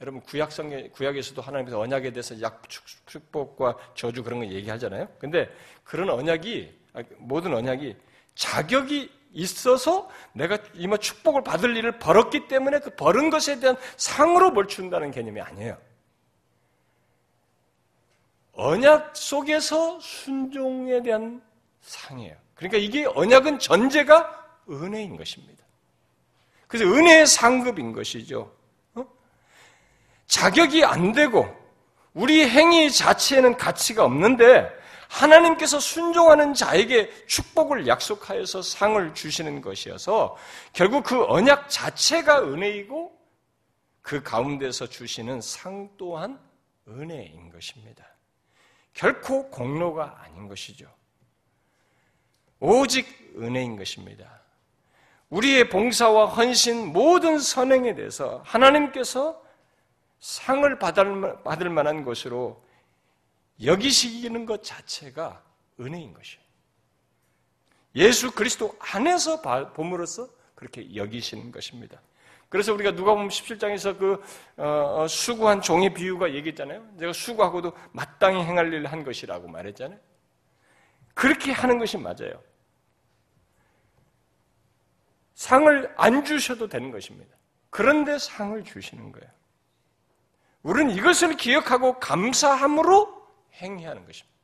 여러분 0.00 0.20
구약성 0.22 0.90
구약에서도 0.92 1.40
하나님께서 1.40 1.80
언약에 1.80 2.12
대해서 2.12 2.40
약 2.42 2.62
축복과 3.06 3.76
저주 3.94 4.22
그런 4.22 4.40
거 4.40 4.46
얘기하잖아요. 4.46 5.08
근데 5.18 5.48
그런 5.82 6.10
언약이 6.10 6.80
모든 7.18 7.54
언약이 7.54 7.96
자격이 8.34 9.10
있어서 9.32 10.08
내가 10.32 10.58
이마 10.74 10.96
축복을 10.96 11.42
받을 11.42 11.76
일을 11.76 11.98
벌었기 11.98 12.48
때문에 12.48 12.80
그 12.80 12.90
벌은 12.90 13.30
것에 13.30 13.60
대한 13.60 13.76
상으로 13.96 14.50
뭘 14.50 14.66
준다는 14.66 15.10
개념이 15.10 15.40
아니에요. 15.40 15.78
언약 18.56 19.16
속에서 19.16 19.98
순종에 20.00 21.02
대한 21.02 21.42
상이에요. 21.80 22.36
그러니까 22.54 22.78
이게 22.78 23.04
언약은 23.06 23.58
전제가 23.58 24.44
은혜인 24.68 25.16
것입니다. 25.16 25.64
그래서 26.66 26.90
은혜의 26.90 27.26
상급인 27.26 27.92
것이죠. 27.92 28.52
어? 28.94 29.06
자격이 30.26 30.84
안 30.84 31.12
되고 31.12 31.46
우리 32.14 32.48
행위 32.48 32.90
자체에는 32.90 33.56
가치가 33.56 34.04
없는데 34.04 34.70
하나님께서 35.08 35.78
순종하는 35.78 36.54
자에게 36.54 37.26
축복을 37.26 37.86
약속하여서 37.86 38.62
상을 38.62 39.14
주시는 39.14 39.60
것이어서 39.60 40.36
결국 40.72 41.04
그 41.04 41.24
언약 41.26 41.68
자체가 41.68 42.42
은혜이고 42.42 43.12
그 44.00 44.22
가운데서 44.22 44.88
주시는 44.88 45.40
상 45.40 45.88
또한 45.96 46.38
은혜인 46.88 47.50
것입니다. 47.50 48.13
결코 48.94 49.50
공로가 49.50 50.22
아닌 50.22 50.48
것이죠. 50.48 50.88
오직 52.60 53.34
은혜인 53.36 53.76
것입니다. 53.76 54.40
우리의 55.28 55.68
봉사와 55.68 56.26
헌신 56.26 56.92
모든 56.92 57.38
선행에 57.38 57.94
대해서 57.94 58.40
하나님께서 58.46 59.42
상을 60.20 60.78
받을 60.78 61.70
만한 61.70 62.04
것으로 62.04 62.64
여기시기는 63.62 64.46
것 64.46 64.62
자체가 64.62 65.42
은혜인 65.80 66.14
것이에요. 66.14 66.44
예수 67.96 68.30
그리스도 68.32 68.76
안에서 68.78 69.42
봄으로써 69.72 70.28
그렇게 70.54 70.94
여기시는 70.94 71.52
것입니다. 71.52 72.00
그래서 72.48 72.72
우리가 72.72 72.92
누가 72.94 73.14
보면 73.14 73.28
17장에서 73.28 73.98
그 73.98 74.22
어, 74.56 75.02
어, 75.02 75.08
수고한 75.08 75.60
종의 75.60 75.94
비유가 75.94 76.32
얘기했잖아요. 76.32 76.86
내가 76.94 77.12
수고하고도 77.12 77.72
마땅히 77.92 78.42
행할 78.42 78.72
일을 78.72 78.86
한 78.86 79.04
것이라고 79.04 79.48
말했잖아요. 79.48 79.98
그렇게 81.14 81.52
하는 81.52 81.78
것이 81.78 81.96
맞아요. 81.98 82.42
상을 85.34 85.94
안 85.96 86.24
주셔도 86.24 86.68
되는 86.68 86.90
것입니다. 86.90 87.34
그런데 87.70 88.18
상을 88.18 88.62
주시는 88.62 89.12
거예요. 89.12 89.30
우리는 90.62 90.94
이것을 90.94 91.36
기억하고 91.36 91.98
감사함으로 91.98 93.28
행해야 93.54 93.90
하는 93.90 94.06
것입니다. 94.06 94.34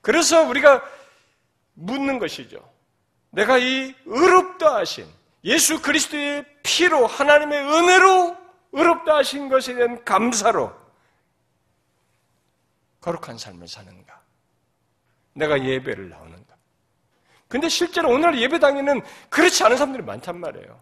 그래서 0.00 0.42
우리가 0.42 0.82
묻는 1.74 2.18
것이죠. 2.18 2.72
내가 3.30 3.58
이 3.58 3.94
의롭다 4.04 4.76
하신 4.76 5.06
예수 5.44 5.82
그리스도의 5.82 6.44
피로 6.62 7.06
하나님의 7.06 7.60
은혜로 7.60 8.36
의롭다 8.72 9.16
하신 9.16 9.48
것에 9.48 9.74
대한 9.74 10.04
감사로 10.04 10.72
거룩한 13.00 13.36
삶을 13.36 13.68
사는가? 13.68 14.20
내가 15.34 15.62
예배를 15.62 16.08
나오는가? 16.08 16.54
근데 17.48 17.68
실제로 17.68 18.10
오늘 18.10 18.40
예배당에는 18.40 19.02
그렇지 19.28 19.62
않은 19.64 19.76
사람들이 19.76 20.02
많단 20.02 20.40
말이에요. 20.40 20.80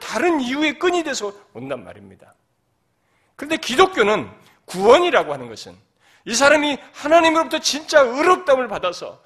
다른 0.00 0.40
이유의 0.40 0.78
끈이 0.78 1.02
돼서 1.02 1.32
온단 1.52 1.84
말입니다. 1.84 2.34
그런데 3.36 3.56
기독교는 3.56 4.30
구원이라고 4.64 5.32
하는 5.32 5.48
것은 5.48 5.76
이 6.24 6.34
사람이 6.34 6.78
하나님으로부터 6.92 7.58
진짜 7.58 8.00
의롭다움을 8.00 8.68
받아서 8.68 9.20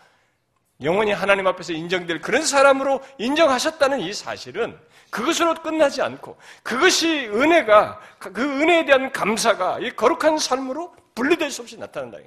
영원히 0.80 1.12
하나님 1.12 1.46
앞에서 1.46 1.72
인정될 1.72 2.20
그런 2.20 2.44
사람으로 2.44 3.02
인정하셨다는 3.18 4.00
이 4.00 4.12
사실은 4.12 4.78
그것으로 5.10 5.54
끝나지 5.54 6.02
않고 6.02 6.38
그것이 6.62 7.26
은혜가 7.28 8.00
그 8.18 8.42
은혜에 8.42 8.84
대한 8.84 9.12
감사가 9.12 9.80
이 9.80 9.90
거룩한 9.96 10.38
삶으로 10.38 10.94
분리될 11.14 11.50
수 11.50 11.62
없이 11.62 11.76
나타난다. 11.76 12.18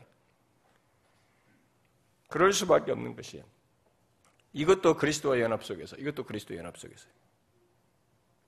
그럴 2.27 2.51
수밖에 2.51 2.91
없는 2.91 3.15
것이에요. 3.15 3.45
이것도 4.53 4.97
그리스도와 4.97 5.39
연합 5.39 5.63
속에서 5.63 5.95
이것도 5.95 6.25
그리스도 6.25 6.55
연합 6.57 6.77
속에서 6.77 7.07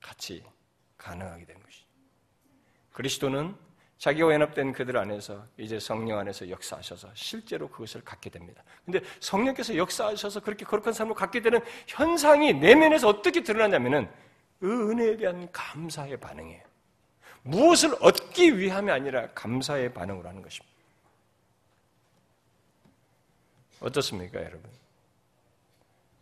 같이 0.01 0.43
가능하게 0.97 1.45
된 1.45 1.61
것이죠. 1.63 1.85
그리스도는 2.91 3.55
자기와 4.03 4.33
연합된 4.33 4.73
그들 4.73 4.97
안에서 4.97 5.47
이제 5.57 5.79
성령 5.79 6.19
안에서 6.19 6.49
역사하셔서 6.49 7.11
실제로 7.13 7.69
그것을 7.69 8.03
갖게 8.03 8.29
됩니다. 8.29 8.61
근데 8.83 8.99
성령께서 9.21 9.77
역사하셔서 9.77 10.41
그렇게 10.41 10.65
거룩한 10.65 10.91
삶을 10.91 11.15
갖게 11.15 11.41
되는 11.41 11.61
현상이 11.87 12.53
내면에서 12.53 13.07
어떻게 13.07 13.43
드러나냐면은 13.43 14.11
그 14.59 14.91
은혜에 14.91 15.15
대한 15.15 15.49
감사의 15.53 16.17
반응이에요. 16.19 16.63
무엇을 17.43 17.95
얻기 18.01 18.59
위함이 18.59 18.91
아니라 18.91 19.29
감사의 19.29 19.93
반응으로 19.93 20.27
하는 20.27 20.41
것입니다. 20.41 20.73
어떻습니까, 23.79 24.39
여러분? 24.39 24.69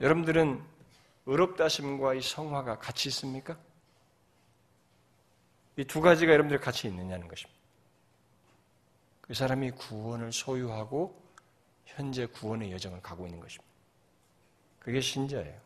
여러분들은 0.01 0.61
의롭다심과 1.25 2.13
이 2.13 2.21
성화가 2.21 2.77
같이 2.77 3.09
있습니까? 3.09 3.57
이 5.77 5.83
두 5.85 5.99
가지가 5.99 6.31
여러분들 6.31 6.59
같이 6.59 6.87
있느냐는 6.87 7.27
것입니다. 7.27 7.60
그 9.31 9.35
사람이 9.35 9.71
구원을 9.71 10.33
소유하고 10.33 11.17
현재 11.85 12.25
구원의 12.25 12.69
여정을 12.73 13.01
가고 13.01 13.25
있는 13.25 13.39
것입니다. 13.39 13.71
그게 14.77 14.99
신자예요. 14.99 15.57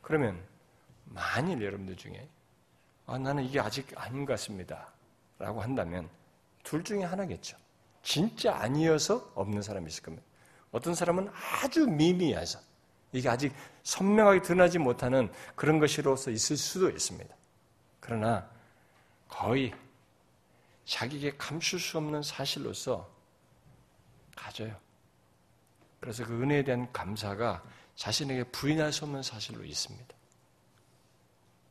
그러면 0.00 0.42
만일 1.04 1.62
여러분들 1.62 1.98
중에 1.98 2.26
아, 3.04 3.18
나는 3.18 3.44
이게 3.44 3.60
아직 3.60 3.92
아닌 3.94 4.24
것 4.24 4.32
같습니다. 4.32 4.90
라고 5.38 5.60
한다면 5.60 6.08
둘 6.62 6.82
중에 6.82 7.04
하나겠죠. 7.04 7.58
진짜 8.02 8.56
아니어서 8.56 9.32
없는 9.34 9.60
사람이 9.60 9.86
있을 9.86 10.02
겁니다. 10.02 10.26
어떤 10.72 10.94
사람은 10.94 11.30
아주 11.62 11.86
미미해서 11.86 12.58
이게 13.12 13.28
아직 13.28 13.52
선명하게 13.82 14.40
드러나지 14.40 14.78
못하는 14.78 15.30
그런 15.56 15.78
것이로서 15.78 16.30
있을 16.30 16.56
수도 16.56 16.88
있습니다. 16.88 17.36
그러나 18.00 18.48
거의 19.28 19.74
자기에게 20.84 21.36
감출 21.36 21.78
수 21.78 21.98
없는 21.98 22.22
사실로서 22.22 23.08
가져요. 24.36 24.76
그래서 26.00 26.24
그 26.24 26.42
은혜에 26.42 26.64
대한 26.64 26.90
감사가 26.92 27.62
자신에게 27.94 28.44
부인할 28.44 28.92
수 28.92 29.04
없는 29.04 29.22
사실로 29.22 29.64
있습니다. 29.64 30.14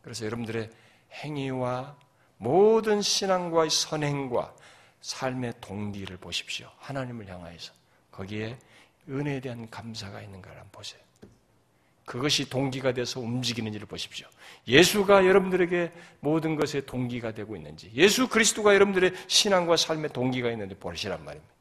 그래서 0.02 0.26
여러분들의 0.26 0.70
행위와 1.12 1.98
모든 2.38 3.02
신앙과의 3.02 3.70
선행과 3.70 4.56
삶의 5.02 5.56
동기를 5.62 6.18
보십시오. 6.18 6.72
하나님을 6.78 7.28
향하여서. 7.28 7.74
거기에 8.12 8.58
은혜에 9.08 9.40
대한 9.40 9.70
감사가 9.70 10.22
있는가를 10.22 10.58
한번 10.58 10.72
보세요. 10.72 11.02
그것이 12.10 12.50
동기가 12.50 12.92
돼서 12.92 13.20
움직이는지를 13.20 13.86
보십시오. 13.86 14.28
예수가 14.68 15.28
여러분들에게 15.28 15.92
모든 16.22 16.56
것의 16.56 16.88
동기가 16.88 17.34
되고 17.34 17.56
있는지, 17.56 17.92
예수 17.94 18.28
그리스도가 18.28 18.74
여러분들의 18.74 19.14
신앙과 19.28 19.78
삶의 19.78 20.10
동기가 20.10 20.50
있는지 20.50 20.74
보시란 20.74 21.24
말입니다. 21.24 21.54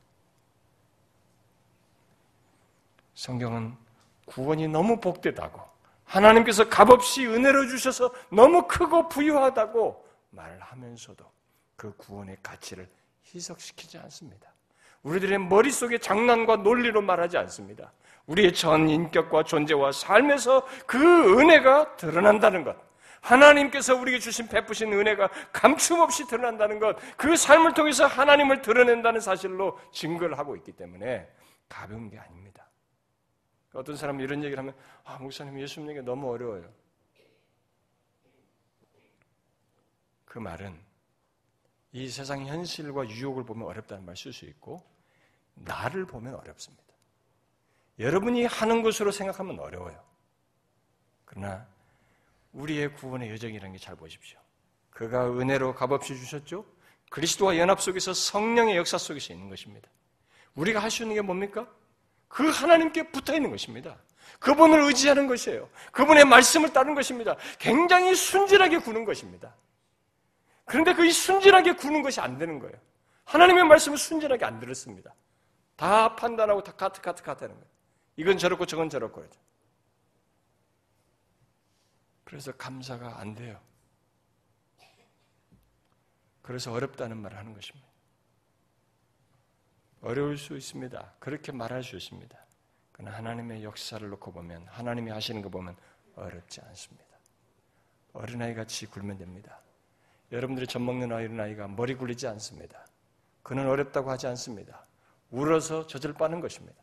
성경은 3.13 3.77
구원이 4.25 4.69
너무 4.69 4.99
복되다고, 5.01 5.61
하나님께서 6.05 6.67
값없이 6.71 7.27
은혜로 7.27 7.69
주셔서 7.69 8.11
너무 8.33 8.67
크고 8.67 9.11
부유하다고 9.11 10.09
말을 10.31 10.61
하면서도 10.61 11.31
그 11.77 11.95
구원의 11.99 12.39
가치를 12.43 12.89
희석시키지 13.35 13.99
않습니다. 13.99 14.51
우리들의 15.03 15.39
머릿속에 15.39 15.99
장난과 15.99 16.57
논리로 16.57 17.03
말하지 17.03 17.39
않습니다. 17.39 17.93
우리의 18.27 18.53
전 18.53 18.89
인격과 18.89 19.45
존재와 19.45 19.93
삶에서 19.93 20.67
그 20.87 21.39
은혜가 21.39 21.97
드러난다는 21.97 22.65
것. 22.65 22.77
하나님께서 23.21 23.97
우리에게 23.97 24.19
주신 24.21 24.49
베푸신 24.49 24.93
은혜가 24.93 25.29
감춤 25.53 26.01
없이 26.01 26.27
드러난다는 26.27 26.79
것. 26.79 26.97
그 27.17 27.37
삶을 27.37 27.75
통해서 27.75 28.07
하나님을 28.07 28.63
드러낸다는 28.63 29.21
사실로 29.21 29.79
증거를 29.93 30.39
하고 30.39 30.57
있기 30.57 30.73
때문에 30.73 31.29
가벼운 31.69 32.09
게 32.11 32.19
아닙니다. 32.19 32.69
어떤 33.75 33.97
사람은 33.97 34.23
이런 34.23 34.43
얘기를 34.45 34.59
하면, 34.59 34.75
아, 35.05 35.19
목사님 35.19 35.59
예수님 35.61 35.91
얘기 35.91 36.01
너무 36.01 36.31
어려워요. 36.33 36.65
그 40.25 40.39
말은 40.39 40.88
이 41.99 42.09
세상 42.09 42.47
현실과 42.47 43.09
유혹을 43.09 43.45
보면 43.45 43.67
어렵다는 43.67 44.05
말 44.05 44.15
쓸 44.15 44.33
수 44.33 44.45
있고, 44.45 44.83
나를 45.55 46.07
보면 46.07 46.35
어렵습니다. 46.37 46.85
여러분이 47.99 48.45
하는 48.47 48.83
것으로 48.83 49.11
생각하면 49.11 49.59
어려워요. 49.59 50.01
그러나 51.25 51.67
우리의 52.53 52.95
구원의 52.95 53.31
여정이라는 53.33 53.73
게 53.73 53.79
잘 53.79 53.97
보십시오. 53.97 54.39
그가 54.91 55.29
은혜로 55.29 55.75
값없이 55.75 56.17
주셨죠? 56.17 56.65
그리스도와 57.11 57.57
연합 57.59 57.81
속에서 57.81 58.15
성령의 58.15 58.77
역사 58.77 58.99
속에서 58.99 59.33
있는 59.33 59.49
것입니다. 59.49 59.89
우리가 60.55 60.81
할 60.81 60.91
수 60.91 61.03
있는 61.03 61.17
게 61.17 61.21
뭡니까? 61.23 61.67
그 62.29 62.49
하나님께 62.49 63.11
붙어 63.11 63.35
있는 63.35 63.51
것입니다. 63.51 63.99
그분을 64.39 64.83
의지하는 64.85 65.27
것이에요. 65.27 65.69
그분의 65.91 66.25
말씀을 66.27 66.73
따르는 66.73 66.95
것입니다. 66.95 67.37
굉장히 67.59 68.15
순진하게 68.15 68.79
구는 68.79 69.05
것입니다. 69.05 69.55
그런데 70.69 70.95
그 70.95 71.11
순진하게 71.11 71.77
구는 71.77 72.03
것이 72.03 72.21
안 72.21 72.39
되는 72.39 72.59
거예요. 72.59 72.77
하나님의 73.25 73.65
말씀을 73.65 73.99
순진하게 73.99 74.45
안 74.45 74.61
들었습니다. 74.61 75.15
다 75.77 76.15
판단하고 76.15 76.63
다 76.63 76.73
카트 76.73 77.01
카트 77.01 77.23
카트 77.23 77.45
하는 77.45 77.57
거예요. 77.57 77.69
이건 78.17 78.37
저렇고 78.39 78.67
저건 78.67 78.91
저렇고. 78.91 79.25
그래서 82.25 82.53
감사가 82.53 83.21
안 83.21 83.35
돼요. 83.35 83.59
그래서 86.43 86.73
어렵다는 86.73 87.17
말을 87.17 87.37
하는 87.37 87.55
것입니다. 87.55 87.89
어려울 90.01 90.37
수 90.39 90.57
있습니다. 90.57 91.15
그렇게 91.19 91.53
말할 91.53 91.83
수 91.83 91.97
있습니다. 91.97 92.39
그러나 92.93 93.17
하나님의 93.17 93.65
역사를 93.65 94.07
놓고 94.09 94.33
보면, 94.33 94.67
하나님이 94.69 95.11
하시는 95.11 95.41
거 95.43 95.49
보면 95.49 95.77
어렵지 96.17 96.61
않습니다. 96.63 97.07
어린아이 98.13 98.55
같이 98.55 98.87
굴면 98.87 99.19
됩니다. 99.19 99.61
여러분들이 100.33 100.67
젖 100.67 100.81
먹는 100.81 101.13
어린아이가 101.13 101.69
머리 101.69 101.95
굴리지 101.95 102.27
않습니다. 102.29 102.87
그는 103.43 103.69
어렵다고 103.69 104.11
하지 104.11 104.27
않습니다. 104.27 104.85
울어서 105.31 105.87
젖을 105.87 106.13
빠는 106.15 106.41
것입니다. 106.41 106.77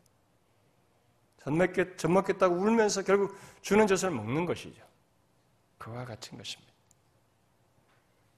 젖, 1.38 1.50
먹겠, 1.50 1.96
젖 1.96 2.08
먹겠다고 2.08 2.56
울면서 2.56 3.02
결국 3.02 3.36
주는 3.62 3.86
젖을 3.86 4.10
먹는 4.10 4.46
것이죠. 4.46 4.84
그와 5.78 6.04
같은 6.04 6.36
것입니다. 6.36 6.72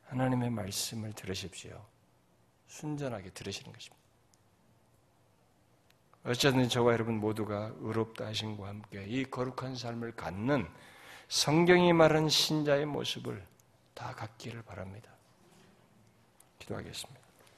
하나님의 0.04 0.50
말씀을 0.50 1.12
들으십시오. 1.12 1.84
순전하게 2.66 3.30
들으시는 3.30 3.72
것입니다. 3.72 3.98
어쨌든 6.24 6.68
저와 6.68 6.92
여러분 6.92 7.20
모두가 7.20 7.72
의롭다 7.78 8.26
하신과 8.26 8.68
함께 8.68 9.04
이 9.06 9.24
거룩한 9.24 9.76
삶을 9.76 10.12
갖는 10.12 10.68
성경이 11.28 11.92
말한 11.92 12.28
신자의 12.28 12.84
모습을 12.86 13.46
다 13.98 14.14
갖기를 14.14 14.62
바랍니다. 14.62 15.10
기도하겠습니다. 16.60 17.17